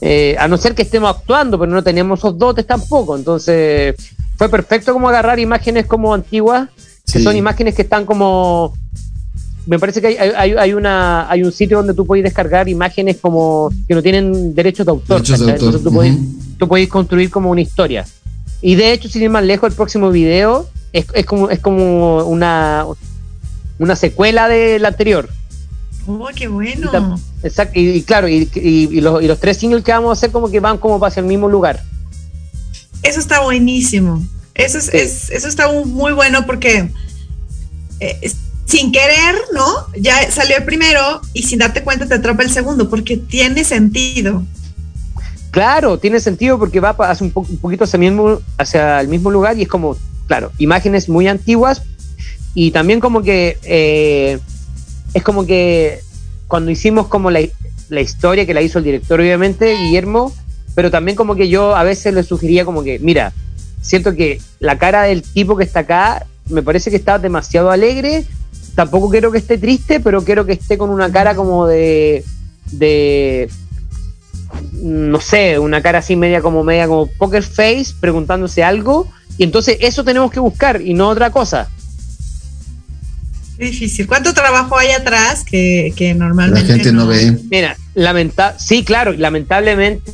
eh, 0.00 0.34
a 0.38 0.48
no 0.48 0.56
ser 0.56 0.74
que 0.74 0.82
estemos 0.82 1.14
actuando, 1.14 1.58
pero 1.58 1.70
no 1.70 1.82
tenemos 1.84 2.20
esos 2.20 2.38
dotes 2.38 2.66
tampoco. 2.66 3.16
Entonces 3.16 3.94
fue 4.36 4.48
perfecto 4.48 4.94
como 4.94 5.10
agarrar 5.10 5.38
imágenes 5.38 5.84
como 5.84 6.14
antiguas, 6.14 6.70
que 7.12 7.20
son 7.20 7.36
imágenes 7.36 7.74
que 7.74 7.82
están 7.82 8.06
como... 8.06 8.72
Me 9.66 9.78
parece 9.78 10.00
que 10.00 10.06
hay, 10.06 10.16
hay, 10.16 10.52
hay 10.52 10.72
una, 10.72 11.28
hay 11.30 11.42
un 11.42 11.52
sitio 11.52 11.76
donde 11.76 11.92
tú 11.92 12.06
podéis 12.06 12.24
descargar 12.24 12.68
imágenes 12.68 13.18
como 13.20 13.70
que 13.86 13.94
no 13.94 14.02
tienen 14.02 14.54
derechos 14.54 14.86
de 14.86 14.92
autor. 14.92 15.20
Derechos 15.20 15.40
de 15.40 15.52
¿cachai? 15.52 15.66
autor. 15.66 15.80
Entonces 15.92 16.56
tú 16.58 16.68
podéis 16.68 16.88
construir 16.88 17.30
como 17.30 17.50
una 17.50 17.60
historia. 17.60 18.06
Y 18.62 18.74
de 18.76 18.92
hecho, 18.92 19.08
sin 19.08 19.22
ir 19.22 19.30
más 19.30 19.44
lejos, 19.44 19.68
el 19.68 19.76
próximo 19.76 20.10
video 20.10 20.66
es, 20.92 21.04
es 21.12 21.26
como, 21.26 21.50
es 21.50 21.58
como 21.58 22.24
una, 22.24 22.86
una 23.78 23.96
secuela 23.96 24.48
del 24.48 24.84
anterior. 24.84 25.28
Oh, 26.06 26.28
qué 26.34 26.46
bueno. 26.48 27.18
Exacto. 27.42 27.78
Y, 27.78 27.88
y 27.90 28.02
claro, 28.02 28.28
y, 28.28 28.48
y- 28.54 28.88
y 28.92 29.00
los, 29.00 29.22
y 29.22 29.26
los 29.26 29.40
tres 29.40 29.56
singles 29.56 29.82
que 29.84 29.92
vamos 29.92 30.10
a 30.10 30.12
hacer 30.12 30.30
como 30.30 30.50
que 30.50 30.60
van 30.60 30.78
como 30.78 31.04
hacia 31.04 31.20
el 31.20 31.26
mismo 31.26 31.48
lugar. 31.48 31.82
Eso 33.02 33.20
está 33.20 33.40
buenísimo. 33.40 34.22
Eso, 34.54 34.78
es, 34.78 34.84
Sí. 34.86 34.96
es- 34.96 35.30
eso 35.30 35.48
está 35.48 35.70
muy 35.70 36.12
bueno 36.12 36.46
porque 36.46 36.90
eh, 38.00 38.32
sin 38.66 38.92
querer, 38.92 39.34
¿no? 39.52 39.64
Ya 40.00 40.30
salió 40.30 40.56
el 40.56 40.64
primero 40.64 41.20
y 41.32 41.42
sin 41.42 41.58
darte 41.58 41.82
cuenta 41.82 42.06
te 42.06 42.14
atrapa 42.14 42.42
el 42.42 42.50
segundo 42.52 42.88
porque 42.88 43.16
tiene 43.16 43.64
sentido. 43.64 44.42
Claro, 45.50 45.98
tiene 45.98 46.20
sentido 46.20 46.58
porque 46.58 46.80
va 46.80 46.90
hacia 46.90 47.24
un, 47.24 47.30
po- 47.32 47.46
un 47.48 47.56
poquito 47.58 47.84
hacia 47.84 47.98
mismo, 47.98 48.40
hacia 48.58 49.00
el 49.00 49.08
mismo 49.08 49.30
lugar 49.30 49.56
y 49.58 49.62
es 49.62 49.68
como, 49.68 49.96
claro, 50.26 50.52
imágenes 50.58 51.08
muy 51.08 51.26
antiguas 51.28 51.82
y 52.58 52.70
también 52.70 53.00
como 53.00 53.20
que 53.20 53.58
eh, 53.64 54.38
es 55.12 55.22
como 55.22 55.44
que 55.44 56.00
cuando 56.48 56.70
hicimos 56.70 57.06
como 57.06 57.30
la, 57.30 57.40
la 57.90 58.00
historia 58.00 58.46
que 58.46 58.54
la 58.54 58.62
hizo 58.62 58.78
el 58.78 58.84
director 58.84 59.20
obviamente, 59.20 59.76
Guillermo, 59.76 60.32
pero 60.74 60.90
también 60.90 61.18
como 61.18 61.34
que 61.36 61.50
yo 61.50 61.76
a 61.76 61.84
veces 61.84 62.14
le 62.14 62.22
sugería 62.22 62.64
como 62.64 62.82
que, 62.82 62.98
mira, 62.98 63.34
siento 63.82 64.14
que 64.14 64.40
la 64.58 64.78
cara 64.78 65.02
del 65.02 65.22
tipo 65.22 65.54
que 65.58 65.64
está 65.64 65.80
acá 65.80 66.24
me 66.48 66.62
parece 66.62 66.88
que 66.88 66.96
está 66.96 67.18
demasiado 67.18 67.70
alegre, 67.70 68.24
tampoco 68.74 69.10
quiero 69.10 69.30
que 69.30 69.38
esté 69.38 69.58
triste, 69.58 70.00
pero 70.00 70.24
quiero 70.24 70.46
que 70.46 70.54
esté 70.54 70.78
con 70.78 70.88
una 70.88 71.12
cara 71.12 71.34
como 71.34 71.66
de... 71.66 72.24
de 72.72 73.50
no 74.72 75.20
sé, 75.20 75.58
una 75.58 75.82
cara 75.82 75.98
así 75.98 76.16
media 76.16 76.40
como 76.40 76.64
media 76.64 76.88
como 76.88 77.06
poker 77.06 77.42
face, 77.42 77.88
preguntándose 78.00 78.64
algo, 78.64 79.06
y 79.36 79.44
entonces 79.44 79.76
eso 79.80 80.04
tenemos 80.04 80.30
que 80.30 80.40
buscar 80.40 80.80
y 80.80 80.94
no 80.94 81.10
otra 81.10 81.30
cosa. 81.30 81.68
Difícil. 83.58 84.06
¿Cuánto 84.06 84.34
trabajo 84.34 84.76
hay 84.78 84.90
atrás 84.90 85.44
que, 85.44 85.92
que 85.96 86.08
La 86.08 86.14
normalmente 86.26 86.72
gente 86.74 86.92
no 86.92 87.06
ve. 87.06 87.36
Mira, 87.50 87.76
Lamenta 87.94 88.58
sí, 88.58 88.84
claro, 88.84 89.12
lamentablemente 89.12 90.10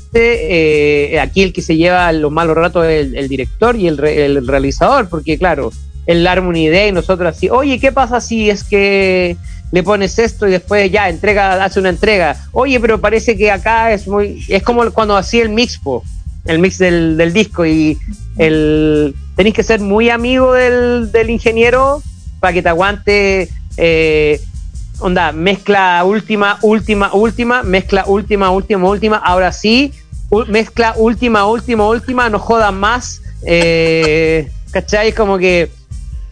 eh, 1.15 1.19
aquí 1.21 1.43
el 1.43 1.53
que 1.53 1.63
se 1.63 1.77
lleva 1.77 2.13
los 2.13 2.31
malos 2.31 2.57
ratos 2.57 2.87
es 2.87 3.07
el, 3.07 3.17
el 3.17 3.29
director 3.29 3.75
y 3.77 3.89
el, 3.89 3.99
re- 3.99 4.25
el 4.25 4.47
realizador, 4.47 5.09
porque 5.09 5.37
claro, 5.39 5.73
él 6.07 6.27
arma 6.27 6.49
una 6.49 6.59
idea 6.61 6.87
y 6.87 6.93
nosotros 6.93 7.35
así, 7.37 7.49
oye, 7.49 7.81
¿qué 7.81 7.91
pasa 7.91 8.21
si 8.21 8.51
es 8.51 8.63
que 8.65 9.37
le 9.73 9.83
pones 9.83 10.19
esto 10.19 10.47
y 10.47 10.53
después 10.53 10.91
ya 10.93 11.09
entrega, 11.09 11.65
hace 11.65 11.81
una 11.81 11.89
entrega? 11.89 12.37
Oye, 12.53 12.79
pero 12.79 13.01
parece 13.01 13.37
que 13.37 13.51
acá 13.51 13.93
es 13.93 14.07
muy, 14.07 14.45
es 14.49 14.63
como 14.63 14.89
cuando 14.93 15.17
hacía 15.17 15.43
el 15.43 15.49
mix, 15.49 15.79
po, 15.79 16.05
el 16.45 16.59
mix 16.61 16.79
del, 16.79 17.17
del 17.17 17.33
disco 17.33 17.67
y 17.67 17.99
el 18.39 19.15
tenéis 19.37 19.55
que 19.57 19.63
ser 19.63 19.81
muy 19.81 20.11
amigo 20.11 20.53
del, 20.55 21.11
del 21.11 21.31
ingeniero 21.31 22.03
para 22.43 22.53
que 22.55 22.61
te 22.63 22.69
aguante 22.69 23.49
eh, 23.77 24.41
onda, 24.99 25.31
mezcla 25.31 26.03
última, 26.05 26.59
última, 26.63 27.15
última, 27.15 27.63
mezcla 27.63 28.03
última, 28.07 28.51
última, 28.51 28.89
última, 28.89 29.17
ahora 29.19 29.53
sí, 29.53 29.93
mezcla 30.49 30.95
última, 30.97 31.47
última, 31.47 31.87
última, 31.87 32.29
no 32.29 32.41
jodan 32.41 32.81
más, 32.81 33.23
eh, 33.47 34.51
¿cachai? 34.73 35.13
Como 35.13 35.39
que, 35.39 35.71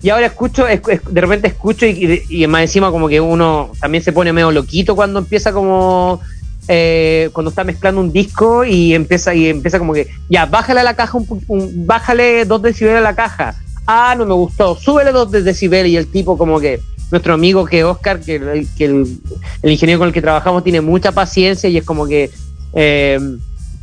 y 0.02 0.10
ahora 0.10 0.26
escucho, 0.26 0.66
es- 0.66 0.80
es- 0.88 1.00
de 1.08 1.20
repente 1.20 1.46
escucho 1.46 1.86
y, 1.86 2.24
y, 2.28 2.42
y 2.42 2.46
más 2.48 2.62
encima 2.62 2.90
como 2.90 3.06
que 3.08 3.20
uno 3.20 3.70
también 3.80 4.02
se 4.02 4.12
pone 4.12 4.32
medio 4.32 4.50
loquito 4.50 4.96
cuando 4.96 5.20
empieza 5.20 5.52
como, 5.52 6.20
eh, 6.66 7.30
cuando 7.32 7.50
está 7.50 7.62
mezclando 7.62 8.00
un 8.00 8.12
disco 8.12 8.64
y 8.64 8.94
empieza, 8.94 9.32
y 9.32 9.46
empieza 9.48 9.78
como 9.78 9.92
que, 9.94 10.08
ya, 10.28 10.46
bájale 10.46 10.80
a 10.80 10.84
la 10.84 10.94
caja, 10.94 11.16
un, 11.18 11.44
un- 11.46 11.86
bájale 11.86 12.44
dos 12.46 12.60
decibeles 12.62 12.98
a 12.98 13.02
la 13.02 13.14
caja, 13.14 13.54
ah, 13.86 14.14
no 14.16 14.26
me 14.26 14.34
gustó, 14.34 14.76
súbele 14.76 15.12
dos 15.12 15.30
decibeles 15.30 15.92
y 15.92 15.96
el 15.96 16.06
tipo 16.06 16.36
como 16.38 16.60
que, 16.60 16.80
nuestro 17.10 17.34
amigo 17.34 17.64
que 17.64 17.82
Oscar, 17.84 18.20
que, 18.20 18.36
el- 18.36 19.18
ingeniero 19.64 19.98
con 19.98 20.08
el 20.08 20.14
que 20.14 20.22
trabajamos 20.22 20.62
tiene 20.62 20.80
mucha 20.80 21.10
paciencia 21.12 21.68
y 21.68 21.76
es 21.76 21.84
como 21.84 22.06
que 22.06 22.30
eh, 22.72 23.18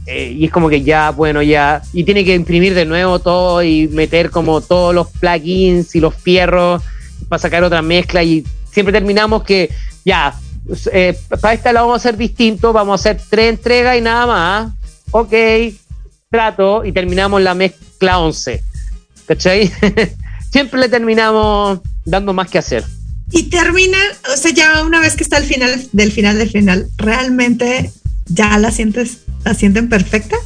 eh, 0.06 0.32
y 0.38 0.46
es 0.46 0.52
como 0.52 0.70
que 0.70 0.82
ya, 0.82 1.12
bueno, 1.12 1.42
ya, 1.42 1.82
y 1.92 2.06
tiene 2.06 2.24
que 2.24 2.34
imprimir 2.34 2.74
de 2.74 2.86
nuevo 2.86 3.20
todo 3.20 3.62
y 3.62 3.90
meter 3.90 4.32
como 4.32 4.62
todos 4.62 4.96
los 4.96 5.08
plugins 5.12 5.94
y 5.96 6.00
los 6.00 6.16
fierros 6.16 6.82
para 7.28 7.40
sacar 7.42 7.64
otra 7.66 7.82
mezcla 7.82 8.24
y 8.24 8.46
siempre 8.72 8.94
terminamos 8.94 9.44
que 9.44 9.70
ya, 10.06 10.34
eh, 10.94 11.18
para 11.42 11.54
esta 11.54 11.74
la 11.74 11.82
vamos 11.82 11.96
a 11.96 11.98
hacer 11.98 12.16
distinto, 12.16 12.72
vamos 12.72 12.94
a 13.06 13.10
hacer 13.12 13.22
tres 13.30 13.50
entregas 13.50 13.98
y 13.98 14.02
nada 14.02 14.26
más, 14.26 14.74
ok, 15.12 15.34
trato 16.30 16.86
y 16.86 16.94
terminamos 16.94 17.42
la 17.42 17.54
mezcla 17.54 18.20
11, 18.20 18.62
¿cachai? 19.28 19.72
siempre 20.52 20.80
le 20.80 20.90
terminamos 20.90 21.80
dando 22.06 22.34
más 22.34 22.50
que 22.50 22.58
hacer. 22.58 22.84
Y 23.32 23.44
termina, 23.44 23.98
o 24.34 24.38
sea, 24.38 24.52
ya 24.52 24.84
una 24.84 25.02
vez 25.02 25.16
que 25.16 25.24
está 25.24 25.38
al 25.38 25.44
final 25.44 25.88
del 25.92 26.12
final 26.12 26.38
del 26.38 26.50
final, 26.50 26.88
¿realmente 26.98 27.92
ya 28.28 28.58
la 28.58 28.72
sientes, 28.72 29.20
la 29.44 29.54
sienten 29.54 29.90
perfecta? 29.90 30.38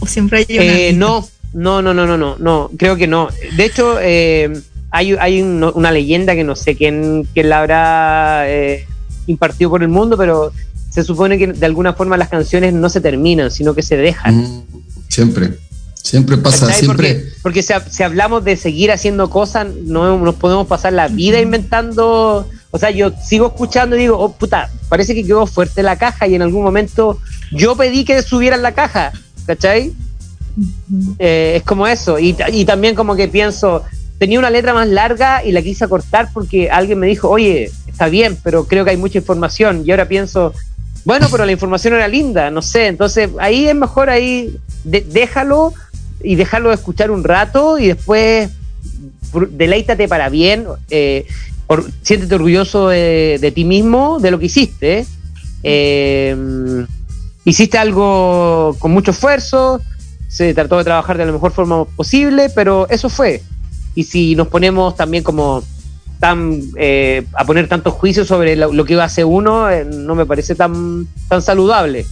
¿O 0.00 0.06
siempre 0.06 0.38
hay 0.48 0.58
una 0.58 0.64
Eh, 0.78 0.92
no, 0.92 1.28
no, 1.52 1.82
no, 1.82 1.94
no, 1.94 2.06
no, 2.06 2.16
no, 2.18 2.36
no, 2.38 2.70
creo 2.76 2.96
que 2.96 3.06
no. 3.06 3.28
De 3.56 3.64
hecho, 3.64 3.98
eh, 4.00 4.50
hay, 4.90 5.12
hay 5.20 5.40
un- 5.42 5.70
una 5.74 5.92
leyenda 5.92 6.34
que 6.34 6.42
no 6.42 6.56
sé 6.56 6.74
quién, 6.74 7.28
quién 7.32 7.48
la 7.48 7.60
habrá 7.60 8.42
eh, 8.50 8.86
impartido 9.28 9.70
por 9.70 9.82
el 9.82 9.88
mundo, 9.88 10.16
pero 10.16 10.52
se 10.90 11.04
supone 11.04 11.38
que 11.38 11.46
de 11.48 11.66
alguna 11.66 11.92
forma 11.92 12.16
las 12.16 12.28
canciones 12.28 12.72
no 12.74 12.88
se 12.88 13.00
terminan, 13.00 13.52
sino 13.52 13.72
que 13.74 13.82
se 13.82 13.96
dejan. 13.96 14.36
Mm, 14.36 14.62
Siempre, 15.08 15.50
siempre 16.10 16.36
pasa, 16.36 16.66
¿Cachai? 16.66 16.80
siempre. 16.84 17.14
Porque, 17.14 17.32
porque 17.42 17.62
si, 17.62 17.72
si 17.90 18.02
hablamos 18.02 18.44
de 18.44 18.56
seguir 18.56 18.90
haciendo 18.90 19.30
cosas, 19.30 19.66
no 19.84 20.18
nos 20.18 20.34
podemos 20.34 20.66
pasar 20.66 20.92
la 20.92 21.08
vida 21.08 21.40
inventando. 21.40 22.48
O 22.72 22.78
sea, 22.78 22.90
yo 22.90 23.12
sigo 23.26 23.48
escuchando 23.48 23.96
y 23.96 24.00
digo, 24.00 24.18
oh 24.18 24.32
puta, 24.32 24.70
parece 24.88 25.14
que 25.14 25.24
quedó 25.24 25.46
fuerte 25.46 25.82
la 25.82 25.96
caja 25.96 26.26
y 26.28 26.34
en 26.34 26.42
algún 26.42 26.62
momento 26.62 27.18
yo 27.52 27.76
pedí 27.76 28.04
que 28.04 28.22
subieran 28.22 28.62
la 28.62 28.72
caja, 28.72 29.12
¿cachai? 29.46 29.92
Eh, 31.18 31.54
es 31.56 31.62
como 31.62 31.86
eso. 31.86 32.18
Y, 32.18 32.36
y 32.52 32.64
también 32.64 32.94
como 32.94 33.16
que 33.16 33.28
pienso, 33.28 33.82
tenía 34.18 34.38
una 34.38 34.50
letra 34.50 34.74
más 34.74 34.88
larga 34.88 35.44
y 35.44 35.52
la 35.52 35.62
quise 35.62 35.88
cortar 35.88 36.28
porque 36.32 36.70
alguien 36.70 36.98
me 36.98 37.06
dijo, 37.06 37.28
oye, 37.28 37.70
está 37.88 38.08
bien, 38.08 38.36
pero 38.42 38.66
creo 38.66 38.84
que 38.84 38.90
hay 38.90 38.96
mucha 38.96 39.18
información. 39.18 39.82
Y 39.84 39.90
ahora 39.90 40.06
pienso, 40.06 40.52
bueno, 41.04 41.28
pero 41.30 41.44
la 41.46 41.52
información 41.52 41.94
era 41.94 42.06
linda, 42.08 42.50
no 42.50 42.62
sé. 42.62 42.86
Entonces 42.86 43.30
ahí 43.38 43.66
es 43.66 43.74
mejor 43.74 44.10
ahí, 44.10 44.56
de- 44.84 45.02
déjalo 45.10 45.72
y 46.22 46.34
dejarlo 46.36 46.72
escuchar 46.72 47.10
un 47.10 47.24
rato 47.24 47.78
y 47.78 47.88
después 47.88 48.50
deleítate 49.50 50.08
para 50.08 50.28
bien. 50.28 50.66
eh, 50.90 51.26
or- 51.66 51.86
siéntete 52.02 52.34
orgulloso 52.34 52.88
de, 52.88 53.38
de 53.40 53.52
ti 53.52 53.64
mismo, 53.64 54.18
de 54.20 54.30
lo 54.30 54.38
que 54.38 54.46
hiciste. 54.46 55.06
Eh, 55.62 56.36
hiciste 57.44 57.78
algo 57.78 58.74
con 58.78 58.90
mucho 58.92 59.12
esfuerzo, 59.12 59.80
se 60.28 60.52
trató 60.54 60.78
de 60.78 60.84
trabajar 60.84 61.16
de 61.18 61.26
la 61.26 61.32
mejor 61.32 61.52
forma 61.52 61.84
posible, 61.84 62.50
pero 62.54 62.88
eso 62.88 63.08
fue. 63.08 63.42
Y 63.94 64.04
si 64.04 64.34
nos 64.34 64.48
ponemos 64.48 64.96
también 64.96 65.22
como 65.22 65.62
tan 66.18 66.60
eh, 66.76 67.24
a 67.34 67.44
poner 67.44 67.66
tantos 67.68 67.94
juicios 67.94 68.26
sobre 68.28 68.54
lo, 68.56 68.72
lo 68.72 68.84
que 68.84 69.00
hace 69.00 69.24
uno, 69.24 69.70
eh, 69.70 69.84
no 69.84 70.14
me 70.14 70.26
parece 70.26 70.54
tan, 70.54 71.06
tan 71.28 71.40
saludable. 71.40 72.04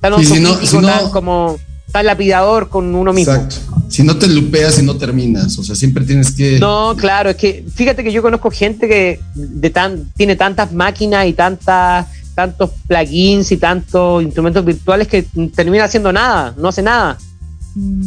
Tan 0.00 0.20
Y 0.20 0.24
si 0.24 0.40
no- 0.40 0.54
si 0.66 0.78
no- 0.78 0.86
tan 0.88 1.10
como 1.10 1.58
tan 1.92 2.06
lapidador 2.06 2.68
con 2.68 2.94
uno 2.94 3.12
mismo. 3.12 3.32
Exacto. 3.34 3.56
Si 3.88 4.02
no 4.02 4.16
te 4.18 4.26
lupeas 4.26 4.78
y 4.78 4.82
no 4.82 4.96
terminas, 4.96 5.58
o 5.58 5.64
sea, 5.64 5.74
siempre 5.74 6.04
tienes 6.04 6.32
que. 6.32 6.58
No, 6.58 6.94
claro, 6.96 7.30
es 7.30 7.36
que 7.36 7.64
fíjate 7.74 8.04
que 8.04 8.12
yo 8.12 8.20
conozco 8.22 8.50
gente 8.50 8.86
que 8.88 9.20
de 9.34 9.70
tan, 9.70 10.10
tiene 10.16 10.36
tantas 10.36 10.72
máquinas 10.72 11.26
y 11.26 11.32
tantas 11.32 12.06
tantos 12.34 12.70
plugins 12.86 13.50
y 13.50 13.56
tantos 13.56 14.22
instrumentos 14.22 14.64
virtuales 14.64 15.08
que 15.08 15.24
termina 15.56 15.84
haciendo 15.84 16.12
nada, 16.12 16.54
no 16.56 16.68
hace 16.68 16.82
nada. 16.82 17.18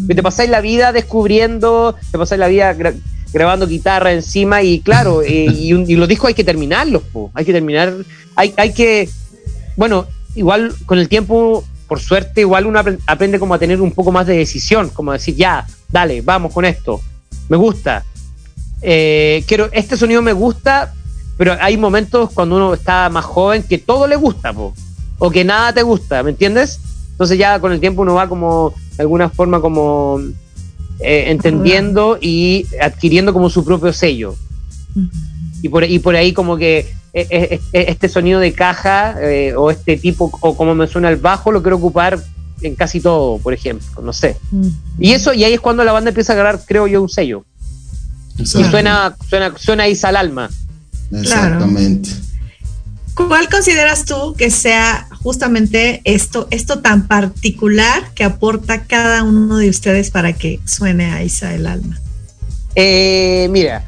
Que 0.08 0.16
te 0.16 0.24
pasáis 0.24 0.50
la 0.50 0.62
vida 0.62 0.94
descubriendo, 0.94 1.96
te 2.12 2.18
pasáis 2.18 2.40
la 2.40 2.48
vida 2.48 2.74
gra- 2.78 2.96
grabando 3.34 3.68
guitarra 3.68 4.14
encima 4.14 4.62
y 4.64 4.80
claro, 4.80 5.22
eh, 5.26 5.48
y, 5.54 5.74
un- 5.74 5.90
y 5.90 5.96
los 5.96 6.08
discos 6.08 6.30
hay 6.30 6.34
que 6.34 6.44
terminarlos, 6.46 7.04
po. 7.12 7.30
hay 7.34 7.44
que 7.44 7.52
terminar, 7.54 7.94
hay, 8.36 8.54
hay 8.56 8.72
que, 8.74 9.10
bueno, 9.76 10.08
igual 10.36 10.74
con 10.86 10.98
el 11.00 11.10
tiempo, 11.10 11.66
por 11.92 12.00
suerte, 12.00 12.39
igual 12.39 12.68
uno 12.68 12.80
apren- 12.80 13.00
aprende 13.06 13.38
como 13.38 13.54
a 13.54 13.60
tener 13.60 13.82
un 13.82 13.92
poco 13.92 14.14
más 14.14 14.26
de 14.26 14.38
decisión, 14.38 14.88
como 14.92 15.12
a 15.12 15.16
decir, 15.16 15.36
ya, 15.36 15.68
dale, 15.89 16.22
vamos 16.22 16.54
con 16.54 16.64
esto, 16.64 17.02
me 17.50 17.58
gusta, 17.58 18.06
eh, 18.82 19.44
quiero, 19.46 19.68
este 19.74 19.98
sonido 19.98 20.22
me 20.22 20.32
gusta, 20.32 20.94
pero 21.38 21.58
hay 21.60 21.76
momentos 21.76 22.30
cuando 22.34 22.56
uno 22.56 22.76
está 22.76 23.10
más 23.10 23.26
joven 23.26 23.64
que 23.64 23.78
todo 23.78 24.08
le 24.08 24.16
gusta, 24.16 24.54
po, 24.54 24.74
o 25.20 25.30
que 25.30 25.44
nada 25.44 25.74
te 25.74 25.82
gusta, 25.82 26.24
¿me 26.24 26.30
entiendes? 26.30 26.80
Entonces 27.12 27.38
ya 27.38 27.60
con 27.60 27.74
el 27.74 27.82
tiempo 27.82 28.04
uno 28.04 28.14
va 28.14 28.30
como, 28.30 28.74
de 28.96 29.02
alguna 29.02 29.28
forma, 29.28 29.60
como 29.60 30.22
eh, 31.02 31.26
entendiendo 31.28 32.18
y 32.22 32.68
adquiriendo 32.82 33.34
como 33.34 33.50
su 33.50 33.66
propio 33.66 33.92
sello. 33.92 34.38
Y 35.62 35.68
por, 35.68 35.84
y 35.84 36.00
por 36.00 36.16
ahí 36.16 36.32
como 36.32 36.56
que 36.56 36.96
este 37.14 38.09
sonido 38.09 38.39
de 38.39 38.53
caja 38.53 39.16
eh, 39.22 39.53
o 39.55 39.70
este 39.70 39.97
tipo, 39.97 40.32
o 40.39 40.55
como 40.55 40.76
me 40.76 40.88
suena 40.88 41.09
el 41.09 41.18
bajo, 41.18 41.51
lo 41.51 41.62
quiero 41.62 41.78
ocupar 41.78 42.20
en 42.62 42.76
casi 42.76 43.01
todo, 43.01 43.38
por 43.39 43.53
ejemplo, 43.53 44.01
no 44.01 44.14
sé. 44.14 44.38
Y 44.99 45.12
eso, 45.12 45.34
y 45.34 45.43
ahí 45.43 45.53
es 45.53 45.59
cuando 45.59 45.84
la 45.84 45.91
banda 45.91 46.09
empieza 46.09 46.34
a 46.34 46.36
agarrar, 46.36 46.62
creo 46.66 46.88
yo, 46.88 47.01
un 47.01 47.09
sello. 47.09 47.43
Y 48.38 48.45
suena, 48.45 49.16
suena, 49.30 49.53
suena 49.57 49.88
Isa 49.88 50.09
al 50.09 50.16
alma. 50.16 50.49
Exactamente. 51.12 52.09
¿Cuál 53.14 53.49
consideras 53.49 54.05
tú 54.05 54.36
que 54.38 54.49
sea 54.49 55.07
justamente 55.22 56.01
esto, 56.05 56.47
esto 56.49 56.80
tan 56.80 57.07
particular 57.07 58.14
que 58.16 58.24
aporta 58.24 58.84
cada 58.84 59.24
uno 59.24 59.57
de 59.57 59.70
ustedes 59.70 60.12
para 60.12 60.34
que 60.34 60.59
suene 60.66 61.12
a 61.12 61.24
Isa 61.24 61.53
el 61.53 61.68
alma? 61.68 61.99
Eh, 62.76 63.47
mira, 63.51 63.84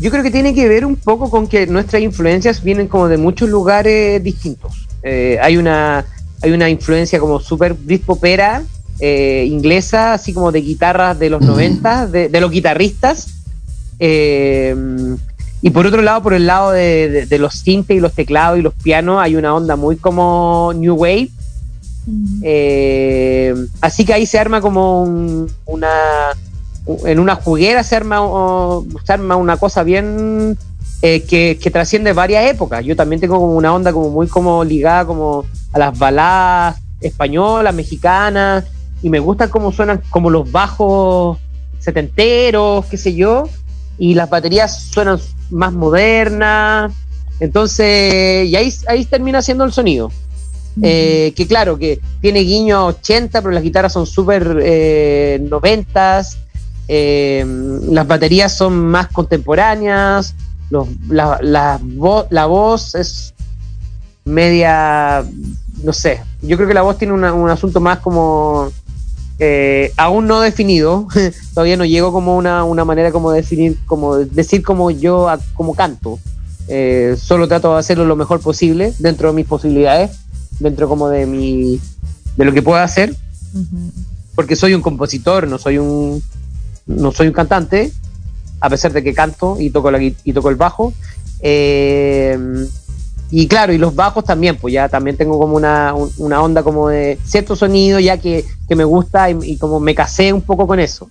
yo 0.00 0.10
creo 0.10 0.22
que 0.22 0.30
tiene 0.30 0.54
que 0.54 0.68
ver 0.68 0.84
un 0.84 0.96
poco 0.96 1.30
con 1.30 1.46
que 1.46 1.66
nuestras 1.66 2.02
influencias 2.02 2.62
vienen 2.62 2.88
como 2.88 3.08
de 3.08 3.16
muchos 3.16 3.48
lugares 3.48 4.22
distintos. 4.22 4.86
Eh, 5.02 5.38
hay 5.42 5.56
una 5.56 6.04
hay 6.42 6.52
una 6.52 6.68
influencia 6.68 7.18
como 7.18 7.40
súper 7.40 7.72
Britpopera 7.74 8.62
eh, 9.00 9.46
inglesa, 9.48 10.12
así 10.14 10.32
como 10.34 10.52
de 10.52 10.60
guitarras 10.60 11.18
de 11.18 11.30
los 11.30 11.40
90, 11.42 12.06
de, 12.08 12.28
de 12.28 12.40
los 12.40 12.50
guitarristas. 12.50 13.28
Eh, 13.98 14.74
y 15.62 15.70
por 15.70 15.86
otro 15.86 16.02
lado, 16.02 16.22
por 16.22 16.34
el 16.34 16.46
lado 16.46 16.72
de, 16.72 17.08
de- 17.08 17.26
de 17.26 17.38
los 17.38 17.54
sintes 17.54 17.96
y 17.96 18.00
los 18.00 18.12
teclados 18.12 18.58
y 18.58 18.62
los 18.62 18.74
pianos, 18.74 19.18
hay 19.22 19.36
una 19.36 19.54
onda 19.54 19.76
muy 19.76 19.96
como 19.96 20.72
New 20.76 20.94
Wave. 20.94 21.30
Eh, 22.42 23.54
así 23.80 24.04
que 24.04 24.12
ahí 24.12 24.26
se 24.26 24.38
arma 24.38 24.60
como 24.60 25.02
un- 25.04 25.50
una. 25.66 25.88
En 27.06 27.18
una 27.18 27.34
juguera 27.36 27.82
se 27.82 27.96
arma, 27.96 28.20
o- 28.22 28.84
se 29.04 29.12
arma 29.12 29.36
una 29.36 29.56
cosa 29.56 29.82
bien. 29.82 30.56
eh, 31.02 31.22
que, 31.22 31.58
que 31.60 31.70
trasciende 31.70 32.14
varias 32.14 32.50
épocas. 32.50 32.82
Yo 32.82 32.96
también 32.96 33.20
tengo 33.20 33.38
como 33.38 33.54
una 33.56 33.74
onda 33.74 33.92
como 33.92 34.08
muy 34.08 34.26
como 34.26 34.64
ligada 34.64 35.04
como 35.04 35.44
a 35.72 35.78
las 35.78 35.98
baladas 35.98 36.76
españolas, 37.00 37.74
mexicanas, 37.74 38.64
y 39.02 39.10
me 39.10 39.18
gusta 39.18 39.48
cómo 39.50 39.70
suenan 39.70 40.00
como 40.08 40.30
los 40.30 40.50
bajos 40.50 41.36
setenteros, 41.78 42.86
qué 42.86 42.96
sé 42.96 43.14
yo, 43.14 43.48
y 43.98 44.14
las 44.14 44.30
baterías 44.30 44.84
suenan 44.92 45.18
más 45.50 45.72
modernas. 45.74 46.90
Entonces, 47.38 48.48
y 48.48 48.56
ahí, 48.56 48.72
ahí 48.88 49.04
termina 49.04 49.42
siendo 49.42 49.64
el 49.64 49.72
sonido. 49.72 50.10
eh, 50.82 51.32
que 51.36 51.46
claro, 51.46 51.76
que 51.78 52.00
tiene 52.22 52.40
guiño 52.40 52.76
a 52.78 52.84
80, 52.86 53.42
pero 53.42 53.52
las 53.52 53.62
guitarras 53.62 53.92
son 53.92 54.06
súper 54.06 54.58
eh, 54.62 55.38
90 55.50 56.22
eh, 56.88 57.44
las 57.88 58.06
baterías 58.06 58.56
son 58.56 58.76
más 58.86 59.08
contemporáneas, 59.08 60.34
los- 60.70 60.88
la, 61.08 61.38
la 61.42 61.78
vo- 61.80 62.26
la 62.30 62.46
voz 62.46 62.94
es 62.94 63.34
media, 64.24 65.24
no 65.82 65.92
sé, 65.92 66.20
yo 66.42 66.56
creo 66.56 66.68
que 66.68 66.74
la 66.74 66.82
voz 66.82 66.96
tiene 66.98 67.12
una- 67.12 67.32
un 67.34 67.50
asunto 67.50 67.80
más 67.80 67.98
como 67.98 68.70
eh, 69.40 69.92
aún 69.96 70.26
no 70.28 70.40
definido, 70.40 71.08
todavía 71.54 71.76
no 71.76 71.84
llego 71.84 72.12
como 72.12 72.36
una, 72.36 72.62
una 72.64 72.84
manera 72.84 73.10
como 73.12 73.32
de 73.32 73.40
definir, 73.40 73.76
como 73.84 74.16
de 74.16 74.26
decir 74.26 74.62
como 74.62 74.90
yo 74.92 75.28
como 75.54 75.74
canto. 75.74 76.18
Eh, 76.68 77.16
solo 77.20 77.46
trato 77.48 77.72
de 77.74 77.80
hacerlo 77.80 78.04
lo 78.06 78.16
mejor 78.16 78.40
posible 78.40 78.94
dentro 79.00 79.28
de 79.28 79.34
mis 79.34 79.46
posibilidades, 79.46 80.12
dentro 80.60 80.88
como 80.88 81.08
de 81.08 81.26
mi 81.26 81.80
de 82.36 82.44
lo 82.44 82.52
que 82.52 82.62
pueda 82.62 82.84
hacer, 82.84 83.14
porque 84.36 84.54
soy 84.56 84.72
un 84.72 84.80
compositor, 84.82 85.46
no 85.48 85.58
soy 85.58 85.78
un 85.78 86.22
no 86.86 87.12
soy 87.12 87.28
un 87.28 87.32
cantante, 87.32 87.92
a 88.60 88.68
pesar 88.70 88.92
de 88.92 89.02
que 89.02 89.14
canto 89.14 89.56
y 89.60 89.70
toco 89.70 89.90
la 89.90 90.02
y 90.02 90.32
toco 90.32 90.50
el 90.50 90.56
bajo. 90.56 90.92
Eh, 91.40 92.38
y 93.30 93.46
claro, 93.48 93.72
y 93.72 93.78
los 93.78 93.94
bajos 93.94 94.24
también, 94.24 94.56
pues 94.56 94.72
ya 94.74 94.88
también 94.88 95.16
tengo 95.16 95.38
como 95.38 95.56
una, 95.56 95.92
un- 95.94 96.10
una 96.18 96.40
onda 96.42 96.62
como 96.62 96.88
de 96.88 97.18
cierto 97.24 97.56
sonido 97.56 97.98
ya 97.98 98.16
que, 98.18 98.44
que 98.68 98.76
me 98.76 98.84
gusta 98.84 99.30
y, 99.30 99.36
y 99.42 99.56
como 99.56 99.80
me 99.80 99.94
casé 99.94 100.32
un 100.32 100.42
poco 100.42 100.66
con 100.66 100.78
eso. 100.78 101.08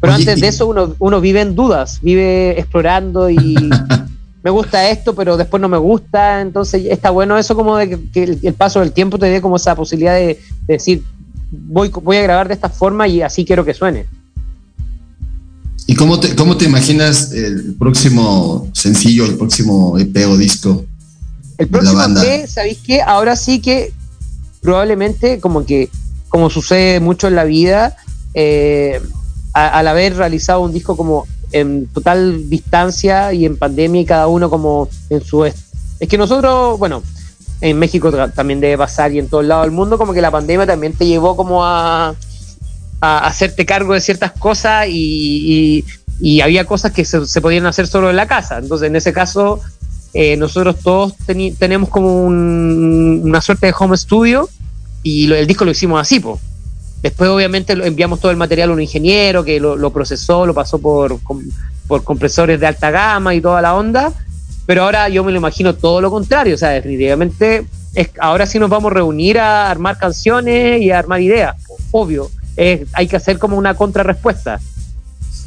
Pero 0.00 0.14
Oye, 0.14 0.22
antes 0.22 0.40
de 0.40 0.48
eso 0.48 0.66
uno, 0.68 0.94
uno 0.98 1.20
vive 1.20 1.40
en 1.40 1.54
dudas, 1.54 1.98
vive 2.00 2.58
explorando 2.58 3.28
y 3.28 3.70
me 4.42 4.50
gusta 4.50 4.88
esto, 4.88 5.14
pero 5.14 5.36
después 5.36 5.60
no 5.60 5.68
me 5.68 5.76
gusta. 5.78 6.40
Entonces 6.40 6.86
está 6.88 7.10
bueno 7.10 7.36
eso 7.36 7.54
como 7.54 7.76
de 7.76 7.88
que, 7.90 8.10
que 8.10 8.22
el, 8.22 8.38
el 8.42 8.54
paso 8.54 8.80
del 8.80 8.92
tiempo 8.92 9.18
te 9.18 9.26
dé 9.26 9.40
como 9.42 9.56
esa 9.56 9.74
posibilidad 9.74 10.14
de, 10.14 10.26
de 10.66 10.74
decir, 10.74 11.02
voy, 11.50 11.88
voy 12.02 12.16
a 12.16 12.22
grabar 12.22 12.48
de 12.48 12.54
esta 12.54 12.68
forma 12.68 13.06
y 13.08 13.22
así 13.22 13.44
quiero 13.44 13.64
que 13.64 13.74
suene. 13.74 14.06
¿Y 15.86 15.94
cómo 15.94 16.20
te, 16.20 16.34
cómo 16.36 16.56
te 16.56 16.66
imaginas 16.66 17.32
el 17.32 17.74
próximo 17.78 18.68
sencillo, 18.72 19.24
el 19.26 19.36
próximo 19.36 19.98
EP 19.98 20.16
o 20.28 20.36
disco? 20.36 20.84
El 21.58 21.68
próximo? 21.68 22.02
EP, 22.22 22.46
¿sabéis 22.48 22.78
qué? 22.86 23.02
Ahora 23.02 23.34
sí 23.36 23.60
que 23.60 23.92
probablemente, 24.60 25.40
como 25.40 25.64
que, 25.66 25.88
como 26.28 26.48
sucede 26.50 27.00
mucho 27.00 27.26
en 27.26 27.34
la 27.34 27.44
vida, 27.44 27.96
eh, 28.34 29.00
a- 29.52 29.78
al 29.78 29.88
haber 29.88 30.16
realizado 30.16 30.60
un 30.60 30.72
disco 30.72 30.96
como 30.96 31.26
en 31.52 31.86
total 31.88 32.48
distancia 32.48 33.32
y 33.32 33.44
en 33.44 33.56
pandemia 33.56 34.02
y 34.02 34.06
cada 34.06 34.28
uno 34.28 34.48
como 34.48 34.88
en 35.08 35.24
su... 35.24 35.44
Es 35.44 35.54
que 36.08 36.16
nosotros, 36.16 36.78
bueno, 36.78 37.02
en 37.60 37.78
México 37.78 38.10
también 38.34 38.60
debe 38.60 38.78
pasar 38.78 39.12
y 39.12 39.18
en 39.18 39.28
todos 39.28 39.44
lados 39.44 39.66
del 39.66 39.72
mundo, 39.72 39.98
como 39.98 40.12
que 40.12 40.22
la 40.22 40.30
pandemia 40.30 40.66
también 40.66 40.94
te 40.94 41.06
llevó 41.06 41.36
como 41.36 41.64
a, 41.64 42.14
hacerte 43.00 43.64
cargo 43.64 43.94
de 43.94 44.00
ciertas 44.00 44.32
cosas 44.32 44.86
y, 44.88 45.84
había 46.42 46.64
cosas 46.64 46.92
que 46.92 47.04
se, 47.04 47.40
podían 47.40 47.66
hacer 47.66 47.86
solo 47.86 48.10
en 48.10 48.16
la 48.16 48.26
casa. 48.26 48.58
Entonces, 48.58 48.88
en 48.88 48.96
ese 48.96 49.12
caso, 49.12 49.60
eh, 50.12 50.36
nosotros 50.36 50.76
todos 50.82 51.14
tenemos 51.58 51.88
como 51.88 52.24
un- 52.24 53.22
una 53.24 53.40
suerte 53.40 53.66
de 53.66 53.74
home 53.78 53.96
studio 53.96 54.48
y 55.02 55.32
el 55.32 55.46
disco 55.46 55.64
lo 55.64 55.70
hicimos 55.70 56.00
así, 56.00 56.20
po. 56.20 56.38
Después, 57.02 57.30
obviamente, 57.30 57.72
enviamos 57.72 58.20
todo 58.20 58.30
el 58.30 58.36
material 58.36 58.70
a 58.70 58.72
un 58.74 58.82
ingeniero 58.82 59.42
que 59.44 59.58
lo, 59.60 59.90
procesó, 59.90 60.44
lo 60.44 60.52
pasó 60.52 60.78
por 60.78 61.18
compresores 62.04 62.60
de 62.60 62.66
alta 62.66 62.90
gama 62.90 63.34
y 63.34 63.40
toda 63.40 63.62
la 63.62 63.74
onda. 63.74 64.12
Pero 64.70 64.84
ahora 64.84 65.08
yo 65.08 65.24
me 65.24 65.32
lo 65.32 65.38
imagino 65.38 65.74
todo 65.74 66.00
lo 66.00 66.12
contrario. 66.12 66.54
O 66.54 66.56
sea, 66.56 66.68
definitivamente, 66.68 67.66
es, 67.92 68.10
ahora 68.20 68.46
sí 68.46 68.60
nos 68.60 68.70
vamos 68.70 68.92
a 68.92 68.94
reunir 68.94 69.36
a 69.36 69.68
armar 69.68 69.98
canciones 69.98 70.80
y 70.80 70.92
a 70.92 71.00
armar 71.00 71.20
ideas. 71.20 71.56
Obvio. 71.90 72.30
Es- 72.56 72.82
hay 72.92 73.08
que 73.08 73.16
hacer 73.16 73.40
como 73.40 73.56
una 73.56 73.74
contrarrespuesta. 73.74 74.60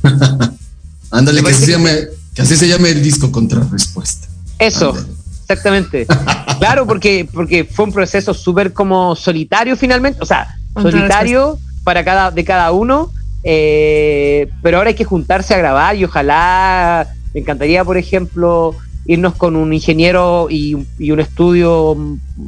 Ándale, 1.09 1.41
que 1.41 1.47
así, 1.47 1.53
parece 1.53 1.65
se 1.65 1.71
llame, 1.71 2.07
que 2.36 2.41
así 2.41 2.57
se 2.57 2.67
llame 2.67 2.89
el 2.89 3.01
disco 3.01 3.32
contra 3.32 3.61
respuesta. 3.71 4.28
Eso, 4.59 4.93
exactamente. 5.39 6.05
claro, 6.59 6.86
porque, 6.86 7.26
porque 7.34 7.63
fue 7.63 7.86
un 7.86 7.93
proceso 7.93 8.34
súper 8.34 8.74
como 8.74 9.15
solitario 9.15 9.78
finalmente, 9.78 10.19
o 10.21 10.26
sea, 10.26 10.57
solitario 10.82 11.57
para 11.86 12.03
cada, 12.03 12.30
de 12.30 12.43
cada 12.43 12.74
uno, 12.74 13.09
eh, 13.45 14.49
pero 14.61 14.80
ahora 14.80 14.89
hay 14.89 14.95
que 14.95 15.05
juntarse 15.05 15.53
a 15.53 15.59
grabar 15.59 15.95
y 15.95 16.03
ojalá, 16.03 17.07
me 17.34 17.39
encantaría, 17.39 17.86
por 17.86 17.95
ejemplo, 17.95 18.76
irnos 19.05 19.35
con 19.35 19.55
un 19.55 19.73
ingeniero 19.73 20.47
y, 20.49 20.75
un- 20.75 20.87
y 20.97 21.11
un 21.11 21.19
estudio 21.19 21.97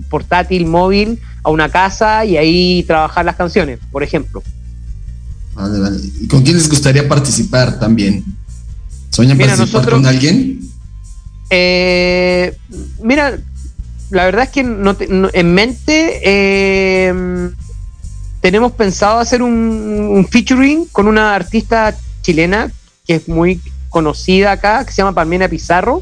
portátil, 0.09 0.65
móvil, 0.65 1.19
a 1.43 1.49
una 1.49 1.69
casa 1.69 2.25
y 2.25 2.37
ahí 2.37 2.83
trabajar 2.87 3.25
las 3.25 3.35
canciones, 3.35 3.79
por 3.91 4.03
ejemplo. 4.03 4.41
Vale, 5.53 5.79
vale. 5.79 5.97
¿Y 6.21 6.27
con 6.27 6.43
quién 6.43 6.57
les 6.57 6.69
gustaría 6.69 7.07
participar 7.07 7.79
también? 7.79 8.23
¿Soñan 9.11 9.37
Mira, 9.37 9.49
participar 9.55 9.81
nosotros- 9.81 9.99
con 10.01 10.05
alguien? 10.07 10.59
Eh, 11.49 12.55
mira, 13.03 13.37
la 14.09 14.25
verdad 14.25 14.43
es 14.45 14.49
que 14.49 14.63
no 14.63 14.95
te- 14.95 15.07
no- 15.07 15.29
en 15.33 15.53
mente 15.53 16.19
eh, 16.23 17.13
tenemos 18.41 18.71
pensado 18.73 19.19
hacer 19.19 19.41
un, 19.41 19.51
un 19.53 20.27
featuring 20.27 20.85
con 20.91 21.07
una 21.07 21.35
artista 21.35 21.95
chilena 22.21 22.71
que 23.07 23.15
es 23.15 23.27
muy 23.27 23.61
conocida 23.89 24.51
acá, 24.53 24.83
que 24.85 24.91
se 24.91 24.97
llama 24.97 25.13
Palmena 25.13 25.47
Pizarro, 25.47 26.01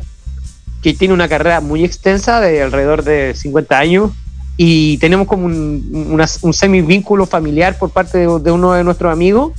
que 0.84 0.94
tiene 0.94 1.14
una 1.14 1.28
carrera 1.30 1.62
muy 1.62 1.84
extensa 1.86 2.40
de 2.42 2.62
alrededor 2.62 3.04
de 3.04 3.34
50 3.36 3.80
años 3.80 4.12
y 4.58 4.98
tenemos 5.00 5.28
como 5.28 5.46
un, 5.46 6.08
una- 6.12 6.28
un 6.42 6.54
semi 6.54 6.82
vínculo 6.82 7.26
familiar 7.26 7.78
por 7.80 7.90
parte 7.90 8.18
de, 8.20 8.28
uno 8.28 8.74
de 8.74 8.84
nuestros 8.84 9.12
amigos, 9.12 9.54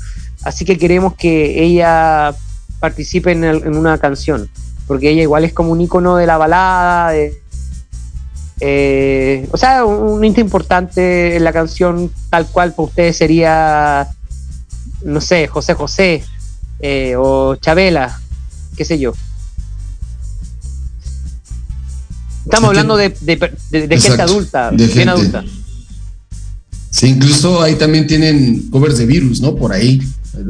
así 0.44 0.64
que 0.64 0.76
queremos 0.78 1.14
que 1.14 1.64
ella 1.64 2.34
participe 2.78 3.32
en, 3.32 3.44
una 3.76 3.98
canción 3.98 4.48
porque 4.86 5.10
ella 5.10 5.22
igual 5.22 5.44
es 5.44 5.52
como 5.54 5.72
un 5.72 5.80
icono 5.80 6.16
de 6.16 6.26
la 6.26 6.36
balada, 6.36 7.10
de- 7.12 7.40
eh, 8.60 9.48
o 9.50 9.56
sea, 9.56 9.84
un, 9.84 10.10
un 10.12 10.24
importante 10.24 11.36
en 11.36 11.42
la 11.44 11.52
canción, 11.52 12.10
tal 12.30 12.46
cual 12.46 12.72
para 12.72 12.86
ustedes 12.88 13.16
sería, 13.16 14.08
no 15.04 15.20
sé, 15.20 15.46
José 15.48 15.74
José 15.74 16.22
eh, 16.80 17.14
o 17.18 17.56
Chabela, 17.56 18.20
qué 18.76 18.84
sé 18.84 18.98
yo. 18.98 19.12
Estamos 22.44 22.68
hablando 22.68 22.96
de, 22.96 23.08
de- 23.20 23.52
de- 23.70 23.86
de 23.88 24.00
gente 24.00 24.22
adulta, 24.22 24.70
de 24.70 24.76
bien 24.76 24.90
gente. 24.90 25.10
adulta. 25.10 25.44
Sí, 26.90 27.06
incluso 27.08 27.60
ahí 27.62 27.74
también 27.74 28.06
tienen 28.06 28.68
covers 28.70 28.98
de 28.98 29.06
virus, 29.06 29.40
¿no? 29.40 29.54
Por 29.56 29.72
ahí. 29.72 30.00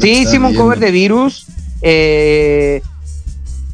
Sí, 0.01 0.11
hicimos 0.23 0.51
un 0.53 0.57
cover 0.57 0.79
de 0.79 0.91
Virus. 0.91 1.47
eh, 1.83 2.81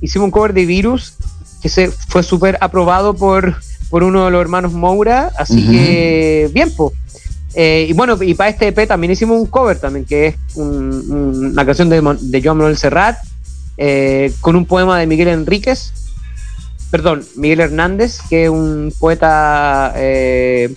hicimos 0.00 0.26
un 0.26 0.30
cover 0.30 0.52
de 0.52 0.66
Virus 0.66 1.14
que 1.62 1.68
se 1.68 1.88
fue 1.90 2.22
súper 2.22 2.58
aprobado 2.60 3.14
por, 3.14 3.56
por 3.90 4.02
uno 4.02 4.24
de 4.24 4.30
los 4.30 4.40
hermanos 4.40 4.72
Moura. 4.72 5.30
Así 5.38 5.66
que, 5.68 6.50
bien, 6.52 6.72
pues. 6.76 6.92
y 7.56 7.92
bueno, 7.92 8.16
y 8.22 8.34
para 8.34 8.50
este 8.50 8.68
EP 8.68 8.86
también 8.86 9.12
hicimos 9.12 9.40
un 9.40 9.46
cover 9.46 9.78
también, 9.78 10.04
que 10.04 10.28
es 10.28 10.34
un- 10.54 11.04
un- 11.10 11.46
una 11.52 11.64
canción 11.66 11.88
de, 11.88 12.00
de 12.20 12.42
Joan 12.42 12.56
Manuel 12.58 12.76
Serrat, 12.76 13.18
eh, 13.76 14.32
con 14.40 14.54
un 14.56 14.64
poema 14.66 14.98
de 14.98 15.06
Miguel 15.06 15.28
Enríquez, 15.28 15.92
perdón, 16.91 17.24
Miguel 17.36 17.61
Hernández, 17.61 18.18
que 18.28 18.45
es 18.45 18.51
un 18.51 18.93
poeta 18.99 19.93
eh, 19.97 20.74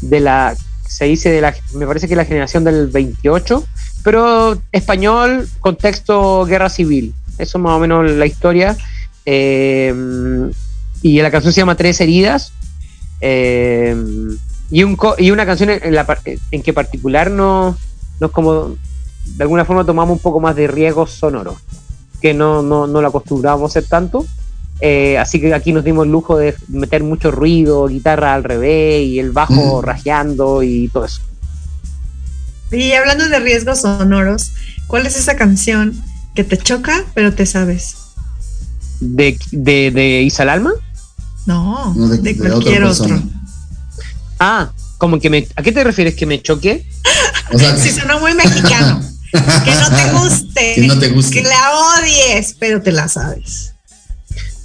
de 0.00 0.20
la, 0.20 0.56
se 0.86 1.04
dice 1.04 1.30
de 1.30 1.40
la, 1.40 1.54
me 1.74 1.86
parece 1.86 2.08
que 2.08 2.16
la 2.16 2.24
generación 2.24 2.64
del 2.64 2.88
28, 2.88 3.64
pero 4.02 4.58
español, 4.72 5.48
contexto 5.60 6.44
guerra 6.44 6.68
civil. 6.68 7.14
Eso 7.38 7.58
es 7.58 7.62
más 7.62 7.72
o 7.72 7.78
menos 7.78 8.10
la 8.10 8.26
historia. 8.26 8.76
Eh, 9.26 9.92
y 11.02 11.20
la 11.20 11.30
canción 11.30 11.52
se 11.52 11.60
llama 11.60 11.76
Tres 11.76 12.00
Heridas. 12.00 12.52
Eh, 13.20 13.96
y, 14.70 14.82
una 14.82 15.46
canción 15.46 15.70
en, 15.70 15.94
la 15.94 16.18
en 16.50 16.62
que 16.62 16.72
particular 16.72 17.30
nos, 17.30 17.76
nos 18.20 18.30
como 18.30 18.76
de 19.24 19.42
alguna 19.42 19.64
forma 19.64 19.84
tomamos 19.84 20.12
un 20.12 20.18
poco 20.18 20.40
más 20.40 20.56
de 20.56 20.66
riesgos 20.66 21.12
sonoros, 21.12 21.56
que 22.20 22.34
no, 22.34 22.62
no, 22.62 22.86
no 22.86 23.00
lo 23.00 23.08
acostumbrábamos 23.08 23.70
a 23.70 23.78
hacer 23.78 23.88
tanto. 23.88 24.26
Eh, 24.80 25.16
así 25.18 25.40
que 25.40 25.54
aquí 25.54 25.72
nos 25.72 25.84
dimos 25.84 26.04
el 26.06 26.12
lujo 26.12 26.36
de 26.36 26.54
meter 26.68 27.02
mucho 27.04 27.30
ruido, 27.30 27.86
guitarra 27.86 28.34
al 28.34 28.44
revés 28.44 29.06
y 29.06 29.18
el 29.18 29.30
bajo 29.30 29.80
Mm. 29.80 29.84
rajeando 29.84 30.62
y 30.62 30.88
todo 30.88 31.04
eso. 31.04 31.20
Y 32.72 32.92
hablando 32.92 33.28
de 33.28 33.38
riesgos 33.38 33.82
sonoros, 33.82 34.52
¿cuál 34.88 35.06
es 35.06 35.16
esa 35.16 35.36
canción 35.36 36.02
que 36.34 36.42
te 36.44 36.56
choca, 36.56 37.04
pero 37.14 37.32
te 37.34 37.46
sabes? 37.46 37.94
¿De, 39.00 39.38
de, 39.52 39.90
de 39.92 40.22
Isa 40.22 40.42
el 40.42 40.48
Alma? 40.48 40.72
No, 41.46 41.94
No, 41.94 42.08
de, 42.08 42.18
de, 42.18 42.34
de 42.34 42.40
otra 42.40 42.50
cualquier 42.50 42.84
otro. 42.84 43.22
Ah, 44.40 44.72
como 44.98 45.20
que 45.20 45.30
me. 45.30 45.46
¿A 45.56 45.62
qué 45.62 45.70
te 45.72 45.84
refieres 45.84 46.14
que 46.14 46.26
me 46.26 46.40
choque? 46.42 46.86
O 47.52 47.58
sea, 47.58 47.76
Sí, 47.82 47.90
sonó 47.90 48.18
muy 48.20 48.34
mexicano. 48.34 49.00
que 49.32 49.70
no 49.74 49.90
te 49.90 50.10
guste. 50.12 50.72
Que 50.74 50.86
no 50.86 50.98
te 50.98 51.08
guste. 51.10 51.42
Que 51.42 51.42
la 51.42 51.70
odies, 51.98 52.56
pero 52.58 52.82
te 52.82 52.92
la 52.92 53.08
sabes. 53.08 53.73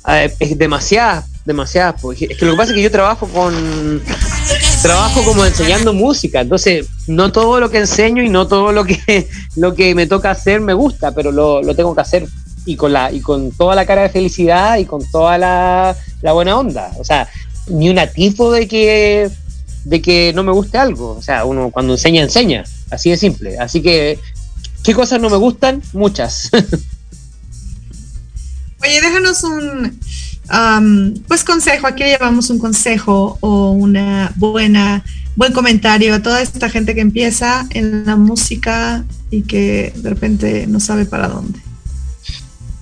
Eh, 0.10 0.34
es 0.40 0.58
demasiada. 0.58 1.26
demasiadas. 1.46 2.02
pues. 2.02 2.22
Es 2.22 2.38
que 2.38 2.46
lo 2.46 2.52
que 2.52 2.58
pasa 2.58 2.72
es 2.72 2.76
que 2.76 2.84
yo 2.84 2.92
trabajo 2.92 3.28
con. 3.28 4.02
Trabajo 4.82 5.24
como 5.24 5.46
enseñando 5.46 5.94
música, 5.94 6.40
entonces 6.40 6.88
no 7.08 7.34
todo 7.34 7.60
lo 7.60 7.70
que 7.70 7.80
enseño 7.80 8.24
y 8.24 8.30
no 8.30 8.48
todo 8.48 8.72
lo 8.72 8.86
que, 8.86 9.28
lo 9.58 9.76
que 9.76 9.94
me 9.94 10.08
toca 10.08 10.32
hacer 10.32 10.62
me 10.62 10.74
gusta, 10.74 11.12
pero 11.12 11.34
lo, 11.34 11.62
lo 11.62 11.76
tengo 11.76 11.94
que 11.94 12.02
hacer 12.02 12.28
y 12.66 12.78
con, 12.78 12.94
la, 12.94 13.12
y 13.12 13.20
con 13.20 13.52
toda 13.52 13.76
la 13.76 13.86
cara 13.86 14.04
de 14.04 14.10
felicidad 14.10 14.78
y 14.78 14.86
con 14.86 15.02
toda 15.12 15.38
la, 15.38 15.98
la 16.22 16.32
buena 16.32 16.58
onda. 16.58 16.92
O 16.98 17.04
sea, 17.04 17.28
ni 17.68 17.90
un 17.90 18.00
atisbo 18.00 18.52
de 18.52 18.68
que, 18.68 19.30
de 19.84 20.02
que 20.02 20.32
no 20.34 20.44
me 20.44 20.52
guste 20.52 20.78
algo. 20.78 21.12
O 21.18 21.22
sea, 21.22 21.46
uno 21.46 21.72
cuando 21.72 21.94
enseña, 21.94 22.22
enseña. 22.22 22.64
Así 22.90 23.10
de 23.10 23.18
simple. 23.18 23.58
Así 23.58 23.82
que, 23.82 24.18
¿qué 24.84 24.94
cosas 24.94 25.20
no 25.20 25.30
me 25.30 25.38
gustan? 25.38 25.82
Muchas. 25.94 26.50
Oye, 28.82 29.02
déjanos 29.02 29.44
un 29.44 30.00
am, 30.50 31.14
pues 31.28 31.44
consejo, 31.44 31.88
aquí 31.88 32.04
llevamos 32.04 32.50
un 32.50 32.60
consejo 32.60 33.38
o 33.42 33.72
una 33.72 34.32
buena, 34.36 35.04
buen 35.36 35.54
comentario 35.54 36.16
a 36.16 36.22
toda 36.22 36.42
esta 36.42 36.70
gente 36.70 36.96
que 36.96 37.02
empieza 37.02 37.68
en 37.72 38.06
la 38.06 38.16
música 38.16 39.04
y 39.30 39.44
que 39.44 39.94
de 39.96 40.10
repente 40.10 40.66
no 40.68 40.80
sabe 40.80 41.06
para 41.06 41.28
dónde. 41.28 41.60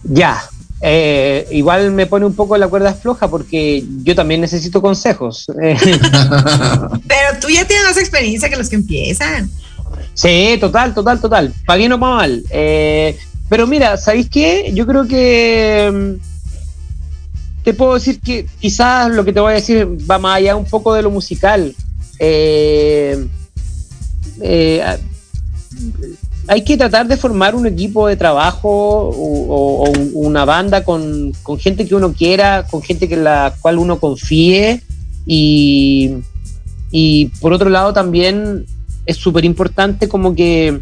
ya. 0.03 0.41
Eh, 0.79 1.47
igual 1.51 1.91
me 1.91 2.05
pone 2.05 2.27
un 2.27 2.35
poco 2.35 2.55
la 2.55 2.67
cuerda 2.67 2.93
floja 2.93 3.27
porque 3.27 3.83
yo 4.03 4.13
también 4.13 4.41
necesito 4.41 4.79
consejos. 4.79 5.47
Pero 5.57 7.39
tú 7.41 7.49
ya 7.49 7.65
tienes 7.65 7.87
más 7.87 7.97
experiencia 7.97 8.47
que 8.47 8.57
los 8.57 8.69
que 8.69 8.75
empiezan. 8.75 9.49
Sí, 10.13 10.57
total, 10.59 10.93
total, 10.93 11.19
total. 11.19 11.53
Pa' 11.65 11.77
bien 11.77 11.93
o 11.93 11.99
pa' 11.99 12.15
mal. 12.15 12.43
Eh, 12.51 13.17
pero 13.49 13.67
mira, 13.67 13.97
¿sabéis 13.97 14.29
qué? 14.29 14.71
Yo 14.73 14.85
creo 14.85 15.07
que 15.07 15.91
mm, 15.93 17.63
te 17.63 17.73
puedo 17.73 17.95
decir 17.95 18.19
que 18.19 18.45
quizás 18.59 19.11
lo 19.11 19.23
que 19.25 19.33
te 19.33 19.39
voy 19.39 19.51
a 19.51 19.55
decir 19.55 19.87
va 20.09 20.17
más 20.19 20.37
allá 20.37 20.55
un 20.55 20.65
poco 20.65 20.93
de 20.93 21.01
lo 21.01 21.11
musical. 21.11 21.75
Eh, 22.19 23.27
eh, 24.41 24.97
hay 26.47 26.63
que 26.63 26.77
tratar 26.77 27.07
de 27.07 27.17
formar 27.17 27.55
un 27.55 27.67
equipo 27.67 28.07
de 28.07 28.15
trabajo 28.15 28.69
o, 28.69 29.91
una 30.13 30.45
banda 30.45 30.83
con, 30.83 31.33
con 31.43 31.59
gente 31.59 31.85
que 31.85 31.95
uno 31.95 32.13
quiera, 32.13 32.65
con 32.69 32.81
gente 32.81 33.09
que 33.09 33.17
la 33.17 33.53
cual 33.61 33.77
uno 33.77 33.99
confíe 33.99 34.81
y, 35.25 36.15
y 36.89 37.25
por 37.41 37.51
otro 37.51 37.69
lado 37.69 37.91
también 37.91 38.65
es 39.05 39.17
súper 39.17 39.43
importante 39.45 40.07
como 40.07 40.35
que 40.35 40.81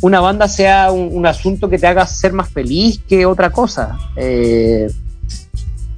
una 0.00 0.20
banda 0.20 0.48
sea 0.48 0.90
un, 0.92 1.10
un 1.12 1.26
asunto 1.26 1.68
que 1.68 1.78
te 1.78 1.86
haga 1.86 2.06
ser 2.06 2.32
más 2.32 2.48
feliz 2.48 3.00
que 3.08 3.26
otra 3.26 3.50
cosa. 3.50 3.98
Eh, 4.16 4.88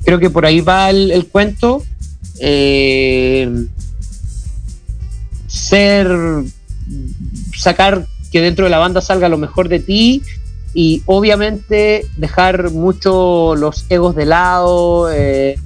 creo 0.05 0.19
que 0.19 0.31
por 0.31 0.47
ahí 0.47 0.61
va 0.61 0.91
el, 0.91 1.27
cuento. 1.27 1.83
Eh, 2.41 3.67
ser, 5.47 6.09
sacar 7.57 8.07
que 8.33 8.41
dentro 8.41 8.65
de 8.65 8.71
la 8.71 8.79
banda 8.79 9.01
salga 9.01 9.29
lo 9.29 9.37
mejor 9.37 9.69
de 9.69 9.81
ti 9.81 10.23
y 10.73 11.03
obviamente 11.07 12.07
dejar 12.17 12.71
mucho 12.71 13.57
los 13.57 13.85
egos 13.89 14.15
de 14.15 14.25
lado, 14.25 15.11
eh, 15.13 15.57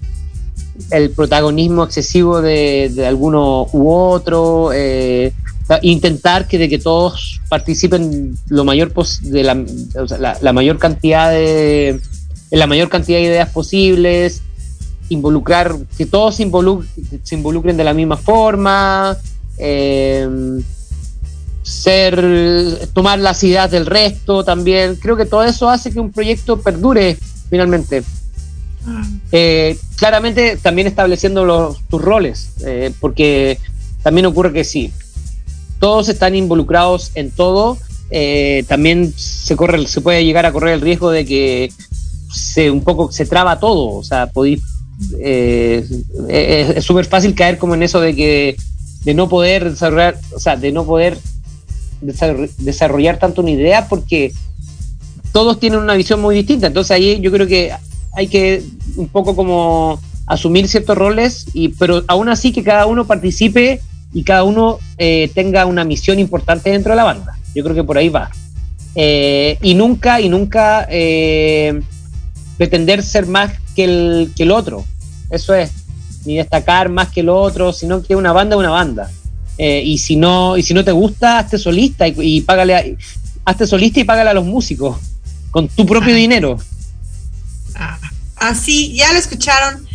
el 0.91 1.11
protagonismo 1.11 1.85
excesivo 1.85 2.41
de, 2.41 2.91
de 2.93 3.07
alguno 3.07 3.67
u 3.73 3.91
otro, 3.91 4.73
eh, 4.73 5.33
intentar 5.83 6.47
que 6.47 6.59
de 6.59 6.69
que 6.69 6.79
todos 6.79 7.41
participen 7.49 8.37
lo 8.49 8.65
mayor 8.65 8.93
pos- 8.93 9.21
de 9.23 9.43
la, 9.43 9.57
o 10.01 10.07
sea, 10.09 10.19
la, 10.19 10.39
la 10.41 10.53
mayor 10.53 10.79
cantidad 10.79 11.31
de 11.31 12.01
la 12.51 12.67
mayor 12.67 12.89
cantidad 12.89 13.19
de 13.19 13.25
ideas 13.25 13.49
posibles, 13.49 14.43
involucrar, 15.09 15.75
que 15.97 16.07
todos 16.07 16.37
se, 16.37 16.47
involu- 16.47 16.85
se 17.23 17.35
involucren 17.35 17.77
de 17.77 17.85
la 17.85 17.95
misma 17.95 18.17
forma, 18.17 19.17
eh, 19.59 20.29
ser, 21.63 22.89
tomar 22.93 23.19
las 23.19 23.43
ideas 23.43 23.71
del 23.71 23.87
resto 23.87 24.45
también. 24.45 24.97
Creo 24.97 25.17
que 25.17 25.25
todo 25.27 25.43
eso 25.45 25.69
hace 25.69 25.91
que 25.91 26.01
un 26.01 26.13
proyecto 26.13 26.61
perdure 26.61 27.17
finalmente. 27.51 28.03
Eh, 29.33 29.79
claramente 29.97 30.59
también 30.63 30.87
estableciendo 30.87 31.45
los, 31.45 31.81
tus 31.89 32.03
roles, 32.03 32.51
eh, 32.67 32.93
porque 33.01 33.59
también 34.03 34.27
ocurre 34.27 34.53
que 34.53 34.63
sí, 34.65 34.93
todos 35.85 36.09
están 36.09 36.35
involucrados 36.35 37.11
en 37.15 37.31
todo, 37.31 37.77
eh, 38.09 38.65
también 38.69 39.13
se 39.15 39.55
corre, 39.55 39.87
se 39.87 40.01
puede 40.01 40.25
llegar 40.25 40.47
a 40.47 40.51
correr 40.51 40.73
el 40.73 40.81
riesgo 40.81 41.11
de 41.11 41.27
que 41.27 41.71
se 42.33 42.71
un 42.71 42.81
poco 42.81 43.13
se 43.13 43.27
traba 43.27 43.61
todo, 43.61 43.93
o 43.93 44.03
sea, 44.03 44.29
podéis, 44.29 44.63
eh, 45.21 45.85
es 46.75 46.83
súper 46.87 47.05
fácil 47.05 47.35
caer 47.35 47.59
como 47.59 47.75
en 47.75 47.83
eso 47.83 48.01
de 48.01 48.17
que 48.17 48.57
de 49.05 49.13
no 49.13 49.29
poder 49.29 49.73
desarrollar, 49.73 50.19
o 50.35 50.41
sea, 50.41 50.57
de 50.57 50.73
no 50.73 50.87
poder 50.87 51.19
desarroll- 52.01 52.51
desarrollar 52.57 53.19
tanto 53.19 53.43
una 53.43 53.51
idea 53.51 53.87
porque 53.87 54.33
todos 55.33 55.61
tienen 55.61 55.81
una 55.81 55.97
visión 55.97 56.19
muy 56.19 56.35
distinta. 56.35 56.69
Entonces 56.69 56.93
ahí 56.93 57.21
yo 57.21 57.31
creo 57.31 57.47
que 57.47 57.73
hay 58.15 58.29
que 58.29 58.63
un 58.97 59.09
poco 59.09 59.37
como 59.37 60.01
asumir 60.27 60.67
ciertos 60.67 60.97
roles, 60.97 61.45
y, 61.53 61.69
pero 61.69 62.03
aún 62.09 62.31
así 62.31 62.53
que 62.53 62.63
cada 62.63 62.87
uno 62.87 63.07
participe 63.07 63.83
y 64.15 64.23
cada 64.25 64.45
uno 64.45 64.79
eh, 64.97 65.31
tenga 65.35 65.67
una 65.67 65.85
misión 65.85 66.19
importante 66.19 66.71
dentro 66.71 66.93
de 66.93 66.97
la 66.97 67.05
banda. 67.05 67.37
Yo 67.55 67.63
creo 67.63 67.75
que 67.75 67.85
por 67.85 67.99
ahí 67.99 68.09
va. 68.09 68.31
Eh, 68.95 69.59
y 69.61 69.75
nunca, 69.75 70.21
y 70.21 70.29
nunca 70.29 70.87
eh, 70.89 71.83
pretender 72.57 73.03
ser 73.03 73.27
más 73.27 73.53
que 73.75 73.85
el, 73.85 74.33
que 74.37 74.45
el 74.45 74.53
otro. 74.53 74.85
Eso 75.31 75.53
es. 75.55 75.73
Ni 76.25 76.37
destacar 76.37 76.89
más 76.89 77.11
que 77.11 77.21
el 77.21 77.29
otro, 77.29 77.73
sino 77.73 78.03
que 78.03 78.17
una 78.17 78.33
banda 78.33 78.55
es 78.57 78.61
una 78.61 78.71
banda. 78.71 79.11
Eh, 79.59 79.83
y 79.85 79.99
si 79.99 80.17
no, 80.17 80.57
y 80.57 80.63
si 80.63 80.75
no 80.75 80.85
te 80.85 80.93
gusta, 80.93 81.39
hazte 81.39 81.59
solista 81.59 82.09
y, 82.09 82.15
y 82.19 82.41
págale 82.41 82.75
a- 82.77 82.85
hazte 83.45 83.67
solista 83.67 84.01
y 84.01 84.05
págale 84.05 84.31
a 84.31 84.35
los 84.35 84.45
músicos 84.45 84.97
con 85.51 85.69
tu 85.69 85.85
propio 85.87 86.15
dinero. 86.15 86.59
Ah, 87.75 87.99
Así, 88.37 88.95
ya 88.95 89.13
lo 89.13 89.19
escucharon. 89.19 89.87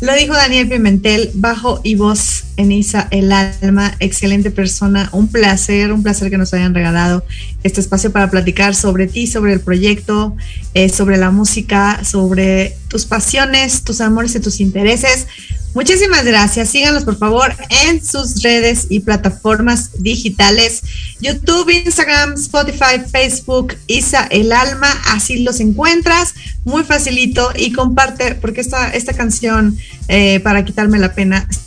Lo 0.00 0.14
dijo 0.14 0.34
Daniel 0.34 0.68
Pimentel, 0.68 1.30
bajo 1.34 1.80
y 1.84 1.94
voz 1.94 2.44
en 2.56 2.72
Isa 2.72 3.08
el 3.10 3.32
alma, 3.32 3.94
excelente 4.00 4.50
persona, 4.50 5.08
un 5.12 5.28
placer, 5.28 5.92
un 5.92 6.02
placer 6.02 6.30
que 6.30 6.36
nos 6.36 6.52
hayan 6.52 6.74
regalado 6.74 7.24
este 7.62 7.80
espacio 7.80 8.12
para 8.12 8.30
platicar 8.30 8.74
sobre 8.74 9.06
ti, 9.06 9.26
sobre 9.26 9.52
el 9.52 9.60
proyecto, 9.60 10.36
eh, 10.74 10.88
sobre 10.88 11.16
la 11.16 11.30
música, 11.30 12.04
sobre 12.04 12.76
tus 12.88 13.06
pasiones, 13.06 13.82
tus 13.82 14.00
amores 14.00 14.34
y 14.34 14.40
tus 14.40 14.60
intereses. 14.60 15.26
Muchísimas 15.74 16.24
gracias. 16.24 16.68
Síganos 16.70 17.04
por 17.04 17.18
favor 17.18 17.52
en 17.86 18.04
sus 18.04 18.42
redes 18.42 18.86
y 18.88 19.00
plataformas 19.00 19.90
digitales. 20.02 20.82
YouTube, 21.20 21.68
Instagram, 21.68 22.34
Spotify, 22.34 23.00
Facebook, 23.10 23.74
Isa 23.88 24.26
el 24.30 24.52
Alma. 24.52 24.88
Así 25.08 25.42
los 25.42 25.58
encuentras. 25.58 26.34
Muy 26.64 26.84
facilito. 26.84 27.50
Y 27.56 27.72
comparte, 27.72 28.36
porque 28.36 28.60
esta, 28.60 28.90
esta 28.90 29.14
canción, 29.14 29.76
eh, 30.06 30.38
para 30.40 30.64
quitarme 30.64 31.00
la 31.00 31.12
pena, 31.12 31.46
es 31.50 31.60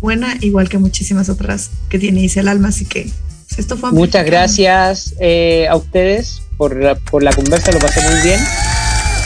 buena, 0.00 0.36
igual 0.40 0.68
que 0.68 0.78
muchísimas 0.78 1.28
otras 1.28 1.70
que 1.88 2.00
tiene 2.00 2.22
Isa 2.22 2.40
el 2.40 2.48
Alma. 2.48 2.68
Así 2.68 2.84
que 2.84 3.10
pues, 3.48 3.60
esto 3.60 3.76
fue 3.76 3.92
Muchas 3.92 4.26
gracias 4.26 5.14
eh, 5.20 5.68
a 5.70 5.76
ustedes 5.76 6.42
por 6.56 6.76
la, 6.76 6.96
por 6.96 7.22
la 7.22 7.32
conversa, 7.32 7.70
lo 7.70 7.78
pasé 7.78 8.00
muy 8.02 8.20
bien. 8.22 8.40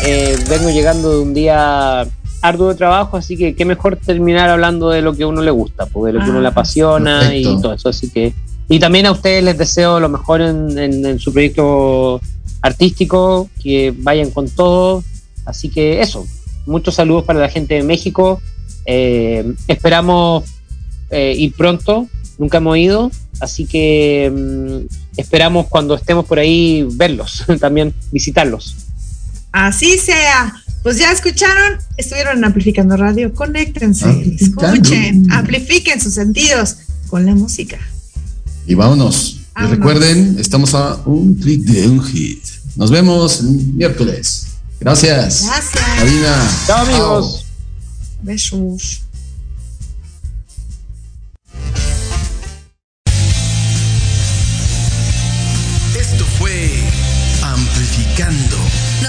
Eh, 0.03 0.37
vengo 0.49 0.71
llegando 0.71 1.11
de 1.11 1.19
un 1.21 1.35
día 1.35 2.07
arduo 2.43 2.75
trabajo, 2.75 3.17
así 3.17 3.37
que 3.37 3.55
qué 3.55 3.65
mejor 3.65 3.97
terminar 3.97 4.49
hablando 4.49 4.91
de 4.91 5.03
lo 5.03 5.15
que 5.15 5.25
a 5.25 5.27
uno 5.27 5.43
le 5.43 5.51
gusta, 5.51 5.87
pues, 5.87 6.13
de 6.13 6.19
lo 6.19 6.25
que 6.25 6.31
Ah, 6.31 6.31
uno 6.33 6.41
le 6.41 6.49
apasiona 6.49 7.21
perfecto. 7.21 7.53
y 7.59 7.63
todo 7.63 7.73
eso. 7.75 7.89
Así 7.91 8.09
que, 8.11 8.33
y 8.69 8.79
también 8.79 9.07
a 9.07 9.13
ustedes 9.13 9.43
les 9.45 9.59
deseo 9.59 10.01
lo 10.01 10.09
mejor 10.09 10.41
en, 10.41 10.79
en- 10.79 11.05
en 11.05 11.19
su 11.19 11.33
proyecto 11.33 12.21
artístico, 12.63 13.49
que 13.63 13.93
vayan 13.97 14.31
con 14.31 14.49
todo. 14.49 15.03
Así 15.45 15.69
que 15.71 16.01
eso, 16.01 16.27
muchos 16.67 16.95
saludos 16.95 17.25
para 17.25 17.41
la 17.41 17.49
gente 17.49 17.75
de 17.75 17.83
México. 17.83 18.41
Eh, 18.87 19.53
esperamos 19.69 20.45
eh, 21.11 21.35
ir 21.37 21.53
pronto, 21.55 22.07
nunca 22.39 22.59
hemos 22.59 22.77
ido, 22.79 23.11
así 23.41 23.67
que 23.67 24.31
mm, 24.33 25.19
esperamos 25.19 25.67
cuando 25.69 25.95
estemos 25.95 26.25
por 26.25 26.39
ahí 26.39 26.87
verlos, 26.93 27.45
también 27.61 27.93
visitarlos. 28.13 28.77
Así 29.53 29.99
sea. 29.99 30.55
Pues 30.83 30.99
ya 30.99 31.13
escucharon, 31.13 31.79
estuvieron 31.99 32.39
en 32.39 32.45
Amplificando 32.45 32.97
Radio. 32.97 33.35
Conéctense, 33.35 34.07
Amplificando. 34.07 34.73
escuchen, 34.73 35.31
amplifiquen 35.31 36.01
sus 36.01 36.15
sentidos 36.15 36.77
con 37.09 37.27
la 37.27 37.35
música. 37.35 37.79
Y 38.67 38.75
vámonos. 38.75 39.41
Y 39.59 39.67
recuerden, 39.67 40.37
estamos 40.39 40.75
a 40.75 40.95
un 41.05 41.35
clic 41.35 41.63
de 41.63 41.87
un 41.87 42.03
hit. 42.03 42.43
Nos 42.77 42.91
vemos 42.91 43.41
el 43.41 43.49
miércoles. 43.75 44.47
Gracias. 44.81 45.45
Gracias. 45.45 45.85
Karina. 45.99 46.51
Chao 46.67 46.87
amigos. 46.87 47.45
Besos. 48.23 49.03
Esto 55.99 56.25
fue 56.39 56.71
Amplificando 57.43 58.70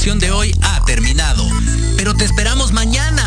de 0.00 0.30
hoy 0.30 0.50
ha 0.62 0.82
terminado, 0.86 1.46
pero 1.98 2.14
te 2.14 2.24
esperamos 2.24 2.72
mañana. 2.72 3.19